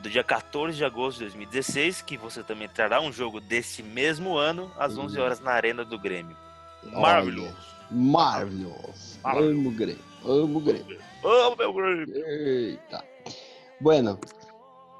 do 0.00 0.08
dia 0.08 0.24
14 0.24 0.76
de 0.76 0.84
agosto 0.84 1.18
de 1.18 1.24
2016, 1.24 2.02
que 2.02 2.16
você 2.16 2.42
também 2.42 2.68
trará 2.68 3.00
um 3.00 3.12
jogo 3.12 3.40
desse 3.40 3.82
mesmo 3.82 4.36
ano, 4.36 4.70
às 4.78 4.96
11 4.96 5.18
horas 5.20 5.40
na 5.40 5.50
Arena 5.52 5.84
do 5.84 5.98
Grêmio. 5.98 6.36
Maravilhoso. 6.92 7.54
Maravilhoso. 7.90 9.18
Maravilhoso. 9.22 9.52
Amo 9.54 9.68
o 9.68 9.72
Grêmio. 9.72 9.98
Amo 10.24 10.58
o 10.58 10.60
Grêmio. 10.60 10.98
Ô, 11.22 11.56
meu 11.56 11.72
Grêmio! 11.72 12.06
Eita. 12.26 13.04
Bueno. 13.80 14.18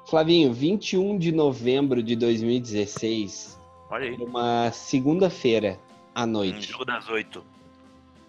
Flavinho, 0.09 0.53
21 0.53 1.17
de 1.17 1.31
novembro 1.31 2.03
de 2.03 2.15
2016, 2.15 3.59
Olha 3.89 4.09
aí. 4.09 4.15
uma 4.17 4.69
segunda-feira 4.71 5.79
à 6.13 6.23
Um 6.23 6.27
noite. 6.27 6.71
jogo 6.71 6.85
das 6.85 7.07
oito. 7.09 7.43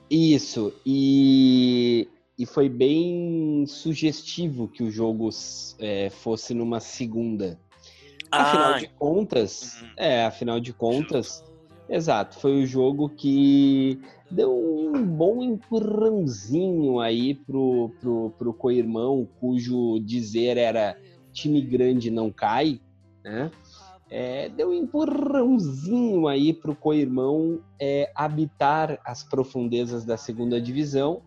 Isso, 0.09 0.73
e, 0.87 2.09
e 2.39 2.45
foi 2.45 2.69
bem 2.69 3.65
sugestivo 3.67 4.69
que 4.69 4.83
o 4.83 4.91
jogo 4.91 5.29
é, 5.79 6.11
fosse 6.11 6.53
numa 6.53 6.81
segunda. 6.81 7.59
Afinal 8.31 8.75
Ah, 8.75 8.79
de 8.79 8.89
contas, 8.89 9.81
Uhum. 9.81 9.89
é, 9.97 10.25
afinal 10.25 10.59
de 10.59 10.73
contas, 10.73 11.45
exato, 11.89 12.39
foi 12.41 12.63
o 12.63 12.67
jogo 12.67 13.09
que 13.09 14.01
deu 14.29 14.53
um 14.53 15.07
bom 15.07 15.43
empurrãozinho 15.43 16.99
aí 16.99 17.37
pro, 17.37 17.93
pro, 18.01 18.31
pro 18.37 18.53
co-irmão, 18.53 19.29
cujo 19.39 20.01
dizer 20.01 20.57
era 20.57 20.99
time 21.33 21.61
grande 21.61 22.11
não 22.11 22.33
cai, 22.33 22.81
né? 23.25 23.51
É, 24.11 24.49
deu 24.49 24.69
um 24.69 24.75
empurrãozinho 24.75 26.29
aí 26.29 26.53
pro 26.53 26.75
co-irmão 26.77 27.61
é, 27.81 28.13
habitar 28.15 29.01
as 29.05 29.23
profundezas 29.25 30.05
da 30.05 30.17
segunda 30.17 30.61
divisão 30.61 31.23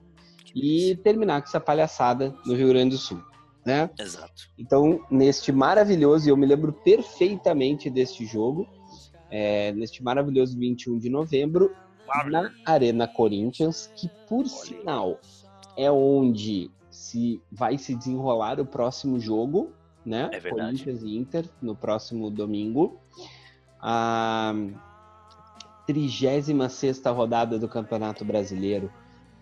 e 0.56 0.96
terminar 0.98 1.42
com 1.42 1.48
essa 1.48 1.60
palhaçada 1.60 2.36
no 2.46 2.56
Rio 2.56 2.70
Grande 2.70 2.92
do 2.92 2.98
Sul, 2.98 3.22
né? 3.66 3.90
Exato. 4.00 4.50
Então, 4.58 5.06
neste 5.10 5.52
maravilhoso, 5.52 6.28
e 6.28 6.32
eu 6.32 6.38
me 6.38 6.46
lembro 6.46 6.72
perfeitamente 6.72 7.90
deste 7.90 8.26
jogo, 8.26 8.68
é, 9.30 9.72
neste 9.74 10.04
maravilhoso 10.04 10.58
21 10.58 10.98
de 10.98 11.10
novembro, 11.10 11.76
na 12.30 12.52
Arena 12.66 13.08
Corinthians, 13.08 13.92
que 13.96 14.10
por 14.28 14.48
sinal 14.48 15.20
é 15.76 15.92
onde 15.92 16.72
se 16.90 17.42
vai 17.52 17.78
se 17.78 17.94
desenrolar 17.96 18.60
o 18.60 18.66
próximo 18.66 19.20
jogo, 19.20 19.72
né? 20.06 20.30
É 20.32 20.40
verdade. 20.40 20.84
Corinthians 20.84 21.04
e 21.04 21.18
Inter 21.18 21.46
no 21.62 21.76
próximo 21.76 22.32
domingo. 22.32 23.00
A 23.80 24.54
36 25.86 27.02
rodada 27.06 27.60
do 27.60 27.68
Campeonato 27.68 28.26
Brasileiro. 28.26 28.92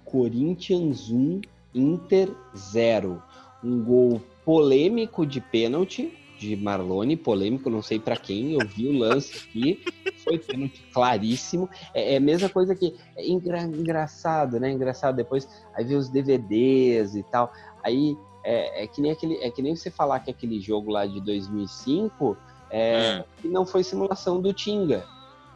Corinthians 0.05 1.09
1, 1.09 1.41
Inter 1.73 2.29
0. 2.55 3.21
Um 3.63 3.83
gol 3.83 4.21
polêmico 4.45 5.25
de 5.25 5.41
pênalti 5.41 6.15
de 6.37 6.55
Marlone, 6.55 7.15
polêmico, 7.15 7.69
não 7.69 7.81
sei 7.81 7.97
pra 7.97 8.17
quem, 8.17 8.51
eu 8.53 8.67
vi 8.67 8.87
o 8.89 8.91
lance 8.97 9.37
aqui, 9.47 9.81
foi 10.23 10.37
pênalti 10.37 10.83
claríssimo. 10.93 11.69
É, 11.93 12.13
é 12.13 12.17
a 12.17 12.19
mesma 12.19 12.49
coisa 12.49 12.75
que 12.75 12.93
é 13.15 13.25
engra- 13.27 13.63
engraçado, 13.63 14.59
né? 14.59 14.69
Engraçado 14.71 15.15
depois, 15.15 15.47
aí 15.73 15.85
vê 15.85 15.95
os 15.95 16.09
DVDs 16.09 17.15
e 17.15 17.23
tal. 17.23 17.51
Aí 17.81 18.17
é, 18.43 18.83
é 18.83 18.87
que 18.87 19.01
nem 19.01 19.11
aquele, 19.11 19.35
é 19.37 19.49
que 19.49 19.61
nem 19.61 19.75
você 19.75 19.89
falar 19.89 20.19
que 20.19 20.29
aquele 20.29 20.59
jogo 20.59 20.91
lá 20.91 21.05
de 21.05 21.19
2005 21.21 22.37
é, 22.69 23.19
Hum. 23.19 23.23
que 23.41 23.47
não 23.47 23.65
foi 23.65 23.83
simulação 23.83 24.41
do 24.41 24.51
Tinga, 24.53 25.05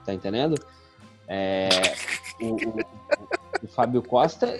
tá 0.05 0.13
entendendo? 0.13 0.55
É, 1.27 1.69
o, 2.41 2.55
o- 2.55 3.38
o 3.63 3.67
Fábio 3.67 4.01
Costa, 4.01 4.59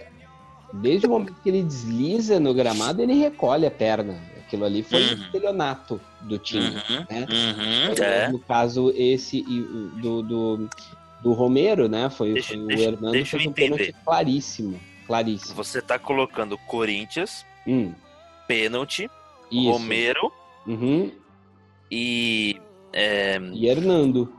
desde 0.73 1.07
o 1.07 1.09
momento 1.09 1.33
que 1.41 1.49
ele 1.49 1.63
desliza 1.63 2.39
no 2.39 2.53
gramado, 2.53 3.01
ele 3.01 3.13
recolhe 3.13 3.65
a 3.65 3.71
perna. 3.71 4.19
Aquilo 4.39 4.65
ali 4.65 4.81
foi 4.83 5.01
Uhum. 5.01 5.09
o 5.09 5.13
estelionato 5.25 6.01
do 6.21 6.37
time. 6.39 6.65
Uhum, 6.69 7.05
né? 7.09 7.27
uhum, 7.29 8.03
é. 8.03 8.29
No 8.29 8.39
caso, 8.39 8.91
esse 8.95 9.41
o- 9.41 9.99
do, 10.01 10.21
do, 10.23 10.69
do 11.21 11.33
Romero, 11.33 11.87
né? 11.87 12.09
Foi, 12.09 12.33
Deixa- 12.33 12.55
foi 12.55 12.65
deixa- 12.65 12.81
o 12.81 12.85
Hernando 12.93 13.11
deixa 13.11 13.35
eu 13.35 13.39
fez 13.41 13.49
um 13.49 13.53
pênalti 13.53 13.81
entender. 13.83 13.95
claríssimo. 14.03 14.79
Claríssimo. 15.05 15.55
Você 15.55 15.81
tá 15.81 15.97
colocando 15.99 16.57
Corinthians, 16.67 17.45
Hum, 17.67 17.93
pênalti, 18.47 19.09
Isso. 19.51 19.69
Romero 19.71 20.31
Uhum. 20.67 21.11
e. 21.91 22.59
é, 22.93 23.39
E 23.53 23.67
Hernando. 23.67 24.33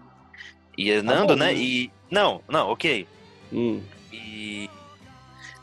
e 0.77 0.91
Hernando, 0.91 1.37
né? 1.37 1.47
né? 1.47 1.55
E. 1.55 1.91
Não, 2.11 2.41
não, 2.49 2.71
ok. 2.71 3.07
Hum. 3.53 3.81
E. 4.13 4.69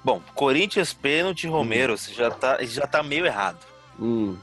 Bom, 0.04 0.22
Corinthians, 0.34 0.93
pênalti, 0.93 1.48
Romero, 1.48 1.98
você 1.98 2.14
já 2.14 2.32
tá, 2.32 2.64
já 2.64 2.88
tá 2.88 3.04
meio 3.04 3.26
errado. 3.26 3.60
Hum. 4.00 4.38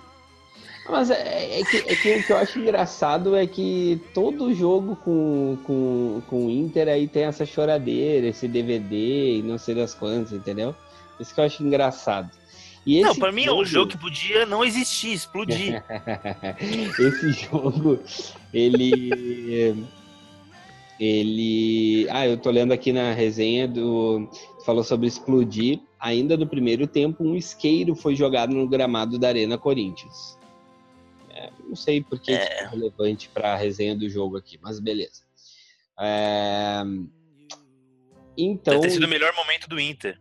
Mas 0.88 1.10
é, 1.10 1.60
é 1.60 1.64
que, 1.64 1.76
é 1.78 1.96
que 1.96 2.16
o 2.16 2.26
que 2.26 2.32
eu 2.32 2.36
acho 2.36 2.58
engraçado 2.58 3.34
é 3.34 3.46
que 3.46 4.00
todo 4.12 4.54
jogo 4.54 4.96
com, 4.96 5.56
com, 5.64 6.22
com 6.26 6.46
o 6.46 6.50
Inter 6.50 6.88
aí 6.88 7.08
tem 7.08 7.24
essa 7.24 7.46
choradeira, 7.46 8.26
esse 8.26 8.46
DVD 8.46 9.38
e 9.38 9.42
não 9.42 9.56
sei 9.56 9.74
das 9.74 9.94
quantas, 9.94 10.32
entendeu? 10.32 10.74
Isso 11.18 11.34
que 11.34 11.40
eu 11.40 11.44
acho 11.44 11.62
engraçado. 11.62 12.30
E 12.86 13.00
não, 13.00 13.14
pra 13.14 13.32
mim 13.32 13.46
é 13.46 13.52
um 13.52 13.64
jogo 13.64 13.92
que 13.92 13.98
podia 13.98 14.44
não 14.44 14.62
existir, 14.62 15.14
explodir. 15.14 15.82
esse 16.60 17.32
jogo, 17.32 17.98
ele. 18.52 19.74
Ele. 20.98 22.06
Ah, 22.10 22.26
eu 22.26 22.36
tô 22.36 22.50
lendo 22.50 22.72
aqui 22.72 22.92
na 22.92 23.12
resenha 23.12 23.66
do. 23.66 24.28
Falou 24.64 24.84
sobre 24.84 25.06
explodir. 25.06 25.80
Ainda 25.98 26.36
no 26.36 26.46
primeiro 26.46 26.86
tempo, 26.86 27.24
um 27.24 27.34
isqueiro 27.34 27.94
foi 27.94 28.14
jogado 28.14 28.54
no 28.54 28.68
gramado 28.68 29.18
da 29.18 29.28
Arena 29.28 29.56
Corinthians. 29.56 30.38
É, 31.30 31.50
não 31.66 31.74
sei 31.74 32.02
por 32.02 32.20
que 32.20 32.32
isso 32.32 32.42
é 32.42 32.68
relevante 32.68 33.28
para 33.28 33.54
a 33.54 33.56
resenha 33.56 33.96
do 33.96 34.08
jogo 34.08 34.36
aqui, 34.36 34.58
mas 34.62 34.78
beleza. 34.78 35.24
É, 35.98 36.82
Então. 38.36 38.74
Deve 38.74 38.88
ter 38.88 38.90
sido 38.90 39.04
o 39.04 39.08
melhor 39.08 39.34
momento 39.34 39.68
do 39.68 39.78
Inter. 39.80 40.18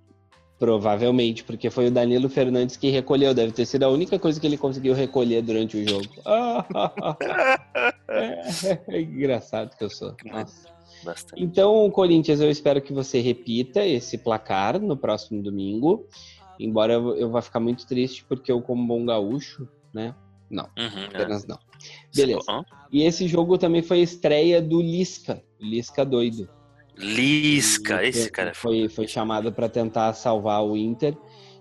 Provavelmente, 0.60 1.44
porque 1.44 1.70
foi 1.70 1.88
o 1.88 1.92
Danilo 1.92 2.30
Fernandes 2.30 2.78
que 2.78 2.90
recolheu. 2.90 3.34
Deve 3.34 3.52
ter 3.52 3.66
sido 3.66 3.84
a 3.84 3.90
única 3.90 4.18
coisa 4.18 4.40
que 4.40 4.48
ele 4.48 4.58
conseguiu 4.58 4.94
recolher 4.94 5.42
durante 5.42 5.78
o 5.78 5.88
jogo. 5.88 6.08
é, 8.08 8.80
é 8.88 9.02
engraçado 9.02 9.76
que 9.76 9.84
eu 9.84 9.90
sou. 9.90 10.16
Nossa. 10.26 10.72
Bastante. 11.04 11.44
Então, 11.44 11.90
Corinthians, 11.92 12.40
eu 12.40 12.50
espero 12.50 12.82
que 12.82 12.94
você 12.94 13.20
repita 13.20 13.86
esse 13.86 14.18
placar 14.18 14.80
no 14.80 14.96
próximo 14.96 15.42
domingo. 15.42 16.08
Embora 16.60 16.94
eu, 16.94 17.16
eu 17.18 17.30
vá 17.30 17.42
ficar 17.42 17.60
muito 17.60 17.86
triste, 17.86 18.24
porque 18.24 18.52
eu, 18.52 18.62
como 18.62 18.88
bom 18.88 19.06
gaúcho, 19.06 19.68
né? 19.94 20.16
Não, 20.50 20.66
Uhum, 20.78 21.04
é. 21.14 21.18
apenas 21.18 21.46
não. 21.46 21.58
Beleza. 22.16 22.64
E 22.92 23.04
esse 23.04 23.28
jogo 23.28 23.58
também 23.58 23.82
foi 23.82 24.00
estreia 24.00 24.62
do 24.62 24.80
Lisca. 24.82 25.44
Lisca 25.60 26.06
doido. 26.06 26.48
Lisca, 26.98 28.04
esse 28.06 28.30
cara 28.30 28.52
é 28.52 28.54
foi, 28.54 28.88
foi 28.88 29.08
chamado 29.08 29.52
para 29.52 29.68
tentar 29.68 30.14
salvar 30.14 30.64
o 30.64 30.78
Inter. 30.78 31.16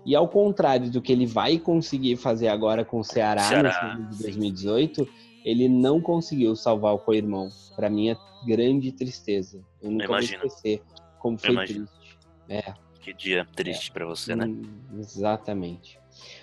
E 0.05 0.15
ao 0.15 0.27
contrário 0.27 0.91
do 0.91 1.01
que 1.01 1.11
ele 1.11 1.25
vai 1.25 1.57
conseguir 1.57 2.17
fazer 2.17 2.49
agora 2.49 2.83
com 2.83 2.99
o 2.99 3.03
Ceará, 3.03 3.41
Ceará, 3.43 3.95
no 3.95 4.03
ano 4.03 4.09
de 4.11 4.21
2018, 4.21 5.07
ele 5.45 5.69
não 5.69 6.01
conseguiu 6.01 6.55
salvar 6.55 6.93
o 6.93 6.99
co-irmão. 6.99 7.49
Para 7.75 7.89
minha 7.89 8.17
grande 8.45 8.91
tristeza. 8.91 9.61
Eu 9.81 9.91
nunca 9.91 10.07
vou 10.07 10.17
imagino. 10.17 10.45
esquecer 10.45 10.81
como 11.19 11.37
foi 11.37 11.55
triste. 11.55 11.87
É, 12.49 12.73
Que 12.99 13.13
dia 13.13 13.47
triste 13.55 13.91
pra 13.91 14.05
você, 14.05 14.35
né? 14.35 14.45
hum, 14.45 14.61
exatamente. 14.99 15.97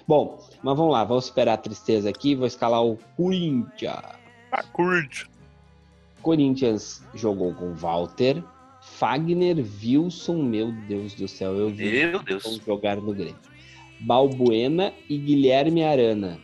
Bom, 0.08 0.42
mas 0.62 0.76
vamos 0.76 0.92
lá, 0.92 1.04
vamos 1.04 1.26
superar 1.26 1.54
a 1.54 1.58
tristeza 1.58 2.08
aqui. 2.08 2.34
Vou 2.34 2.46
escalar 2.46 2.82
o 2.84 2.96
Corinthians. 3.16 4.02
Ah, 4.50 4.62
curte. 4.72 5.28
Corinthians 6.22 7.02
jogou 7.14 7.54
com 7.54 7.72
Walter, 7.74 8.42
Fagner, 9.00 9.56
Wilson, 9.82 10.42
meu 10.42 10.70
Deus 10.86 11.14
do 11.14 11.26
céu, 11.26 11.56
eu 11.56 11.70
vi 11.70 11.90
Meu 11.90 12.22
Deus. 12.22 12.60
Jogar 12.66 12.98
no 12.98 13.14
Grêmio. 13.14 13.38
Balbuena 14.00 14.92
e 15.08 15.16
Guilherme 15.16 15.82
Arana. 15.82 16.38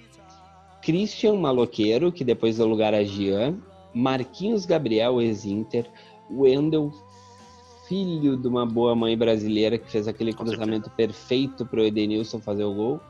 Christian 0.80 1.34
Maloqueiro, 1.34 2.10
que 2.10 2.24
depois 2.24 2.56
deu 2.56 2.66
lugar 2.66 2.94
a 2.94 3.04
Jean, 3.04 3.58
Marquinhos 3.92 4.64
Gabriel, 4.64 5.20
ex-Inter, 5.20 5.86
Wendel, 6.30 6.90
filho 7.86 8.38
de 8.38 8.48
uma 8.48 8.64
boa 8.64 8.94
mãe 8.94 9.18
brasileira 9.18 9.76
que 9.76 9.90
fez 9.90 10.08
aquele 10.08 10.32
cruzamento 10.32 10.88
perfeito 10.88 11.66
para 11.66 11.80
o 11.80 11.84
Edenilson 11.84 12.40
fazer 12.40 12.64
o 12.64 12.72
gol. 12.72 13.00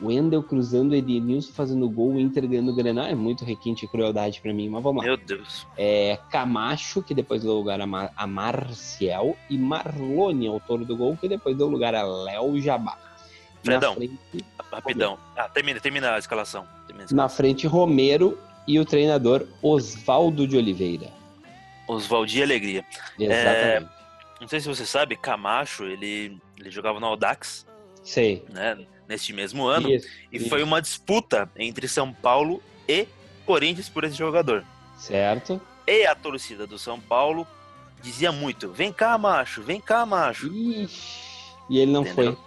Wendel 0.00 0.42
cruzando, 0.42 0.94
Edenilson 0.94 1.52
fazendo 1.52 1.88
gol, 1.88 2.14
o 2.14 2.20
Inter 2.20 2.46
ganhando 2.48 2.70
o 2.72 2.74
Grenal. 2.74 3.06
É 3.06 3.14
muito 3.14 3.44
requinte 3.44 3.84
e 3.84 3.88
crueldade 3.88 4.40
para 4.40 4.52
mim, 4.52 4.68
mas 4.68 4.82
vamos 4.82 5.02
lá 5.02 5.08
Meu 5.08 5.16
Deus. 5.16 5.66
é, 5.76 6.18
Camacho, 6.30 7.02
que 7.02 7.14
depois 7.14 7.42
deu 7.42 7.52
lugar 7.52 7.80
a, 7.80 7.86
Mar 7.86 8.12
a 8.16 8.26
Marcial, 8.26 9.36
e 9.50 9.56
Marlone, 9.58 10.46
autor 10.48 10.84
do 10.84 10.96
gol, 10.96 11.16
que 11.16 11.28
depois 11.28 11.56
deu 11.56 11.68
lugar 11.68 11.94
a 11.94 12.02
Léo 12.02 12.60
Jabá. 12.60 12.96
Na 13.64 13.72
Fredão. 13.72 13.94
frente, 13.94 14.18
Rapidão. 14.72 15.18
Ah, 15.36 15.48
termina, 15.48 15.78
termina 15.78 16.14
a 16.14 16.18
escalação. 16.18 16.66
Termina 16.86 16.94
a 16.94 16.98
na 16.98 17.04
escalação. 17.04 17.36
frente, 17.36 17.66
Romero 17.66 18.36
e 18.66 18.80
o 18.80 18.84
treinador 18.84 19.46
Oswaldo 19.62 20.48
de 20.48 20.56
Oliveira. 20.56 21.10
Oswaldi 21.86 22.42
Alegria. 22.42 22.84
Exatamente. 23.18 23.92
Não 24.40 24.48
sei 24.48 24.60
se 24.60 24.66
você 24.66 24.84
sabe, 24.84 25.14
Camacho, 25.16 25.84
ele, 25.84 26.36
ele 26.58 26.70
jogava 26.70 26.98
no 26.98 27.06
Audax, 27.06 27.64
Sei. 28.02 28.44
né? 28.52 28.78
Neste 29.12 29.30
mesmo 29.34 29.66
ano. 29.66 29.90
Isso, 29.90 30.08
E 30.32 30.38
isso. 30.38 30.48
foi 30.48 30.62
uma 30.62 30.80
disputa 30.80 31.46
entre 31.54 31.86
São 31.86 32.14
Paulo 32.14 32.62
e 32.88 33.06
Corinthians 33.44 33.86
por 33.90 34.04
esse 34.04 34.16
jogador. 34.16 34.64
Certo? 34.96 35.60
E 35.86 36.06
a 36.06 36.14
torcida 36.14 36.66
do 36.66 36.78
São 36.78 36.98
Paulo 36.98 37.46
dizia 38.00 38.32
muito: 38.32 38.70
vem 38.72 38.90
cá, 38.90 39.18
macho, 39.18 39.60
vem 39.62 39.78
cá, 39.82 40.06
macho. 40.06 40.46
Ixi. 40.46 41.52
E 41.68 41.78
ele 41.78 41.92
não 41.92 42.00
Entendeu? 42.02 42.14
foi. 42.36 42.38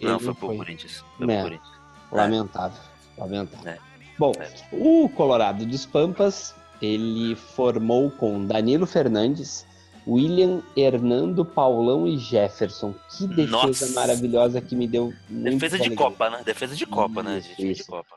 Ele 0.00 0.12
Não, 0.12 0.20
foi 0.20 0.34
pro 0.34 0.56
Corinthians. 0.56 1.04
Foi 1.18 1.26
Né. 1.26 1.34
pro 1.40 1.48
Corinthians. 1.50 1.74
Lamentável. 2.12 2.80
Lamentável. 3.18 3.72
É. 3.72 3.78
Bom, 4.16 4.32
É. 4.38 4.48
o 4.70 5.08
Colorado 5.08 5.66
dos 5.66 5.84
Pampas, 5.84 6.54
ele 6.80 7.34
formou 7.34 8.08
com 8.12 8.46
Danilo 8.46 8.86
Fernandes, 8.86 9.66
William, 10.06 10.62
Hernando, 10.76 11.44
Paulão 11.44 12.06
e 12.06 12.18
Jefferson. 12.18 12.94
Que 13.16 13.26
defesa 13.26 13.50
Nossa. 13.50 13.92
maravilhosa 13.92 14.60
que 14.60 14.76
me 14.76 14.86
deu 14.86 15.12
Defesa 15.28 15.76
de 15.76 15.86
alegria. 15.86 15.96
Copa, 15.96 16.30
né? 16.30 16.42
Defesa 16.44 16.76
de 16.76 16.86
Copa, 16.86 17.22
né? 17.22 17.38
Isso, 17.38 17.56
De. 17.56 17.84
Copa. 17.84 18.16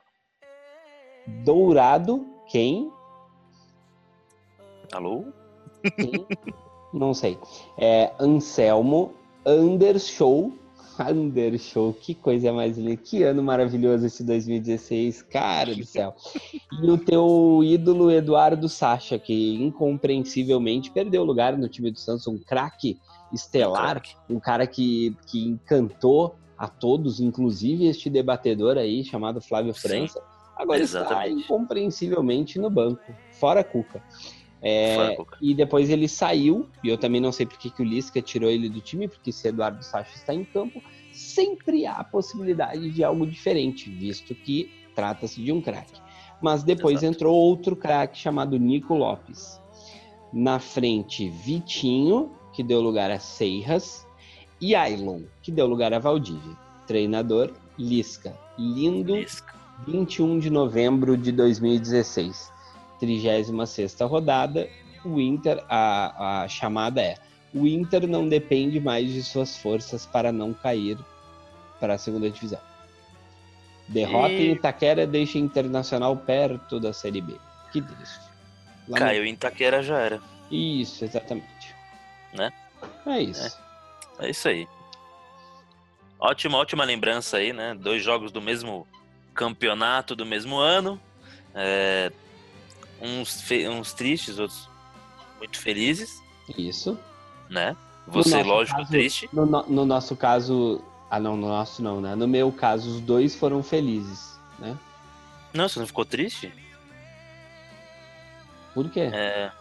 Dourado, 1.43 2.25
quem? 2.49 2.91
Alô? 4.91 5.25
Quem? 5.95 6.25
Não 6.93 7.13
sei. 7.13 7.38
É, 7.77 8.13
Anselmo, 8.19 9.13
Undershow. 11.03 11.57
Undershow, 11.57 11.93
que 11.93 12.13
coisa 12.13 12.51
mais 12.53 12.77
linda. 12.77 12.95
Que 12.95 13.23
ano 13.23 13.43
maravilhoso 13.43 14.05
esse 14.05 14.23
2016, 14.23 15.21
cara 15.23 15.75
do 15.75 15.85
céu. 15.85 16.15
E 16.81 16.89
o 16.89 16.97
teu 16.97 17.61
ídolo 17.63 18.11
Eduardo 18.11 18.67
Sacha, 18.69 19.17
que 19.17 19.55
incompreensivelmente 19.55 20.91
perdeu 20.91 21.23
lugar 21.23 21.57
no 21.57 21.67
time 21.67 21.91
do 21.91 21.99
Santos, 21.99 22.27
um 22.27 22.37
craque 22.37 22.99
estelar, 23.33 24.01
um 24.29 24.39
cara 24.39 24.65
que, 24.65 25.15
que 25.27 25.43
encantou 25.43 26.35
a 26.57 26.67
todos, 26.67 27.19
inclusive 27.19 27.85
este 27.87 28.09
debatedor 28.09 28.77
aí 28.77 29.03
chamado 29.03 29.41
Flávio 29.41 29.73
França. 29.73 30.21
Agora 30.55 30.81
está 30.81 31.01
exatamente. 31.01 31.43
incompreensivelmente 31.43 32.57
no 32.57 32.69
banco, 32.69 33.03
fora 33.33 33.63
Cuca. 33.63 34.01
É, 34.61 35.15
e 35.41 35.53
depois 35.53 35.89
ele 35.89 36.07
saiu, 36.07 36.67
e 36.83 36.89
eu 36.89 36.97
também 36.97 37.21
não 37.21 37.31
sei 37.31 37.45
porque 37.45 37.69
que 37.69 37.81
o 37.81 37.85
Lisca 37.85 38.21
tirou 38.21 38.49
ele 38.49 38.69
do 38.69 38.81
time, 38.81 39.07
porque 39.07 39.31
se 39.31 39.47
Eduardo 39.47 39.83
Sacha 39.83 40.15
está 40.15 40.33
em 40.33 40.43
campo, 40.43 40.81
sempre 41.11 41.85
há 41.85 41.93
a 41.93 42.03
possibilidade 42.03 42.89
de 42.89 43.03
algo 43.03 43.25
diferente, 43.25 43.89
visto 43.89 44.33
que 44.33 44.69
trata-se 44.95 45.41
de 45.41 45.51
um 45.51 45.61
craque. 45.61 46.01
Mas 46.41 46.63
depois 46.63 46.97
Exato. 46.97 47.13
entrou 47.13 47.35
outro 47.35 47.75
craque 47.75 48.17
chamado 48.17 48.57
Nico 48.57 48.95
Lopes. 48.95 49.61
Na 50.33 50.59
frente, 50.59 51.29
Vitinho, 51.29 52.31
que 52.53 52.63
deu 52.63 52.81
lugar 52.81 53.09
a 53.11 53.19
Seiras, 53.19 54.05
e 54.59 54.75
Ailon, 54.75 55.21
que 55.41 55.51
deu 55.51 55.67
lugar 55.67 55.93
a 55.93 55.99
Valdívia. 55.99 56.57
Treinador, 56.87 57.53
Lisca. 57.77 58.37
Lindo 58.57 59.15
Lisca. 59.15 59.55
21 59.85 60.39
de 60.39 60.49
novembro 60.49 61.15
de 61.15 61.31
2016, 61.31 62.51
36 62.99 63.51
rodada. 64.01 64.69
O 65.05 65.19
Inter, 65.21 65.63
a, 65.69 66.43
a 66.43 66.47
chamada 66.47 67.01
é: 67.01 67.15
o 67.53 67.65
Inter 67.67 68.07
não 68.07 68.27
depende 68.27 68.79
mais 68.79 69.11
de 69.11 69.23
suas 69.23 69.57
forças 69.57 70.05
para 70.05 70.31
não 70.31 70.53
cair 70.53 70.97
para 71.79 71.93
a 71.93 71.97
segunda 71.97 72.29
divisão. 72.29 72.59
Derrota 73.87 74.33
em 74.33 74.49
E- 74.49 74.51
Itaquera 74.51 75.07
deixa 75.07 75.37
Internacional 75.37 76.15
perto 76.17 76.79
da 76.79 76.91
Série 76.91 77.21
B. 77.21 77.35
Que 77.71 77.81
triste. 77.81 78.19
Lamentável. 78.87 78.95
Caiu 79.07 79.25
em 79.25 79.33
Itaquera 79.33 79.81
já 79.83 79.99
era. 79.99 80.21
Isso, 80.51 81.05
exatamente. 81.05 81.47
Né? 82.33 82.51
É 83.05 83.21
isso. 83.21 83.57
É 84.19 84.29
isso 84.29 84.47
aí. 84.49 84.67
Ótima, 86.19 86.57
ótima 86.57 86.83
lembrança 86.83 87.37
aí, 87.37 87.53
né? 87.53 87.75
Dois 87.79 88.03
jogos 88.03 88.31
do 88.31 88.41
mesmo 88.41 88.87
campeonato 89.33 90.15
do 90.15 90.25
mesmo 90.25 90.57
ano. 90.57 90.99
É, 91.53 92.11
uns, 93.01 93.43
uns 93.69 93.93
tristes, 93.93 94.39
outros 94.39 94.69
muito 95.37 95.59
felizes, 95.59 96.21
Isso. 96.57 96.97
né? 97.49 97.75
Você, 98.07 98.37
nosso 98.37 98.47
lógico, 98.49 98.77
caso- 98.77 98.89
triste. 98.91 99.29
No, 99.33 99.45
no- 99.45 99.65
no 99.67 99.85
nosso 99.85 100.15
caso. 100.15 100.81
Ah, 101.09 101.19
não, 101.19 101.35
no 101.37 101.47
nosso 101.47 101.81
não, 101.81 102.01
né? 102.01 102.15
No 102.15 102.27
meu 102.27 102.51
caso, 102.51 102.89
os 102.89 102.99
dois 103.01 103.35
foram 103.35 103.61
felizes, 103.63 104.39
né? 104.59 104.77
Não, 105.53 105.67
você 105.69 105.79
não 105.79 105.87
ficou 105.87 106.03
triste? 106.05 106.51
Por 108.73 108.89
quê? 108.89 109.09
É, 109.13 109.51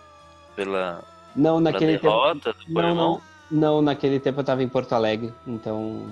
pela, 0.54 1.04
não, 1.34 1.56
pela 1.58 1.60
naquele 1.72 1.92
tempo. 1.92 2.02
derrota 2.04 2.52
do 2.52 2.72
Não, 2.72 2.94
não, 2.94 3.22
não, 3.50 3.82
naquele 3.82 4.20
tempo 4.20 4.40
eu 4.40 4.44
tava 4.44 4.62
em 4.62 4.68
Porto 4.68 4.92
Alegre, 4.94 5.32
então. 5.46 6.06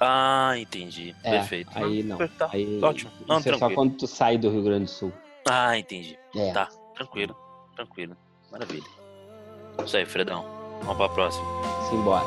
Ah, 0.00 0.54
entendi. 0.58 1.14
É, 1.22 1.30
Perfeito. 1.38 1.70
aí 1.74 2.02
não. 2.02 2.18
Tá, 2.28 2.48
Aí, 2.52 2.80
ótimo. 2.82 3.12
Não, 3.28 3.38
isso 3.38 3.48
é 3.48 3.52
só 3.52 3.58
tranquilo. 3.58 3.74
quando 3.80 3.96
tu 3.98 4.06
sai 4.06 4.36
do 4.36 4.50
Rio 4.50 4.62
Grande 4.64 4.86
do 4.86 4.90
Sul. 4.90 5.12
Ah, 5.48 5.76
entendi. 5.76 6.18
É. 6.34 6.52
Tá, 6.52 6.68
tranquilo. 6.94 7.36
Tranquilo. 7.76 8.16
Maravilha. 8.50 8.86
Isso 9.84 9.96
aí, 9.96 10.06
Fredão. 10.06 10.44
Vamos 10.82 10.96
pra 10.96 11.08
próxima. 11.08 11.44
Simbora. 11.88 12.24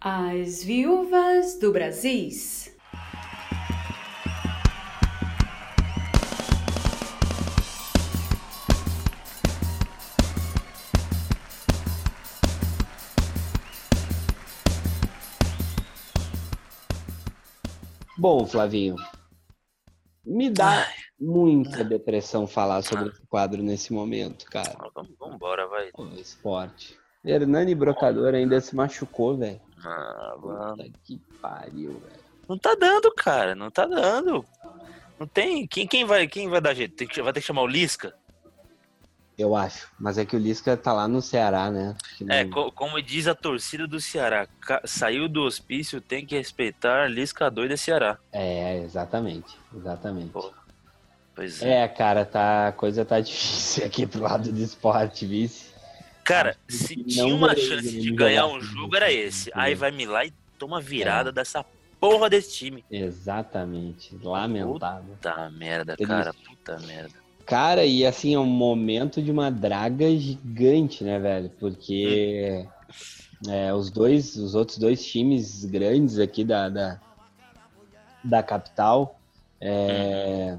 As 0.00 0.62
Viúvas 0.62 1.58
do 1.58 1.72
Brasis. 1.72 2.76
Bom, 18.18 18.44
Flavinho, 18.44 18.96
me 20.24 20.50
dá 20.50 20.88
muita 21.20 21.84
depressão 21.84 22.48
falar 22.48 22.82
sobre 22.82 23.10
esse 23.10 23.24
quadro 23.28 23.62
nesse 23.62 23.92
momento, 23.92 24.44
cara. 24.46 24.74
Ah, 24.76 24.90
Vamos, 24.92 25.12
vambora, 25.16 25.68
vai. 25.68 25.92
Pô, 25.92 26.04
esporte. 26.08 26.98
Hernani 27.24 27.76
Brocador 27.76 28.34
ainda 28.34 28.60
se 28.60 28.74
machucou, 28.74 29.36
velho. 29.36 29.60
Ah, 29.84 30.34
vamos. 30.36 30.82
Puta 30.82 30.98
que 31.04 31.18
pariu, 31.40 31.92
velho. 31.92 32.24
Não 32.48 32.58
tá 32.58 32.74
dando, 32.74 33.14
cara. 33.14 33.54
Não 33.54 33.70
tá 33.70 33.86
dando. 33.86 34.44
Não 35.16 35.26
tem. 35.28 35.64
Quem, 35.68 35.86
quem, 35.86 36.04
vai, 36.04 36.26
quem 36.26 36.48
vai 36.48 36.60
dar 36.60 36.74
jeito? 36.74 36.96
Tem 36.96 37.06
que, 37.06 37.22
vai 37.22 37.32
ter 37.32 37.40
que 37.40 37.46
chamar 37.46 37.62
o 37.62 37.68
Lisca? 37.68 38.16
Eu 39.38 39.54
acho. 39.54 39.88
Mas 40.00 40.18
é 40.18 40.24
que 40.24 40.34
o 40.34 40.38
Lisca 40.38 40.76
tá 40.76 40.92
lá 40.92 41.06
no 41.06 41.22
Ceará, 41.22 41.70
né? 41.70 41.94
É, 42.28 42.42
não- 42.44 42.50
co- 42.50 42.72
como 42.72 43.00
diz 43.00 43.28
a 43.28 43.34
torcida 43.36 43.86
do 43.86 44.00
Ceará, 44.00 44.48
saiu 44.84 45.28
do 45.28 45.42
hospício, 45.44 46.00
tem 46.00 46.26
que 46.26 46.36
respeitar 46.36 47.08
Lisca 47.08 47.48
doida 47.50 47.76
Ceará. 47.76 48.18
É, 48.32 48.78
exatamente. 48.78 49.56
Exatamente. 49.74 50.30
Pô, 50.30 50.52
Pois 51.36 51.62
é. 51.62 51.84
É, 51.84 51.88
cara, 51.88 52.24
tá, 52.24 52.66
a 52.68 52.72
coisa 52.72 53.04
tá 53.04 53.20
difícil 53.22 53.86
aqui 53.86 54.06
pro 54.06 54.20
lado 54.22 54.50
do 54.50 54.60
esporte, 54.60 55.24
vice. 55.24 55.68
Cara, 56.24 56.56
se 56.68 56.96
tinha 57.04 57.26
uma 57.32 57.54
chance 57.54 58.00
de 58.00 58.10
ganhar 58.10 58.46
um 58.46 58.60
jogo, 58.60 58.96
era 58.96 59.10
esse. 59.12 59.50
Aí 59.54 59.74
vai 59.76 59.92
me 59.92 60.04
lá 60.04 60.24
e 60.26 60.32
toma 60.58 60.80
É. 60.80 60.82
virada 60.82 61.30
dessa 61.30 61.64
porra 62.00 62.28
desse 62.28 62.52
time. 62.56 62.84
Exatamente. 62.90 64.18
Lamentável. 64.20 65.04
Puta 65.14 65.48
merda, 65.50 65.96
cara. 65.96 66.34
Puta 66.34 66.78
merda. 66.80 67.14
Cara, 67.48 67.84
e 67.86 68.04
assim, 68.04 68.34
é 68.34 68.38
um 68.38 68.44
momento 68.44 69.22
de 69.22 69.30
uma 69.30 69.50
draga 69.50 70.14
gigante, 70.14 71.02
né, 71.02 71.18
velho? 71.18 71.50
Porque 71.58 72.66
é, 73.48 73.72
os 73.72 73.90
dois, 73.90 74.36
os 74.36 74.54
outros 74.54 74.76
dois 74.76 75.04
times 75.06 75.64
grandes 75.64 76.18
aqui 76.18 76.44
da, 76.44 76.68
da, 76.68 77.00
da 78.24 78.42
capital 78.42 79.18
é, 79.62 80.58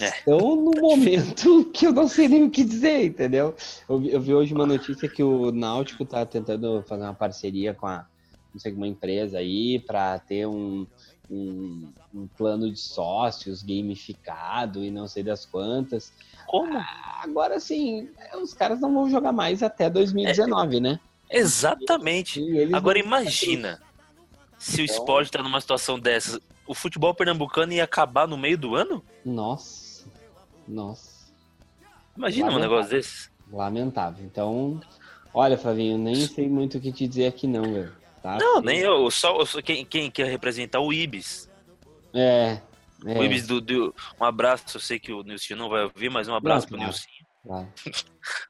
É. 0.00 0.04
estão 0.04 0.38
num 0.54 0.80
momento 0.80 1.64
que 1.74 1.84
eu 1.86 1.92
não 1.92 2.06
sei 2.06 2.28
nem 2.28 2.44
o 2.44 2.50
que 2.50 2.62
dizer, 2.62 3.06
entendeu? 3.06 3.56
Eu, 3.88 3.98
vi- 3.98 4.12
eu 4.12 4.20
vi 4.20 4.32
hoje 4.34 4.54
uma 4.54 4.66
notícia 4.66 5.08
que 5.08 5.22
o 5.22 5.50
Náutico 5.50 6.04
tá 6.04 6.24
tentando 6.24 6.84
fazer 6.84 7.02
uma 7.02 7.14
parceria 7.14 7.74
com 7.74 7.88
a, 7.88 8.06
não 8.54 8.60
sei, 8.60 8.72
uma 8.72 8.86
empresa 8.86 9.38
aí 9.38 9.80
para 9.80 10.20
ter 10.20 10.46
um, 10.46 10.86
um, 11.30 11.92
um 12.14 12.26
plano 12.26 12.70
de 12.70 12.78
sócios 12.78 13.62
gamificado 13.62 14.82
e 14.84 14.90
não 14.90 15.06
sei 15.06 15.22
das 15.22 15.44
quantas. 15.44 16.12
Como? 16.46 16.78
Agora 17.22 17.60
sim, 17.60 18.08
os 18.42 18.54
caras 18.54 18.80
não 18.80 18.92
vão 18.94 19.10
jogar 19.10 19.32
mais 19.32 19.62
até 19.62 19.90
2019, 19.90 20.80
né? 20.80 20.98
Exatamente. 21.30 22.40
E 22.40 22.58
eles 22.58 22.74
Agora 22.74 22.98
imagina 22.98 23.80
se 24.58 24.80
o 24.80 24.84
Então- 24.84 24.94
esporte 24.96 25.30
tá 25.30 25.42
numa 25.42 25.60
situação 25.60 25.98
dessas. 25.98 26.40
O 26.66 26.74
futebol 26.74 27.14
pernambucano 27.14 27.72
ia 27.72 27.84
acabar 27.84 28.26
no 28.28 28.36
meio 28.36 28.58
do 28.58 28.74
ano? 28.74 29.02
Nossa, 29.24 30.06
nossa, 30.66 31.18
Imagina 32.16 32.46
um 32.46 32.50
Lamentável. 32.54 32.76
negócio 32.76 32.96
desse. 32.96 33.30
lamentável. 33.52 34.24
Então, 34.24 34.80
olha, 35.32 35.56
Flavinho, 35.56 35.96
nem 35.96 36.14
sei 36.26 36.48
muito 36.48 36.76
o 36.78 36.80
que 36.80 36.90
te 36.92 37.06
dizer 37.06 37.26
aqui 37.28 37.46
não, 37.46 37.62
velho. 37.62 37.92
Tá? 38.22 38.36
Não, 38.38 38.60
nem 38.60 38.78
eu. 38.80 39.10
Só, 39.10 39.44
só- 39.44 39.62
quem, 39.62 39.84
quem 39.84 40.10
quer 40.10 40.26
representar 40.28 40.80
o 40.80 40.92
Ibis. 40.92 41.48
É, 42.14 42.58
é, 43.06 43.18
O 43.18 43.22
Ibis 43.24 43.46
do, 43.46 43.60
do- 43.60 43.94
Um 44.20 44.24
abraço, 44.24 44.76
eu 44.76 44.80
sei 44.80 44.98
que 44.98 45.12
o 45.12 45.22
Nilson 45.22 45.54
não 45.56 45.68
vai 45.68 45.84
ouvir, 45.84 46.10
mas 46.10 46.26
um 46.28 46.34
abraço 46.34 46.66
Não, 46.70 46.78
pro 46.78 46.78
claro. 46.78 46.92
Nilson. 46.92 47.08
claro. 47.44 47.68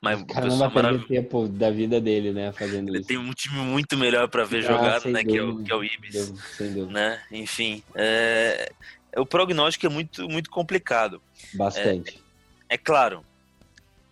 Mas 0.00 0.20
O 0.20 0.26
cara 0.26 0.46
não 0.46 0.58
vai 0.58 0.70
perder 0.70 1.06
tempo 1.06 1.46
da 1.48 1.70
vida 1.70 2.00
dele, 2.00 2.32
né, 2.32 2.50
fazendo 2.52 2.88
Ele 2.88 2.98
isso. 2.98 3.08
tem 3.08 3.18
um 3.18 3.32
time 3.32 3.58
muito 3.60 3.96
melhor 3.96 4.26
pra 4.28 4.44
ver 4.44 4.58
Ah, 4.64 4.72
jogado, 4.72 5.08
né? 5.10 5.22
Que 5.22 5.36
é, 5.36 5.42
o, 5.42 5.46
dúvida. 5.52 5.64
que 5.66 5.72
é 5.72 5.76
o 5.76 5.84
Ibis. 5.84 6.14
Sem 6.14 6.24
dúvida, 6.26 6.46
Sem 6.56 6.72
dúvida. 6.74 6.92
Né? 6.92 7.22
Enfim. 7.30 7.82
É... 7.94 8.72
O 9.16 9.24
prognóstico 9.26 9.86
é 9.86 9.88
muito, 9.88 10.28
muito 10.28 10.50
complicado. 10.50 11.20
Bastante. 11.54 12.22
É 12.68 12.76
claro, 12.76 13.24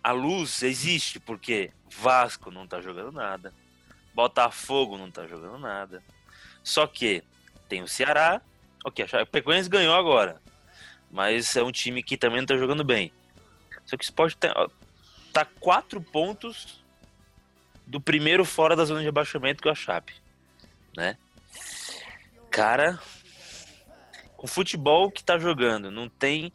a 0.03 0.11
luz 0.11 0.63
existe 0.63 1.19
porque 1.19 1.69
Vasco 1.99 2.49
não 2.51 2.65
tá 2.67 2.81
jogando 2.81 3.11
nada, 3.11 3.53
Botafogo 4.17 4.97
não 4.97 5.11
tá 5.11 5.27
jogando 5.27 5.59
nada. 5.59 6.03
Só 6.63 6.87
que 6.87 7.23
tem 7.69 7.83
o 7.83 7.87
Ceará, 7.87 8.41
ok, 8.83 9.05
a 9.05 9.07
Chapecoense 9.07 9.69
ganhou 9.69 9.93
agora, 9.93 10.41
mas 11.11 11.55
é 11.55 11.61
um 11.61 11.71
time 11.71 12.01
que 12.01 12.17
também 12.17 12.39
não 12.39 12.47
tá 12.47 12.57
jogando 12.57 12.83
bem. 12.83 13.13
Só 13.85 13.95
que 13.95 14.03
o 14.03 14.09
Sport 14.09 14.33
tá, 14.33 14.67
tá 15.31 15.45
quatro 15.45 16.01
pontos 16.01 16.83
do 17.85 18.01
primeiro 18.01 18.43
fora 18.43 18.75
da 18.75 18.85
zona 18.85 19.03
de 19.03 19.07
abaixamento 19.07 19.61
que 19.61 19.69
é 19.69 19.71
a 19.71 19.75
Chape, 19.75 20.15
né? 20.97 21.15
Cara, 22.49 22.99
o 24.39 24.47
futebol 24.47 25.11
que 25.11 25.23
tá 25.23 25.37
jogando, 25.37 25.91
não 25.91 26.09
tem 26.09 26.51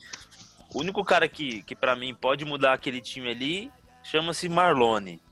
o 0.75 0.81
único 0.81 1.05
cara 1.05 1.29
que, 1.29 1.63
que 1.63 1.77
para 1.77 1.95
mim 1.95 2.13
pode 2.13 2.45
mudar 2.45 2.73
aquele 2.73 3.01
time 3.01 3.31
ali 3.31 3.73
chama-se 4.03 4.49
Marlone. 4.49 5.23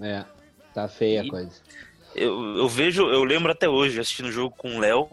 É, 0.00 0.24
tá 0.74 0.88
feia 0.88 1.22
a 1.22 1.24
E- 1.24 1.28
coisa. 1.30 1.60
Eu, 2.14 2.56
eu 2.56 2.68
vejo, 2.68 3.08
eu 3.08 3.22
lembro 3.22 3.52
até 3.52 3.68
hoje 3.68 4.00
assistindo 4.00 4.26
o 4.26 4.32
jogo 4.32 4.54
com 4.56 4.76
o 4.76 4.80
Léo. 4.80 5.08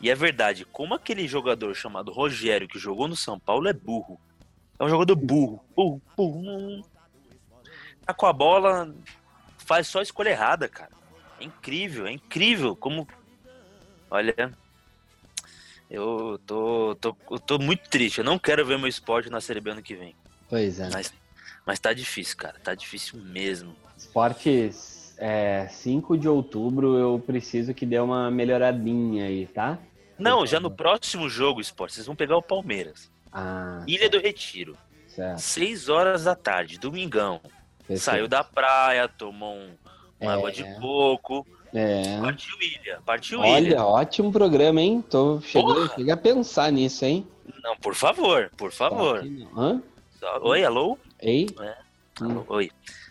E 0.00 0.10
é 0.10 0.14
verdade, 0.16 0.64
como 0.64 0.94
aquele 0.94 1.28
jogador 1.28 1.74
chamado 1.74 2.10
Rogério 2.10 2.66
que 2.66 2.78
jogou 2.78 3.06
no 3.06 3.14
São 3.14 3.38
Paulo 3.38 3.68
é 3.68 3.72
burro. 3.72 4.18
É 4.78 4.84
um 4.84 4.88
jogador 4.88 5.14
burro, 5.14 5.64
burro, 5.76 6.02
burro. 6.16 6.84
Tá 8.04 8.12
com 8.12 8.26
a 8.26 8.32
bola, 8.32 8.92
faz 9.58 9.86
só 9.86 10.02
escolha 10.02 10.30
errada, 10.30 10.68
cara. 10.68 10.90
É 11.38 11.44
incrível, 11.44 12.04
é 12.04 12.12
incrível 12.12 12.74
como. 12.74 13.06
Olha, 14.10 14.34
eu 15.88 16.40
tô, 16.44 16.96
tô, 17.00 17.16
eu 17.30 17.38
tô 17.38 17.58
muito 17.60 17.88
triste. 17.88 18.18
Eu 18.18 18.24
não 18.24 18.40
quero 18.40 18.66
ver 18.66 18.76
meu 18.76 18.88
esporte 18.88 19.30
na 19.30 19.40
Série 19.40 19.60
B 19.60 19.70
ano 19.70 19.82
que 19.82 19.94
vem. 19.94 20.16
Pois 20.48 20.80
é. 20.80 20.90
Mas, 20.90 21.14
mas 21.66 21.78
tá 21.78 21.92
difícil, 21.92 22.36
cara. 22.36 22.56
Tá 22.62 22.74
difícil 22.74 23.18
mesmo. 23.20 23.74
Esportes, 23.96 25.14
é, 25.18 25.66
5 25.70 26.16
de 26.18 26.28
outubro, 26.28 26.96
eu 26.98 27.22
preciso 27.24 27.72
que 27.74 27.86
dê 27.86 27.98
uma 27.98 28.30
melhoradinha 28.30 29.26
aí, 29.26 29.46
tá? 29.46 29.78
Não, 30.18 30.38
Por 30.40 30.46
já 30.46 30.60
no 30.60 30.70
próximo 30.70 31.28
jogo, 31.28 31.60
esporte, 31.60 31.94
vocês 31.94 32.06
vão 32.06 32.14
pegar 32.16 32.36
o 32.36 32.42
Palmeiras. 32.42 33.10
Ah, 33.32 33.82
Ilha 33.86 34.08
do 34.10 34.18
Retiro. 34.20 34.76
certo. 35.08 35.38
6 35.40 35.88
horas 35.88 36.24
da 36.24 36.34
tarde, 36.34 36.78
domingão. 36.78 37.40
perfeito. 37.78 38.00
Saiu 38.00 38.28
da 38.28 38.44
praia, 38.44 39.08
tomou 39.08 39.54
um, 39.56 39.70
uma 40.20 40.32
É. 40.32 40.34
água 40.34 40.52
de 40.52 40.62
coco. 40.80 41.46
É. 41.74 42.20
Partiu 42.20 42.56
Ilha. 42.60 43.00
Partiu 43.04 43.38
Ilha. 43.44 43.48
Olha, 43.78 43.84
ótimo 43.84 44.30
programa, 44.30 44.80
hein? 44.80 45.02
Tô 45.10 45.40
chegando, 45.40 45.88
cheguei 45.94 46.12
a 46.12 46.16
pensar 46.16 46.70
nisso, 46.70 47.04
hein? 47.04 47.26
Não, 47.62 47.76
por 47.76 47.94
favor, 47.94 48.50
por 48.56 48.70
favor. 48.70 49.24
Só- 50.20 50.38
Oi, 50.42 50.64
alô? 50.64 50.98
Ei? 51.22 51.46
Alô, 52.20 52.44
Oi. 52.48 52.70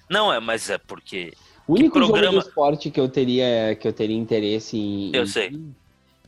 Não, 0.10 0.32
é, 0.32 0.40
mas 0.40 0.70
é 0.70 0.78
porque. 0.78 1.34
O 1.68 1.74
único 1.74 1.98
jogo 2.00 2.12
programa- 2.12 2.42
do 2.42 2.48
esporte 2.48 2.92
que 2.92 3.00
eu 3.00 3.08
teria, 3.08 3.76
que 3.80 3.88
eu 3.88 3.94
teria 3.94 4.18
interesse 4.18 4.78
em. 4.78 5.12
Eu 5.16 5.24
em- 5.24 5.28
sei. 5.28 5.60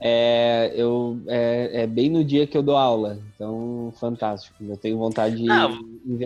É, 0.06 0.72
eu, 0.76 1.18
é, 1.28 1.84
é 1.84 1.88
bem 1.88 2.10
no 2.10 2.24
dia 2.26 2.46
que 2.46 2.58
eu 2.58 2.64
dou 2.64 2.76
aula. 2.76 3.20
Então, 3.36 3.94
fantástico. 4.00 4.56
Eu 4.62 4.76
tenho 4.76 4.98
vontade 4.98 5.36
de 5.38 5.50
Ah, 5.50 5.70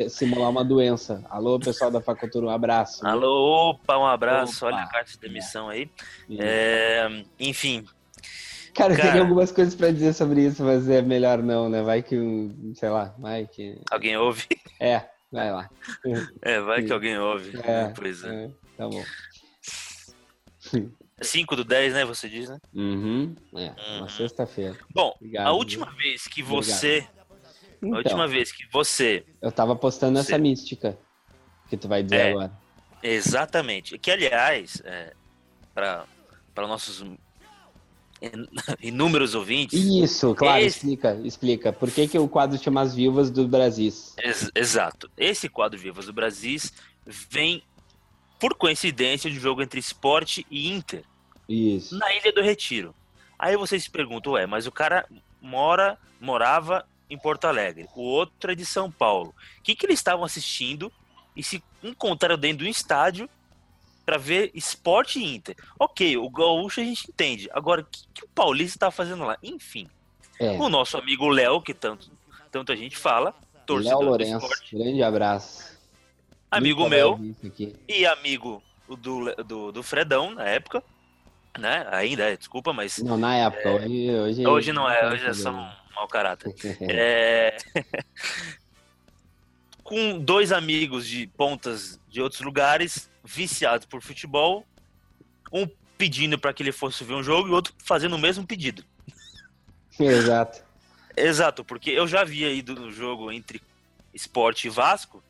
simular 0.09 0.49
uma 0.49 0.63
doença. 0.63 1.23
Alô, 1.29 1.59
pessoal 1.59 1.91
da 1.91 2.01
facultura, 2.01 2.47
um 2.47 2.49
abraço. 2.49 3.05
Alô, 3.05 3.69
opa, 3.71 3.97
um 3.97 4.05
abraço. 4.05 4.65
Opa. 4.65 4.75
Olha 4.75 4.83
a 4.83 4.87
carta 4.89 5.11
de 5.11 5.19
demissão 5.19 5.69
aí. 5.69 5.89
É, 6.39 7.07
enfim, 7.39 7.85
Cara, 8.73 8.93
eu 8.93 8.97
cara. 8.97 9.09
teria 9.09 9.21
algumas 9.21 9.51
coisas 9.51 9.75
pra 9.75 9.91
dizer 9.91 10.13
sobre 10.13 10.45
isso, 10.45 10.63
mas 10.63 10.89
é 10.89 11.01
melhor 11.03 11.41
não, 11.43 11.69
né? 11.69 11.83
Vai 11.83 12.01
que, 12.01 12.17
sei 12.75 12.89
lá, 12.89 13.13
vai 13.19 13.45
que. 13.47 13.77
alguém 13.91 14.17
ouve? 14.17 14.45
É, 14.79 15.03
vai 15.31 15.51
lá. 15.51 15.69
É, 16.41 16.59
vai 16.59 16.83
que 16.83 16.91
alguém 16.93 17.17
ouve. 17.17 17.57
É, 17.63 17.89
Pois 17.95 18.23
é. 18.23 18.45
é, 18.45 18.49
tá 18.77 18.87
bom. 18.87 19.03
5 21.21 21.55
do 21.55 21.63
10, 21.63 21.93
né? 21.93 22.05
Você 22.05 22.29
diz, 22.29 22.49
né? 22.49 22.59
Uhum. 22.73 23.35
É, 23.55 23.73
uma 23.95 24.01
Uhum. 24.01 24.09
sexta-feira. 24.09 24.77
Bom, 24.93 25.13
Obrigado, 25.15 25.47
a 25.47 25.51
última 25.53 25.89
vez 25.91 26.27
que 26.27 26.43
você. 26.43 27.07
A 27.81 27.85
Então, 27.85 27.97
última 27.97 28.27
vez 28.27 28.51
que 28.51 28.67
você. 28.71 29.25
eu 29.41 29.51
tava 29.51 29.75
postando 29.75 30.19
essa 30.19 30.29
Você- 30.31 30.37
mística 30.37 30.97
que 31.69 31.77
tu 31.77 31.87
vai 31.87 32.03
dizer 32.03 32.15
É. 32.17 32.31
agora. 32.31 32.51
Exatamente. 33.03 33.97
Que, 33.97 34.11
aliás, 34.11 34.81
é, 34.85 35.13
para 35.73 36.05
nossos 36.67 37.03
inúmeros 38.81 39.35
ouvintes. 39.35 39.79
Isso, 39.83 40.33
claro, 40.35 40.59
Esse- 40.63 40.77
explica, 40.77 41.15
explica. 41.23 41.73
Por 41.73 41.91
que, 41.91 42.07
que 42.07 42.17
o 42.19 42.27
quadro 42.27 42.57
chama 42.57 42.81
As 42.81 42.95
Viúvas 42.95 43.29
do 43.29 43.47
Brasil? 43.47 43.91
Ex- 44.17 44.51
exato. 44.55 45.09
Esse 45.17 45.47
quadro 45.49 45.79
Vivas 45.79 46.05
do 46.05 46.13
Brasil 46.13 46.59
vem, 47.05 47.63
por 48.39 48.53
coincidência, 48.55 49.29
de 49.29 49.37
um 49.37 49.41
jogo 49.41 49.61
entre 49.61 49.79
esporte 49.79 50.45
e 50.49 50.69
Inter, 50.71 51.03
Isso. 51.47 51.97
na 51.97 52.13
Ilha 52.15 52.31
do 52.33 52.41
Retiro. 52.41 52.93
Aí 53.37 53.55
vocês 53.55 53.83
se 53.83 53.89
perguntam, 53.91 54.33
ué, 54.33 54.45
mas 54.47 54.65
o 54.65 54.71
cara 54.71 55.05
mora, 55.41 55.97
morava 56.19 56.85
em 57.09 57.17
Porto 57.17 57.45
Alegre, 57.45 57.87
o 57.95 58.01
outro 58.01 58.51
é 58.51 58.55
de 58.55 58.65
São 58.65 58.91
Paulo. 58.91 59.33
O 59.59 59.61
que, 59.63 59.75
que 59.75 59.85
eles 59.85 59.99
estavam 59.99 60.25
assistindo 60.25 60.91
e 61.35 61.43
se 61.43 61.63
encontraram 61.83 62.37
dentro 62.37 62.59
de 62.59 62.65
um 62.65 62.71
estádio 62.71 63.29
para 64.07 64.17
ver 64.17 64.51
esporte 64.53 65.19
e 65.19 65.35
Inter? 65.35 65.53
Ok, 65.77 66.15
o 66.15 66.29
gaúcho 66.29 66.79
a 66.79 66.83
gente 66.85 67.09
entende. 67.09 67.49
Agora, 67.51 67.81
o 67.81 67.83
que, 67.83 68.03
que 68.13 68.23
o 68.23 68.27
Paulista 68.29 68.77
está 68.77 68.89
fazendo 68.89 69.25
lá? 69.25 69.37
Enfim, 69.43 69.85
É. 70.39 70.51
o 70.51 70.69
nosso 70.69 70.97
amigo 70.97 71.27
Léo, 71.27 71.61
que 71.61 71.73
tanto, 71.73 72.09
tanto 72.49 72.71
a 72.71 72.75
gente 72.77 72.95
fala, 72.95 73.31
Léo 73.31 73.63
torcedor 73.65 73.99
do 73.99 74.05
Lourenço, 74.05 74.37
esporte, 74.45 74.77
grande 74.77 75.03
abraço. 75.03 75.77
amigo 76.49 76.83
Nunca 76.83 76.95
meu, 76.95 77.19
e 77.85 78.05
amigo 78.05 78.63
do, 78.87 79.35
do, 79.43 79.71
do 79.73 79.83
Fredão 79.83 80.31
na 80.31 80.45
época, 80.45 80.81
né? 81.59 81.85
Ainda 81.91 82.31
é, 82.31 82.37
desculpa, 82.37 82.71
mas 82.71 82.99
Não, 82.99 83.17
na 83.17 83.35
época, 83.35 83.71
hoje, 83.71 84.09
hoje. 84.11 84.47
hoje 84.47 84.71
não 84.71 84.89
é, 84.89 85.11
hoje 85.11 85.25
é 85.25 85.33
só 85.33 85.49
um 85.51 85.69
mau 85.93 86.07
caráter. 86.07 86.55
É... 86.79 87.57
Com 89.87 90.19
dois 90.19 90.51
amigos 90.51 91.07
de 91.07 91.27
pontas 91.27 91.97
de 92.09 92.21
outros 92.21 92.41
lugares, 92.41 93.09
viciados 93.23 93.85
por 93.85 94.01
futebol, 94.01 94.65
um 95.51 95.65
pedindo 95.97 96.37
para 96.37 96.51
que 96.51 96.61
ele 96.61 96.73
fosse 96.73 97.05
ver 97.05 97.13
um 97.13 97.23
jogo 97.23 97.47
e 97.47 97.51
outro 97.51 97.73
fazendo 97.85 98.17
o 98.17 98.19
mesmo 98.19 98.45
pedido. 98.45 98.83
Exato. 99.97 100.61
Exato, 101.15 101.63
porque 101.63 101.89
eu 101.89 102.05
já 102.05 102.21
havia 102.21 102.51
ido 102.51 102.75
no 102.75 102.91
jogo 102.91 103.31
entre 103.31 103.61
esporte 104.13 104.67
e 104.67 104.69
Vasco, 104.69 105.23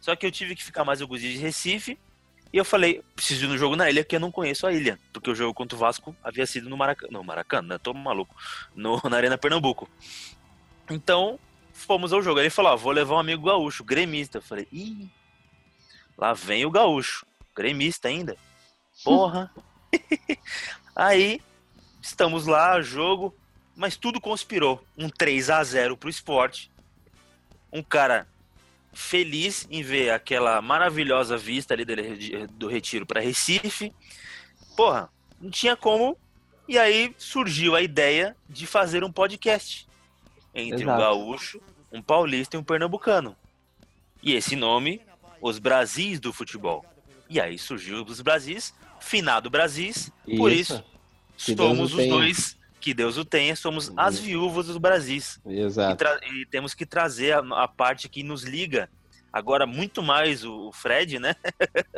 só 0.00 0.14
que 0.14 0.24
eu 0.24 0.30
tive 0.30 0.54
que 0.54 0.62
ficar 0.62 0.84
mais 0.84 1.02
alguns 1.02 1.20
dias 1.20 1.32
de 1.32 1.40
Recife. 1.40 1.98
E 2.52 2.58
eu 2.58 2.64
falei, 2.64 3.02
preciso 3.16 3.46
ir 3.46 3.48
no 3.48 3.58
jogo 3.58 3.74
na 3.74 3.90
ilha, 3.90 4.04
que 4.04 4.14
eu 4.14 4.20
não 4.20 4.30
conheço 4.30 4.68
a 4.68 4.72
ilha. 4.72 5.00
Porque 5.12 5.28
o 5.28 5.34
jogo 5.34 5.52
contra 5.52 5.74
o 5.76 5.80
Vasco 5.80 6.14
havia 6.22 6.46
sido 6.46 6.70
no 6.70 6.76
Maracanã. 6.76 7.10
No 7.10 7.24
Maracanã, 7.24 7.74
né? 7.74 7.78
Tô 7.82 7.92
maluco. 7.92 8.36
No, 8.72 9.02
na 9.10 9.16
Arena 9.16 9.36
Pernambuco. 9.36 9.90
Então, 10.88 11.40
fomos 11.76 12.12
ao 12.12 12.22
jogo. 12.22 12.38
Aí 12.38 12.44
ele 12.46 12.50
falou, 12.50 12.72
ó, 12.72 12.76
vou 12.76 12.92
levar 12.92 13.14
um 13.14 13.18
amigo 13.18 13.46
gaúcho, 13.46 13.84
gremista. 13.84 14.38
Eu 14.38 14.42
falei, 14.42 14.66
ih, 14.72 15.08
lá 16.16 16.32
vem 16.32 16.64
o 16.64 16.70
gaúcho. 16.70 17.26
Gremista 17.54 18.08
ainda. 18.08 18.36
Porra. 19.04 19.50
Aí, 20.94 21.40
estamos 22.02 22.46
lá, 22.46 22.80
jogo 22.80 23.34
mas 23.76 23.96
tudo 23.96 24.20
conspirou. 24.20 24.82
Um 24.96 25.10
3 25.10 25.50
a 25.50 25.62
0 25.62 25.96
pro 25.96 26.08
esporte. 26.08 26.70
Um 27.70 27.82
cara 27.82 28.26
feliz 28.92 29.68
em 29.70 29.82
ver 29.82 30.10
aquela 30.10 30.62
maravilhosa 30.62 31.36
vista 31.36 31.74
ali 31.74 31.84
dele- 31.84 32.46
do 32.52 32.66
retiro 32.66 33.04
para 33.04 33.20
Recife. 33.20 33.92
Porra, 34.74 35.10
não 35.38 35.50
tinha 35.50 35.76
como. 35.76 36.16
E 36.66 36.78
aí 36.78 37.14
surgiu 37.18 37.76
a 37.76 37.82
ideia 37.82 38.34
de 38.48 38.66
fazer 38.66 39.04
um 39.04 39.12
podcast 39.12 39.86
entre 40.56 40.78
um 40.84 40.88
Exato. 40.88 40.98
gaúcho, 41.00 41.60
um 41.92 42.00
paulista 42.02 42.56
e 42.56 42.58
um 42.58 42.64
pernambucano. 42.64 43.36
E 44.22 44.34
esse 44.34 44.56
nome, 44.56 45.00
Os 45.40 45.58
Brasis 45.58 46.18
do 46.18 46.32
Futebol. 46.32 46.84
E 47.28 47.38
aí 47.40 47.58
surgiu 47.58 48.02
os 48.02 48.20
Brasis, 48.20 48.72
finado 49.00 49.50
Brasis, 49.50 50.10
por 50.36 50.50
isso 50.50 50.82
Que 51.36 51.54
somos 51.54 51.90
os 51.92 51.96
tenha. 51.98 52.10
dois, 52.12 52.56
que 52.80 52.94
Deus 52.94 53.16
o 53.16 53.24
tenha, 53.24 53.54
somos 53.54 53.92
as 53.96 54.18
viúvas 54.18 54.66
dos 54.66 54.78
Brasis. 54.78 55.38
E, 55.46 55.60
Exato. 55.60 55.96
tra- 55.96 56.18
e 56.32 56.46
temos 56.46 56.72
que 56.72 56.86
trazer 56.86 57.32
a, 57.32 57.62
a 57.64 57.68
parte 57.68 58.08
que 58.08 58.22
nos 58.22 58.42
liga. 58.42 58.88
Agora, 59.32 59.66
muito 59.66 60.02
mais 60.02 60.44
o 60.44 60.68
o 60.68 60.72
Fred, 60.72 61.18
né? 61.18 61.36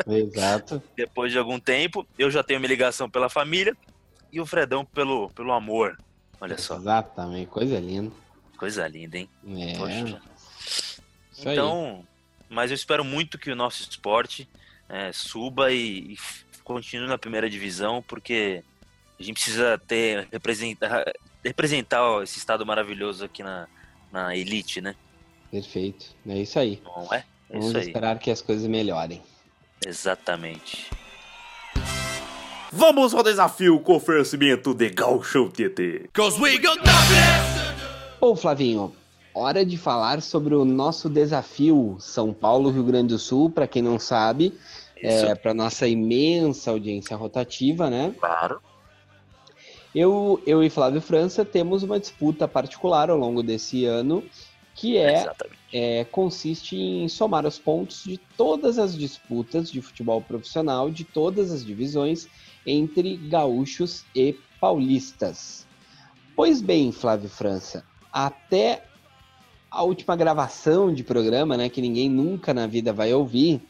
Exato. 0.06 0.82
Depois 0.96 1.30
de 1.32 1.38
algum 1.38 1.60
tempo, 1.60 2.06
eu 2.18 2.30
já 2.30 2.42
tenho 2.42 2.58
minha 2.58 2.68
ligação 2.68 3.08
pela 3.08 3.28
família 3.28 3.76
e 4.32 4.40
o 4.40 4.46
Fredão 4.46 4.84
pelo, 4.84 5.30
pelo 5.30 5.52
amor. 5.52 5.96
Olha 6.40 6.58
só, 6.58 6.76
Exatamente. 6.76 7.46
Coisa 7.48 7.78
linda. 7.78 8.12
Coisa 8.58 8.86
linda, 8.86 9.16
hein? 9.16 9.28
É. 9.56 9.78
Poxa. 9.78 10.20
Então, 11.38 12.04
mas 12.48 12.70
eu 12.70 12.74
espero 12.74 13.04
muito 13.04 13.38
que 13.38 13.50
o 13.50 13.56
nosso 13.56 13.82
esporte 13.82 14.48
é, 14.88 15.12
suba 15.12 15.72
e, 15.72 16.14
e 16.14 16.18
continue 16.64 17.06
na 17.06 17.16
primeira 17.16 17.48
divisão, 17.48 18.02
porque 18.02 18.62
a 19.18 19.22
gente 19.22 19.34
precisa 19.34 19.78
ter 19.78 20.28
representar, 20.30 21.04
representar 21.44 22.22
esse 22.22 22.38
estado 22.38 22.66
maravilhoso 22.66 23.24
aqui 23.24 23.42
na, 23.42 23.68
na 24.12 24.36
elite, 24.36 24.80
né? 24.80 24.94
Perfeito. 25.50 26.06
É 26.26 26.38
isso 26.38 26.58
aí. 26.58 26.82
Não 26.84 27.14
é? 27.14 27.24
É 27.48 27.52
Vamos 27.52 27.68
isso 27.68 27.76
aí. 27.78 27.86
esperar 27.86 28.18
que 28.18 28.30
as 28.30 28.42
coisas 28.42 28.66
melhorem. 28.66 29.22
Exatamente. 29.86 30.90
Vamos 32.70 33.14
ao 33.14 33.22
desafio 33.22 33.80
com 33.80 33.96
oferecimento 33.96 34.74
de 34.74 34.90
Gaucho 34.90 35.48
TT. 35.48 36.10
Cause 36.12 36.38
we 36.38 36.58
got 36.58 36.76
nothing 36.84 37.57
Bom, 38.20 38.34
Flavinho, 38.34 38.92
hora 39.32 39.64
de 39.64 39.78
falar 39.78 40.20
sobre 40.20 40.52
o 40.54 40.64
nosso 40.64 41.08
desafio 41.08 41.96
São 42.00 42.32
Paulo, 42.32 42.70
Rio 42.70 42.82
Grande 42.82 43.14
do 43.14 43.18
Sul, 43.18 43.48
para 43.48 43.68
quem 43.68 43.80
não 43.80 43.96
sabe, 43.96 44.52
Isso, 44.96 45.26
é, 45.26 45.34
para 45.36 45.54
nossa 45.54 45.86
imensa 45.86 46.72
audiência 46.72 47.16
rotativa, 47.16 47.88
né? 47.88 48.12
claro. 48.18 48.60
Eu, 49.94 50.42
eu 50.46 50.62
e 50.62 50.68
Flávio 50.68 51.00
França 51.00 51.44
temos 51.44 51.82
uma 51.82 51.98
disputa 51.98 52.46
particular 52.46 53.08
ao 53.08 53.16
longo 53.16 53.42
desse 53.42 53.84
ano, 53.84 54.22
que 54.74 54.98
é, 54.98 55.28
é, 55.72 56.04
consiste 56.04 56.76
em 56.76 57.08
somar 57.08 57.46
os 57.46 57.58
pontos 57.58 58.04
de 58.04 58.18
todas 58.36 58.78
as 58.78 58.96
disputas 58.96 59.70
de 59.70 59.80
futebol 59.80 60.20
profissional, 60.20 60.90
de 60.90 61.04
todas 61.04 61.50
as 61.50 61.64
divisões, 61.64 62.28
entre 62.66 63.16
gaúchos 63.16 64.04
e 64.14 64.36
paulistas. 64.60 65.66
Pois 66.36 66.60
bem, 66.60 66.92
Flávio 66.92 67.28
França, 67.28 67.84
até 68.12 68.84
a 69.70 69.82
última 69.82 70.16
gravação 70.16 70.92
de 70.92 71.02
programa, 71.04 71.56
né, 71.56 71.68
que 71.68 71.80
ninguém 71.80 72.08
nunca 72.08 72.54
na 72.54 72.66
vida 72.66 72.92
vai 72.92 73.12
ouvir, 73.12 73.60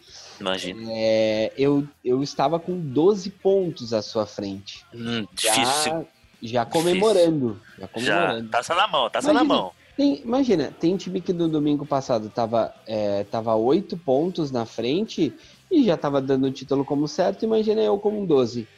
Imagina. 0.40 0.80
é, 0.92 1.52
eu, 1.58 1.86
eu 2.04 2.22
estava 2.22 2.58
com 2.60 2.78
12 2.78 3.30
pontos 3.30 3.92
à 3.92 4.00
sua 4.00 4.24
frente. 4.24 4.84
Hum, 4.94 5.26
Já, 5.38 5.52
difícil. 5.54 6.08
já 6.42 6.64
comemorando. 6.64 7.60
Já 7.76 7.82
Já. 7.82 7.88
comemorando. 7.88 8.48
Taça 8.48 8.74
na 8.74 8.86
mão, 8.86 9.10
taça 9.10 9.32
na 9.32 9.40
Imagina. 9.40 9.54
mão. 9.54 9.72
Tem- 9.96 10.20
imagina, 10.22 10.72
tem 10.78 10.96
time 10.96 11.20
que 11.20 11.32
no 11.32 11.48
domingo 11.48 11.84
passado 11.84 12.30
tava, 12.30 12.72
é, 12.86 13.24
tava 13.24 13.56
8 13.56 13.96
pontos 13.96 14.52
na 14.52 14.64
frente 14.64 15.34
e 15.68 15.84
já 15.84 15.96
tava 15.96 16.20
dando 16.22 16.46
o 16.46 16.52
título 16.52 16.84
como 16.84 17.08
certo. 17.08 17.44
Imagina 17.44 17.80
eu 17.82 17.98
com 17.98 18.24
12. 18.24 18.68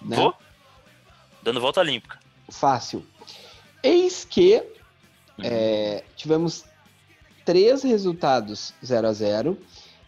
Né? 0.00 0.14
Vou? 0.14 0.32
Dando 1.42 1.60
volta 1.60 1.80
olímpica. 1.80 2.20
Fácil. 2.48 3.04
Eis 3.82 4.24
que 4.24 4.62
Uhum. 5.42 5.50
é, 5.52 6.04
tivemos 6.16 6.64
três 7.44 7.82
resultados 7.82 8.74
0 8.84 9.06
a 9.08 9.12
0 9.12 9.58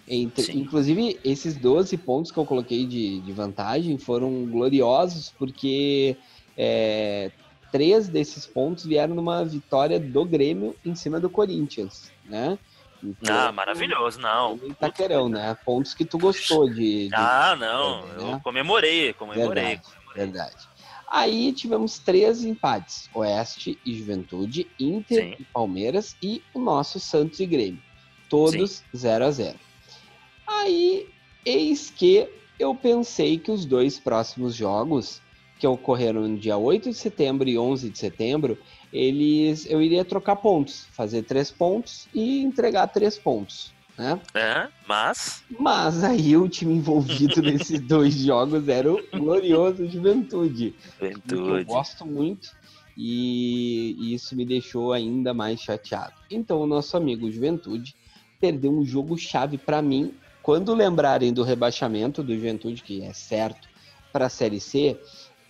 entre, 0.07 0.53
inclusive, 0.59 1.19
esses 1.25 1.57
12 1.57 1.97
pontos 1.97 2.31
que 2.33 2.39
eu 2.39 2.45
coloquei 2.45 2.85
de, 2.87 3.21
de 3.21 3.33
vantagem 3.33 3.97
foram 3.99 4.45
gloriosos, 4.47 5.33
porque 5.39 6.17
é, 6.59 7.31
três 7.71 8.09
desses 8.09 8.47
pontos 8.47 8.85
vieram 8.85 9.15
numa 9.15 9.45
vitória 9.45 9.99
do 10.01 10.25
Grêmio 10.25 10.77
em 10.85 10.95
cima 10.95 11.19
do 11.21 11.31
Corinthians, 11.31 12.13
né? 12.25 12.59
Então, 13.03 13.35
Ah, 13.37 13.51
maravilhoso, 13.53 14.21
não. 14.21 14.57
Itaquerão, 14.65 15.29
né? 15.29 15.57
Pontos 15.65 15.93
que 15.95 16.05
tu 16.05 16.19
gostou 16.19 16.69
de. 16.69 17.09
de- 17.09 17.15
Ah, 17.15 17.57
não. 17.59 18.07
Né? 18.07 18.35
Eu 18.35 18.41
comemorei, 18.41 19.13
comemorei. 19.15 19.65
Verdade, 19.65 19.83
verdade. 20.15 20.69
Aí 21.13 21.53
tivemos 21.53 21.99
três 21.99 22.43
empates: 22.43 23.11
Oeste 23.13 23.79
e 23.85 23.95
Juventude, 23.95 24.67
Inter 24.81 25.37
Sim. 25.37 25.37
e 25.39 25.45
Palmeiras 25.45 26.17
e 26.23 26.43
o 26.55 26.59
nosso 26.59 26.99
Santos 26.99 27.39
e 27.39 27.45
Grêmio. 27.45 27.83
Todos 28.31 28.83
0 28.97 29.27
a 29.27 29.31
0 29.31 29.59
Aí, 30.47 31.07
eis 31.45 31.91
que 31.91 32.27
eu 32.59 32.75
pensei 32.75 33.39
que 33.39 33.51
os 33.51 33.67
dois 33.67 33.99
próximos 33.99 34.55
jogos, 34.55 35.21
que 35.59 35.67
ocorreram 35.67 36.27
no 36.27 36.39
dia 36.39 36.57
8 36.57 36.89
de 36.89 36.97
setembro 36.97 37.47
e 37.47 37.59
11 37.59 37.91
de 37.91 37.99
setembro, 37.99 38.59
eles 38.91 39.67
eu 39.67 39.83
iria 39.83 40.07
trocar 40.07 40.37
pontos, 40.37 40.87
fazer 40.93 41.25
três 41.25 41.51
pontos 41.51 42.09
e 42.15 42.41
entregar 42.43 42.87
três 42.87 43.19
pontos. 43.19 43.75
Né? 44.03 44.21
É, 44.35 44.69
mas. 44.87 45.45
Mas 45.59 46.03
aí 46.03 46.37
o 46.37 46.49
time 46.49 46.75
envolvido 46.75 47.41
nesses 47.43 47.81
dois 47.81 48.15
jogos 48.15 48.69
era 48.69 48.93
o 48.93 49.01
glorioso 49.13 49.89
Juventude. 49.89 50.75
Que 50.99 51.05
eu 51.05 51.13
Juventude. 51.39 51.65
gosto 51.65 52.05
muito 52.05 52.51
e 52.97 53.97
e 53.99 54.15
isso 54.15 54.35
me 54.37 54.45
deixou 54.45 54.93
ainda 54.93 55.33
mais 55.33 55.61
chateado. 55.61 56.15
Então, 56.31 56.61
o 56.61 56.67
nosso 56.67 56.97
amigo 56.97 57.31
Juventude 57.31 57.95
perdeu 58.41 58.73
um 58.73 58.85
jogo 58.85 59.17
chave 59.17 59.57
para 59.57 59.81
mim. 59.81 60.13
Quando 60.43 60.75
lembrarem 60.75 61.33
do 61.33 61.45
rebaixamento 61.45 62.23
do 62.23 62.35
Juventude, 62.35 62.83
que 62.83 63.03
é 63.03 63.13
certo, 63.13 63.69
para 64.13 64.27
a 64.27 64.29
Série 64.29 64.61
C, 64.61 64.99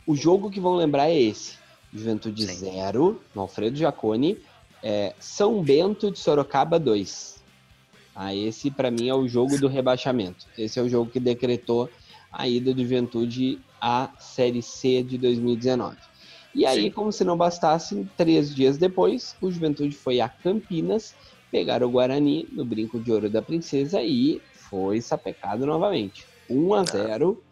o 0.06 0.14
jogo 0.14 0.50
que 0.50 0.60
vão 0.60 0.74
lembrar 0.76 1.08
é 1.08 1.18
esse: 1.18 1.56
Juventude 1.92 2.46
Sim. 2.46 2.70
0, 2.70 3.20
no 3.34 3.42
Alfredo 3.42 3.76
Jaconi, 3.76 4.38
é, 4.82 5.14
São 5.18 5.62
Bento 5.62 6.10
de 6.10 6.18
Sorocaba 6.18 6.78
2. 6.78 7.31
Ah, 8.14 8.34
esse 8.34 8.70
para 8.70 8.90
mim 8.90 9.08
é 9.08 9.14
o 9.14 9.26
jogo 9.26 9.58
do 9.58 9.68
rebaixamento. 9.68 10.46
Esse 10.56 10.78
é 10.78 10.82
o 10.82 10.88
jogo 10.88 11.10
que 11.10 11.20
decretou 11.20 11.88
a 12.30 12.46
ida 12.46 12.74
do 12.74 12.82
Juventude 12.82 13.58
à 13.80 14.10
Série 14.18 14.62
C 14.62 15.02
de 15.02 15.18
2019. 15.18 15.96
E 16.54 16.66
aí, 16.66 16.84
Sim. 16.84 16.90
como 16.90 17.10
se 17.10 17.24
não 17.24 17.36
bastasse, 17.36 18.06
três 18.16 18.54
dias 18.54 18.76
depois, 18.76 19.34
o 19.40 19.50
Juventude 19.50 19.94
foi 19.94 20.20
a 20.20 20.28
Campinas 20.28 21.14
pegar 21.50 21.82
o 21.82 21.90
Guarani 21.90 22.48
no 22.52 22.64
Brinco 22.64 23.00
de 23.00 23.10
Ouro 23.10 23.30
da 23.30 23.42
Princesa 23.42 24.02
e 24.02 24.40
foi 24.52 25.00
sapecado 25.00 25.66
novamente. 25.66 26.26
1 26.48 26.74
a 26.74 26.84
0 26.84 27.42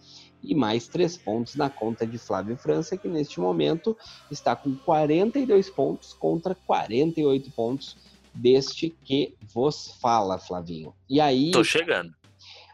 e 0.43 0.55
mais 0.55 0.89
três 0.89 1.17
pontos 1.17 1.55
na 1.55 1.69
conta 1.69 2.07
de 2.07 2.17
Flávio 2.17 2.57
França, 2.57 2.97
que 2.97 3.09
neste 3.09 3.41
momento 3.41 3.97
está 4.31 4.57
com 4.57 4.75
42 4.75 5.69
pontos 5.71 6.13
contra 6.15 6.55
48 6.55 7.51
pontos 7.51 7.97
deste 8.35 8.91
que 9.05 9.35
vos 9.53 9.97
fala, 10.01 10.39
Flavinho. 10.39 10.95
E 11.09 11.21
aí, 11.21 11.51
Tô 11.51 11.65
chegando. 11.65 12.15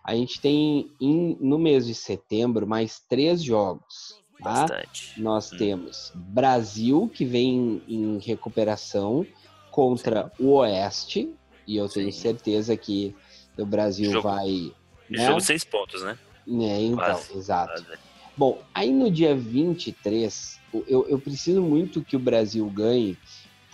a 0.04 0.14
gente 0.14 0.40
tem 0.40 0.90
em- 1.00 1.36
no 1.40 1.58
mês 1.58 1.86
de 1.86 1.94
setembro 1.94 2.66
mais 2.66 3.00
três 3.08 3.42
jogos. 3.42 4.24
Tá? 4.42 4.66
Bastante. 4.66 5.20
Nós 5.20 5.50
Hum. 5.52 5.56
temos 5.56 6.12
Brasil, 6.14 7.10
que 7.12 7.24
vem 7.24 7.82
em 7.88 8.18
recuperação, 8.18 9.26
contra 9.70 10.30
o 10.38 10.52
Oeste, 10.56 11.34
e 11.66 11.76
eu 11.76 11.88
tenho 11.88 12.12
Sim. 12.12 12.20
certeza 12.20 12.76
que 12.76 13.14
o 13.58 13.64
Brasil 13.66 14.12
Jogo- 14.12 14.28
vai. 14.28 14.72
né? 15.08 15.26
Jogo 15.26 15.40
seis 15.40 15.64
pontos, 15.64 16.02
né? 16.02 16.18
né, 16.46 16.80
então, 16.82 16.96
Quase. 17.04 17.36
exato. 17.36 17.82
Quase. 17.84 17.98
Bom, 18.36 18.62
aí 18.74 18.92
no 18.92 19.10
dia 19.10 19.34
23, 19.34 20.60
o- 20.72 20.84
eu, 20.86 21.08
eu 21.08 21.18
preciso 21.18 21.62
muito 21.62 22.02
que 22.04 22.14
o 22.16 22.20
Brasil 22.20 22.68
ganhe, 22.70 23.16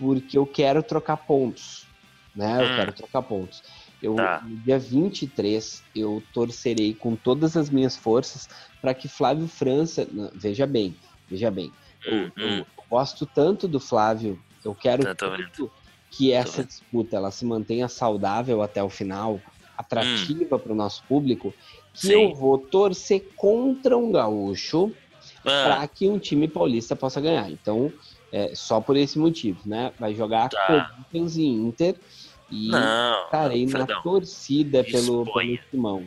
porque 0.03 0.37
eu 0.37 0.45
quero 0.47 0.83
trocar 0.83 1.17
pontos. 1.19 1.89
Né? 2.35 2.61
Eu 2.61 2.65
Hum. 2.65 2.75
quero 2.75 2.93
trocar 2.93 3.23
pontos. 3.23 3.63
Eu, 4.01 4.17
Tá. 4.17 4.43
No 4.49 4.57
dia 4.65 4.79
23, 4.79 5.85
eu 5.95 6.27
torcerei 6.33 6.93
com 6.97 7.15
todas 7.15 7.57
as 7.57 7.71
minhas 7.71 7.97
forças 7.97 8.49
para 8.81 8.95
que 8.95 9.07
Flávio 9.07 9.47
França. 9.47 10.09
Veja 10.35 10.67
bem, 10.67 10.99
veja 11.31 11.51
bem. 11.53 11.71
Eu, 12.05 12.13
Hum, 12.15 12.31
eu 12.37 12.49
hum. 12.49 12.65
gosto 12.91 13.27
tanto 13.27 13.69
do 13.69 13.79
Flávio, 13.79 14.43
eu 14.65 14.75
quero 14.75 15.05
Tá, 15.05 15.15
que 16.11 16.33
essa 16.33 16.65
disputa 16.65 17.17
ela 17.17 17.31
se 17.31 17.45
mantenha 17.45 17.89
saudável 17.89 18.61
até 18.61 18.83
o 18.83 18.91
final, 18.91 19.41
atrativa 19.79 20.59
para 20.59 20.73
o 20.73 20.77
nosso 20.77 21.07
público, 21.07 21.55
que 21.95 22.09
Hum. 22.09 22.11
Sim. 22.11 22.13
eu 22.33 22.35
vou 22.35 22.59
torcer 22.59 23.23
contra 23.37 23.97
um 23.97 24.11
gaúcho 24.11 24.97
Ah, 25.47 25.65
para 25.65 25.87
que 25.89 26.09
um 26.09 26.19
time 26.19 26.49
paulista 26.49 26.97
possa 26.97 27.21
ganhar. 27.21 27.49
Então, 27.51 27.93
é 28.33 28.55
só 28.55 28.81
por 28.81 28.97
esse 28.97 29.19
motivo, 29.19 29.61
né? 29.67 29.93
Vai 30.01 30.15
jogar 30.15 30.49
Tá. 30.49 30.67
Corinthians 31.11 31.37
e 31.37 31.45
Inter 31.47 31.95
e 32.51 32.69
não. 32.69 33.25
estarei 33.27 33.65
na 33.67 33.71
Fredão, 33.71 34.03
torcida 34.03 34.83
pelo, 34.83 35.25
disponha. 35.25 35.57
pelo 35.59 35.71
Timão. 35.71 36.05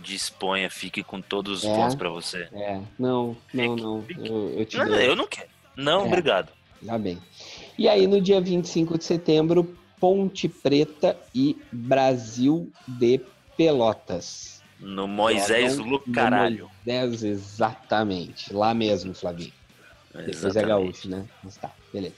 disponha, 0.00 0.68
fique 0.70 1.02
com 1.02 1.20
todos 1.20 1.58
os 1.58 1.64
É. 1.64 1.74
pontos 1.76 1.94
pra 1.94 2.08
você. 2.08 2.48
É, 2.52 2.80
não, 2.98 3.36
não, 3.54 3.76
não. 3.76 4.04
Eu, 4.08 4.50
eu 4.58 4.64
te 4.66 4.76
Não, 4.78 4.86
eu 4.96 5.14
não 5.16 5.26
quero. 5.26 5.48
Não, 5.76 6.02
É. 6.02 6.06
obrigado. 6.06 6.50
Tá 6.84 6.98
bem. 6.98 7.18
E 7.78 7.88
aí, 7.88 8.06
no 8.08 8.20
dia 8.20 8.40
25 8.40 8.98
de 8.98 9.04
setembro, 9.04 9.76
Ponte 10.00 10.48
Preta 10.48 11.16
e 11.32 11.56
Brasil 11.70 12.72
de 12.88 13.20
Pelotas. 13.56 14.60
No 14.80 15.06
Moisés 15.06 15.76
Jogam 15.76 15.92
Lu 15.92 16.02
no 16.04 16.12
Caralho. 16.12 16.68
Moisés, 16.84 17.22
exatamente. 17.22 18.52
Lá 18.52 18.74
mesmo, 18.74 19.14
Flavinho. 19.14 19.52
Depois 20.14 20.26
é 20.26 20.60
Exatamente. 20.60 20.68
gaúcho, 20.68 21.08
né? 21.08 21.24
Mas 21.42 21.56
tá, 21.56 21.70
beleza. 21.92 22.14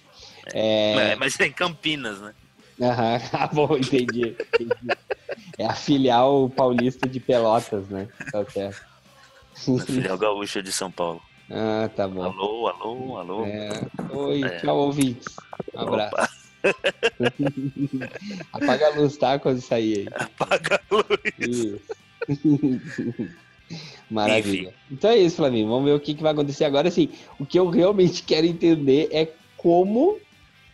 É... 0.52 1.12
É, 1.12 1.16
mas 1.16 1.38
é 1.38 1.46
em 1.46 1.52
Campinas, 1.52 2.20
né? 2.20 2.34
Aham, 2.80 3.18
ah, 3.32 3.46
bom, 3.54 3.76
entendi, 3.76 4.36
entendi. 4.54 4.96
É 5.58 5.66
a 5.66 5.74
filial 5.74 6.50
paulista 6.50 7.08
de 7.08 7.20
Pelotas, 7.20 7.88
né? 7.88 8.08
Tá 8.32 8.44
certo. 8.46 8.82
Filial 9.86 10.18
Gaúcha 10.18 10.60
de 10.62 10.72
São 10.72 10.90
Paulo. 10.90 11.22
ah, 11.50 11.88
tá 11.94 12.08
bom. 12.08 12.24
Alô, 12.24 12.68
alô, 12.68 13.18
alô. 13.18 13.44
É, 13.46 13.86
Oi, 14.10 14.44
É. 14.44 14.58
tchau, 14.58 14.76
ouvintes. 14.78 15.36
Um 15.74 15.80
abraço. 15.80 16.32
Apaga 18.52 18.86
a 18.86 18.90
luz, 18.96 19.16
tá? 19.16 19.38
Quando 19.38 19.60
sair 19.60 19.98
aí. 19.98 20.08
apaga 20.14 20.80
a 20.90 20.94
luz. 20.94 21.18
Isso. 21.38 21.94
Maravilha. 24.10 24.74
Então 24.90 25.10
é 25.10 25.16
isso, 25.18 25.36
Flavinho. 25.36 25.68
Vamos 25.68 25.84
ver 25.84 25.92
o 25.94 26.00
que, 26.00 26.14
que 26.14 26.22
vai 26.22 26.32
acontecer 26.32 26.64
agora. 26.64 26.88
Assim, 26.88 27.10
o 27.38 27.46
que 27.46 27.58
eu 27.58 27.68
realmente 27.68 28.22
quero 28.24 28.46
entender 28.46 29.08
é 29.10 29.32
como 29.56 30.20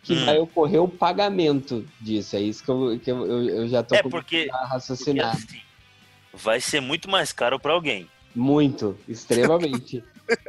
que 0.03 0.14
Hum. 0.14 0.24
vai 0.24 0.38
ocorrer 0.38 0.82
o 0.82 0.88
pagamento 0.88 1.86
disso. 2.01 2.34
É 2.36 2.41
isso 2.41 2.64
que 2.64 2.70
eu, 2.70 2.99
que 2.99 3.11
eu, 3.11 3.49
eu- 3.49 3.68
já 3.68 3.82
tô 3.82 3.95
É 3.95 4.03
porque, 4.03 4.49
a 4.51 4.57
porque 4.57 4.68
raciocinar. 4.72 5.34
assim, 5.36 5.61
vai 6.32 6.61
ser 6.61 6.80
muito 6.80 7.09
mais 7.09 7.32
caro 7.32 7.61
pra 7.61 7.72
alguém. 7.72 8.09
Muito, 8.34 8.99
extremamente. 9.09 10.03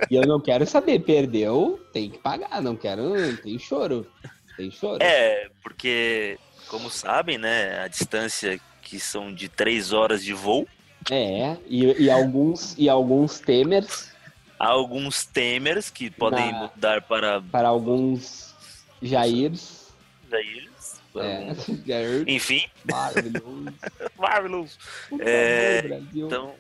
e 0.09 0.15
eu 0.15 0.21
não 0.25 0.39
quero 0.39 0.65
saber, 0.65 0.99
perdeu, 0.99 1.83
tem 1.91 2.09
que 2.09 2.17
pagar, 2.19 2.61
não 2.61 2.75
quero, 2.75 3.35
tem 3.37 3.57
choro. 3.59 4.07
Tem 4.55 4.69
choro. 4.71 5.01
É, 5.03 5.49
porque, 5.63 6.37
como 6.67 6.89
sabem, 6.89 7.37
né, 7.37 7.79
a 7.79 7.87
distância 7.87 8.59
que 8.81 8.99
são 8.99 9.33
de 9.33 9.49
três 9.49 9.91
horas 9.91 10.23
de 10.23 10.33
voo, 10.33 10.67
É, 11.09 11.57
e, 11.67 12.03
e 12.03 12.09
alguns 12.09 12.75
e 12.77 12.87
alguns 12.87 13.39
temers 13.39 14.11
há 14.59 14.67
alguns 14.67 15.25
temers 15.25 15.89
que 15.89 16.09
podem 16.11 16.51
Na- 16.51 16.71
mudar 16.75 17.01
para 17.01 17.41
para 17.41 17.67
alguns 17.67 18.53
Jairs. 19.01 19.87
eles. 20.31 21.01
É, 21.15 21.53
Jair, 21.85 22.23
Enfim, 22.27 22.63
maravilhoso. 22.89 23.73
Marvelous. 24.17 24.77
Por 25.09 25.21
É. 25.27 26.01
Então, 26.13 26.53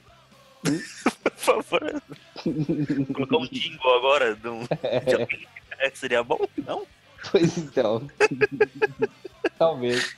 Hum? 0.67 0.79
por 1.23 1.31
favor, 1.63 2.01
colocar 3.13 3.37
um 3.37 3.47
jingle 3.47 3.95
agora 3.95 4.35
de, 4.35 4.47
um. 4.47 4.61
É, 5.79 5.89
seria 5.95 6.23
bom? 6.23 6.39
Não? 6.67 6.85
Pois 7.31 7.57
então. 7.57 8.07
Talvez. 9.57 10.15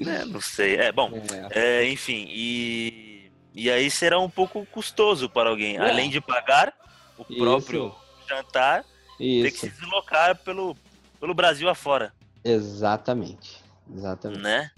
É, 0.00 0.24
não 0.26 0.40
sei. 0.40 0.76
É, 0.76 0.92
bom, 0.92 1.10
É, 1.52 1.82
é, 1.84 1.88
enfim, 1.90 2.26
e, 2.28 3.15
e 3.56 3.70
aí 3.70 3.90
será 3.90 4.18
um 4.20 4.28
pouco 4.30 4.64
custoso 4.66 5.28
para 5.30 5.48
alguém. 5.50 5.76
É. 5.76 5.90
Além 5.90 6.10
de 6.10 6.20
pagar 6.20 6.72
o 7.16 7.22
Isso. 7.28 7.40
próprio 7.40 7.94
jantar, 8.28 8.84
ter 9.18 9.50
que 9.50 9.58
se 9.58 9.66
isso. 9.68 9.80
deslocar 9.80 10.36
pelo, 10.44 10.76
pelo 11.18 11.34
Brasil 11.34 11.68
afora, 11.68 12.12
Exatamente. 12.44 13.64
Exatamente. 13.92 14.40
né? 14.42 14.70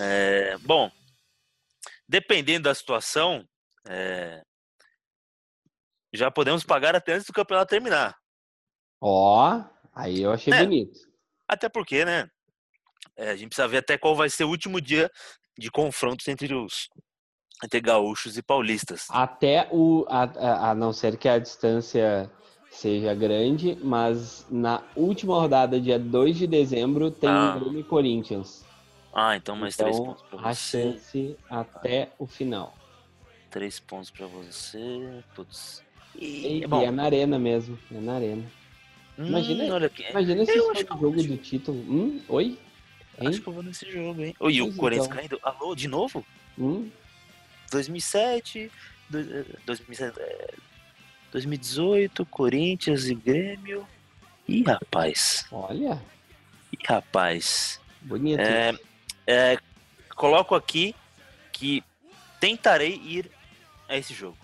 É, 0.00 0.56
bom, 0.58 0.90
dependendo 2.08 2.64
da 2.64 2.74
situação, 2.74 3.46
é, 3.86 4.42
já 6.12 6.30
podemos 6.30 6.64
pagar 6.64 6.96
até 6.96 7.12
antes 7.12 7.26
do 7.26 7.32
campeonato 7.32 7.68
terminar. 7.70 8.16
Ó, 9.00 9.62
aí 9.94 10.22
eu 10.22 10.32
achei 10.32 10.52
É. 10.52 10.58
bonito. 10.64 10.98
Até 11.46 11.68
porque, 11.68 12.04
né? 12.04 12.28
é, 13.16 13.30
a 13.30 13.36
gente 13.36 13.48
precisa 13.48 13.68
ver 13.68 13.78
até 13.78 13.96
qual 13.96 14.14
vai 14.16 14.28
ser 14.28 14.44
o 14.44 14.48
último 14.50 14.80
dia 14.80 15.10
de 15.58 15.70
confrontos 15.70 16.26
entre 16.28 16.54
os 16.54 16.88
entre 17.62 17.80
gaúchos 17.80 18.36
e 18.36 18.42
paulistas. 18.42 19.06
Até 19.10 19.68
o. 19.70 20.04
A, 20.08 20.22
a- 20.24 20.70
a 20.70 20.74
não 20.74 20.92
ser 20.92 21.16
que 21.16 21.28
a 21.28 21.38
distância 21.38 22.30
seja 22.70 23.14
grande, 23.14 23.78
mas 23.82 24.46
na 24.50 24.82
última 24.94 25.34
rodada, 25.34 25.80
dia 25.80 25.98
2 25.98 26.36
de 26.36 26.46
dezembro, 26.46 27.10
tem 27.10 27.30
Ah. 27.30 27.56
Grêmio 27.58 27.80
e 27.80 27.84
Corinthians. 27.84 28.64
Ah, 29.14 29.34
então 29.34 29.56
mais 29.56 29.76
três 29.76 29.96
Então, 29.96 30.06
pontos 30.08 30.22
para 30.28 30.50
a 30.50 30.54
você. 30.54 30.82
chance 30.92 31.36
até 31.48 32.12
o 32.18 32.26
final. 32.26 32.74
Três 33.50 33.80
pontos 33.80 34.10
pra 34.10 34.26
você. 34.26 34.78
Putz. 35.34 35.82
E, 36.14 36.62
E, 36.62 36.66
bom, 36.66 36.82
e 36.82 36.84
é 36.84 36.90
na 36.90 37.04
arena 37.04 37.38
mesmo. 37.38 37.78
É 37.90 37.98
na 37.98 38.16
arena. 38.16 38.44
imagina- 39.18 39.64
hum, 39.64 39.70
olha 39.72 39.86
aqui. 39.86 40.04
Imagina 40.10 40.44
se 40.44 40.50
acho 40.52 40.94
o 40.94 41.00
jogo 41.00 41.22
do 41.22 41.36
título. 41.38 41.78
Hum? 41.78 42.20
Oi? 42.28 42.58
Hein? 43.18 43.28
Acho 43.28 43.40
que 43.40 43.48
eu 43.48 43.52
vou 43.54 43.62
nesse 43.62 43.90
jogo, 43.90 44.20
hein? 44.22 44.34
Oi, 44.38 44.52
e 44.52 44.60
o 44.62 44.74
Corinthians 44.76 45.06
então. 45.06 45.16
caindo. 45.16 45.40
Alô, 45.42 45.74
de 45.74 45.88
novo? 45.88 46.22
Hum? 46.58 46.90
2007, 47.70 48.70
do- 49.10 49.18
eh, 49.20 49.44
2007, 49.64 50.18
eh, 50.20 50.54
2018, 51.32 52.24
Corinthians 52.26 53.06
e 53.06 53.14
Grêmio. 53.14 53.86
Ih, 54.48 54.62
rapaz. 54.62 55.44
Olha, 55.50 56.00
Ih, 56.72 56.78
rapaz. 56.86 57.80
bonito. 58.00 58.40
É, 58.40 58.72
é, 59.26 59.58
coloco 60.14 60.54
aqui 60.54 60.94
que 61.52 61.82
tentarei 62.40 62.94
ir 63.04 63.30
a 63.88 63.96
esse 63.96 64.14
jogo. 64.14 64.38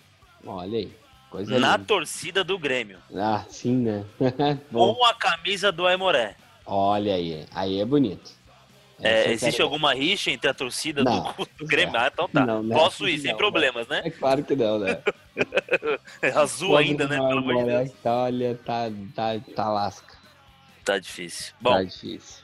Olha 0.44 0.78
aí. 0.78 0.92
Coisa 1.30 1.58
na 1.58 1.76
linda. 1.76 1.86
torcida 1.86 2.44
do 2.44 2.58
Grêmio. 2.58 2.98
Ah, 3.14 3.44
sim, 3.48 3.76
né? 3.76 4.04
Com 4.70 5.04
a 5.06 5.14
camisa 5.14 5.72
do 5.72 5.86
Aimoré. 5.86 6.36
olha 6.66 7.14
aí. 7.14 7.46
Aí 7.54 7.80
é 7.80 7.84
bonito. 7.84 8.32
É, 9.02 9.32
existe 9.32 9.52
quero- 9.56 9.64
alguma 9.64 9.92
rixa 9.94 10.30
entre 10.30 10.48
a 10.48 10.54
torcida 10.54 11.02
Não. 11.02 11.32
do, 11.36 11.48
do 11.58 11.66
Grêmio? 11.66 11.96
Ah, 11.96 12.08
então 12.12 12.28
tá. 12.28 12.46
Não, 12.46 12.62
não. 12.62 12.76
Posso 12.76 13.08
ir, 13.08 13.18
sem 13.18 13.36
problemas, 13.36 13.86
né? 13.88 14.02
É 14.04 14.10
claro 14.10 14.42
que 14.44 14.54
não, 14.56 14.78
né? 14.78 14.98
É 16.22 16.28
azul 16.30 16.76
ainda, 16.76 17.08
né? 17.08 17.16
Pelo 17.16 17.38
amor 17.38 17.56
de 17.56 17.64
Deus. 17.64 17.90
Tá, 18.02 18.12
Olha, 18.24 18.54
tá, 18.64 18.90
tá, 19.14 19.32
tá 19.56 19.68
lasca. 19.70 20.14
Tá 20.84 20.98
difícil. 20.98 21.54
Bom, 21.60 21.70
Tá 21.72 21.82
difícil. 21.82 22.42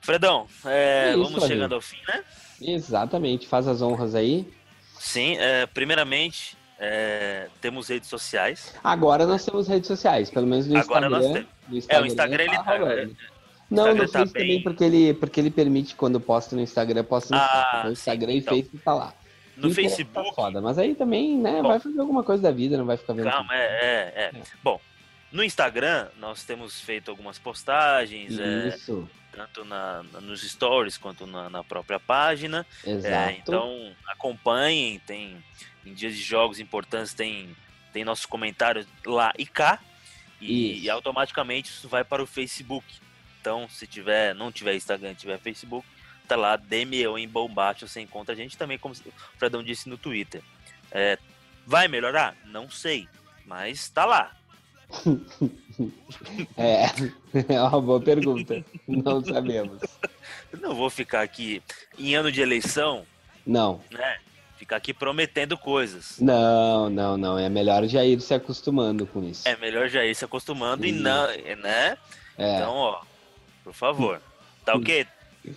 Fredão, 0.00 0.46
é, 0.64 0.70
É 0.70 1.08
isso, 1.10 1.18
vamos 1.18 1.32
amigo. 1.34 1.46
chegando 1.46 1.74
ao 1.74 1.80
fim, 1.80 1.98
né? 2.08 2.24
Exatamente. 2.60 3.46
Faz 3.46 3.66
as 3.68 3.82
honras 3.82 4.14
aí. 4.14 4.48
Sim, 4.98 5.36
é, 5.38 5.66
primeiramente, 5.66 6.56
é, 6.78 7.48
temos 7.60 7.88
redes 7.88 8.08
sociais. 8.08 8.74
Agora 8.82 9.26
nós 9.26 9.44
temos 9.44 9.68
redes 9.68 9.86
sociais, 9.88 10.30
pelo 10.30 10.46
menos 10.46 10.66
no 10.66 10.78
Agora 10.78 11.08
nós 11.08 11.24
Instagram. 11.24 11.46
temos. 11.68 11.86
no 11.88 11.94
É, 11.94 12.00
o 12.00 12.06
Instagram 12.06 12.44
ele 12.44 12.56
tá. 12.56 12.64
Não, 13.70 13.84
Instagram 13.84 14.02
no 14.06 14.10
tá 14.12 14.18
Face 14.20 14.32
bem- 14.32 14.42
também, 14.42 14.62
porque 14.62 14.84
ele, 14.84 15.14
porque 15.14 15.40
ele 15.40 15.50
permite 15.50 15.94
quando 15.94 16.20
posta 16.20 16.56
no 16.56 16.62
Instagram, 16.62 17.04
posta 17.04 17.34
no 17.34 17.40
Ah. 17.40 17.68
Então, 17.80 17.84
sim, 17.86 17.92
Instagram 17.92 18.32
então. 18.32 18.56
e 18.56 18.62
Face 18.64 18.78
tá 18.84 18.94
lá. 18.94 19.14
No 19.56 19.62
Twitter 19.74 19.84
Tá 19.84 19.90
Facebook. 19.90 20.34
foda, 20.34 20.60
mas 20.60 20.78
aí 20.78 20.94
também, 20.94 21.36
né, 21.36 21.60
Bom. 21.62 21.68
vai 21.68 21.78
fazer 21.78 22.00
alguma 22.00 22.22
coisa 22.24 22.42
da 22.42 22.50
vida, 22.50 22.78
não 22.78 22.86
vai 22.86 22.96
ficar 22.96 23.12
vendo. 23.12 23.30
Calma, 23.30 23.54
é, 23.54 23.60
é, 23.62 24.30
é. 24.34 24.42
Bom, 24.62 24.80
no 25.30 25.44
Instagram 25.44 26.08
nós 26.18 26.44
temos 26.44 26.80
feito 26.80 27.10
algumas 27.10 27.38
postagens, 27.38 28.38
é, 28.38 28.68
Isso, 28.68 29.06
tanto 29.32 29.62
na, 29.66 30.02
nos 30.22 30.40
stories 30.50 30.96
quanto 30.96 31.26
na, 31.26 31.50
na 31.50 31.62
própria 31.62 32.00
página. 32.00 32.66
exato. 32.86 33.14
É, 33.14 33.32
então 33.32 33.92
acompanhem, 34.06 34.98
tem 35.00 35.36
em 35.84 35.92
dias 35.94 36.14
de 36.14 36.22
jogos 36.22 36.58
importantes 36.58 37.12
tem 37.14 37.54
tem 37.92 38.04
nossos 38.04 38.24
comentários 38.24 38.86
lá 39.04 39.32
e 39.36 39.44
cá 39.44 39.78
e, 40.40 40.80
e 40.84 40.88
automaticamente 40.90 41.68
isso 41.70 41.88
vai 41.88 42.02
para 42.04 42.22
o 42.22 42.26
Facebook. 42.26 42.86
Então 43.40 43.68
se 43.68 43.86
tiver 43.86 44.34
não 44.34 44.52
tiver 44.52 44.74
Instagram, 44.74 45.14
tiver 45.14 45.38
Facebook, 45.38 45.86
tá 46.28 46.36
lá 46.36 46.56
DMEO 46.56 47.18
em 47.18 47.28
Bombacho, 47.28 47.88
você 47.88 48.00
encontra 48.00 48.34
a 48.34 48.36
gente 48.36 48.56
também 48.56 48.78
como 48.78 48.94
o 48.94 49.12
Fredão 49.38 49.62
disse 49.62 49.88
no 49.88 49.96
Twitter. 49.96 50.42
É, 50.92 51.18
vai 51.66 51.88
melhorar? 51.88 52.36
Não 52.46 52.70
sei, 52.70 53.08
mas 53.46 53.88
tá 53.88 54.04
lá. 54.04 54.36
É, 56.58 56.84
é 57.54 57.62
uma 57.62 57.80
boa 57.80 58.00
pergunta. 58.00 58.62
Não 58.86 59.24
sabemos. 59.24 59.80
Não 60.60 60.74
vou 60.74 60.90
ficar 60.90 61.22
aqui 61.22 61.62
em 61.98 62.14
ano 62.14 62.30
de 62.30 62.42
eleição, 62.42 63.06
Não, 63.46 63.80
né? 63.90 64.18
Ficar 64.58 64.76
aqui 64.76 64.92
prometendo 64.92 65.56
coisas. 65.56 66.18
não, 66.20 66.90
não, 66.90 67.16
não. 67.16 67.38
É 67.38 67.48
melhor 67.48 67.86
já 67.86 68.04
ir 68.04 68.20
se 68.20 68.34
acostumando 68.34 69.06
com 69.06 69.24
isso. 69.24 69.48
É 69.48 69.56
melhor 69.56 69.88
já 69.88 70.04
ir 70.04 70.14
se 70.14 70.24
acostumando 70.24 70.84
e 70.84 70.92
não, 70.92 71.28
né? 71.62 71.96
É, 72.36 72.56
Então, 72.56 72.74
ó, 72.74 73.00
por 73.70 73.74
favor. 73.74 74.20
Tá 74.64 74.74
ok? 74.74 75.06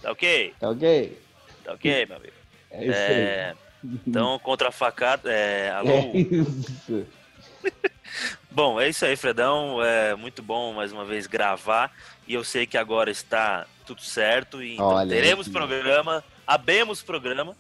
Tá 0.02 0.12
ok? 0.12 0.54
tá 0.60 0.70
ok? 0.70 1.18
Tá 1.64 1.74
ok, 1.74 2.06
meu 2.06 2.18
amigo? 2.18 2.34
É 2.70 2.86
isso 2.86 2.94
É, 2.94 3.56
então, 3.84 4.40
contra 4.40 4.70
a 4.70 4.72
facada. 4.72 5.32
É, 5.32 5.72
alô? 5.72 5.90
É 5.90 6.18
isso. 6.18 7.06
Bom, 8.52 8.80
é 8.80 8.90
isso 8.90 9.04
aí, 9.04 9.16
Fredão. 9.16 9.84
É 9.84 10.14
muito 10.16 10.44
bom 10.44 10.74
mais 10.74 10.92
uma 10.92 11.04
vez 11.04 11.26
gravar. 11.26 11.92
E 12.28 12.36
eu 12.36 12.44
sei 12.44 12.68
que 12.68 12.78
agora 12.78 13.10
está 13.10 13.66
tudo 13.84 14.02
certo. 14.02 14.62
E 14.62 14.76
então 14.76 14.90
Olha 14.90 15.10
teremos 15.10 15.48
programa. 15.48 16.24
Abemos 16.46 17.02
programa. 17.02 17.58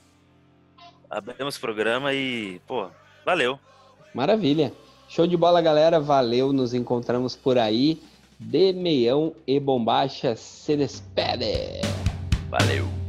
Abemos 1.09 1.57
programa 1.57 2.13
e, 2.13 2.61
pô, 2.67 2.89
valeu. 3.25 3.59
Maravilha. 4.13 4.71
Show 5.09 5.25
de 5.25 5.35
bola, 5.35 5.61
galera. 5.61 5.99
Valeu. 5.99 6.53
Nos 6.53 6.75
encontramos 6.75 7.35
por 7.35 7.57
aí. 7.57 7.99
De 8.45 8.73
meião 8.73 9.33
e 9.47 9.59
bombacha 9.59 10.35
se 10.35 10.77
despede. 10.77 11.81
Valeu. 12.49 13.02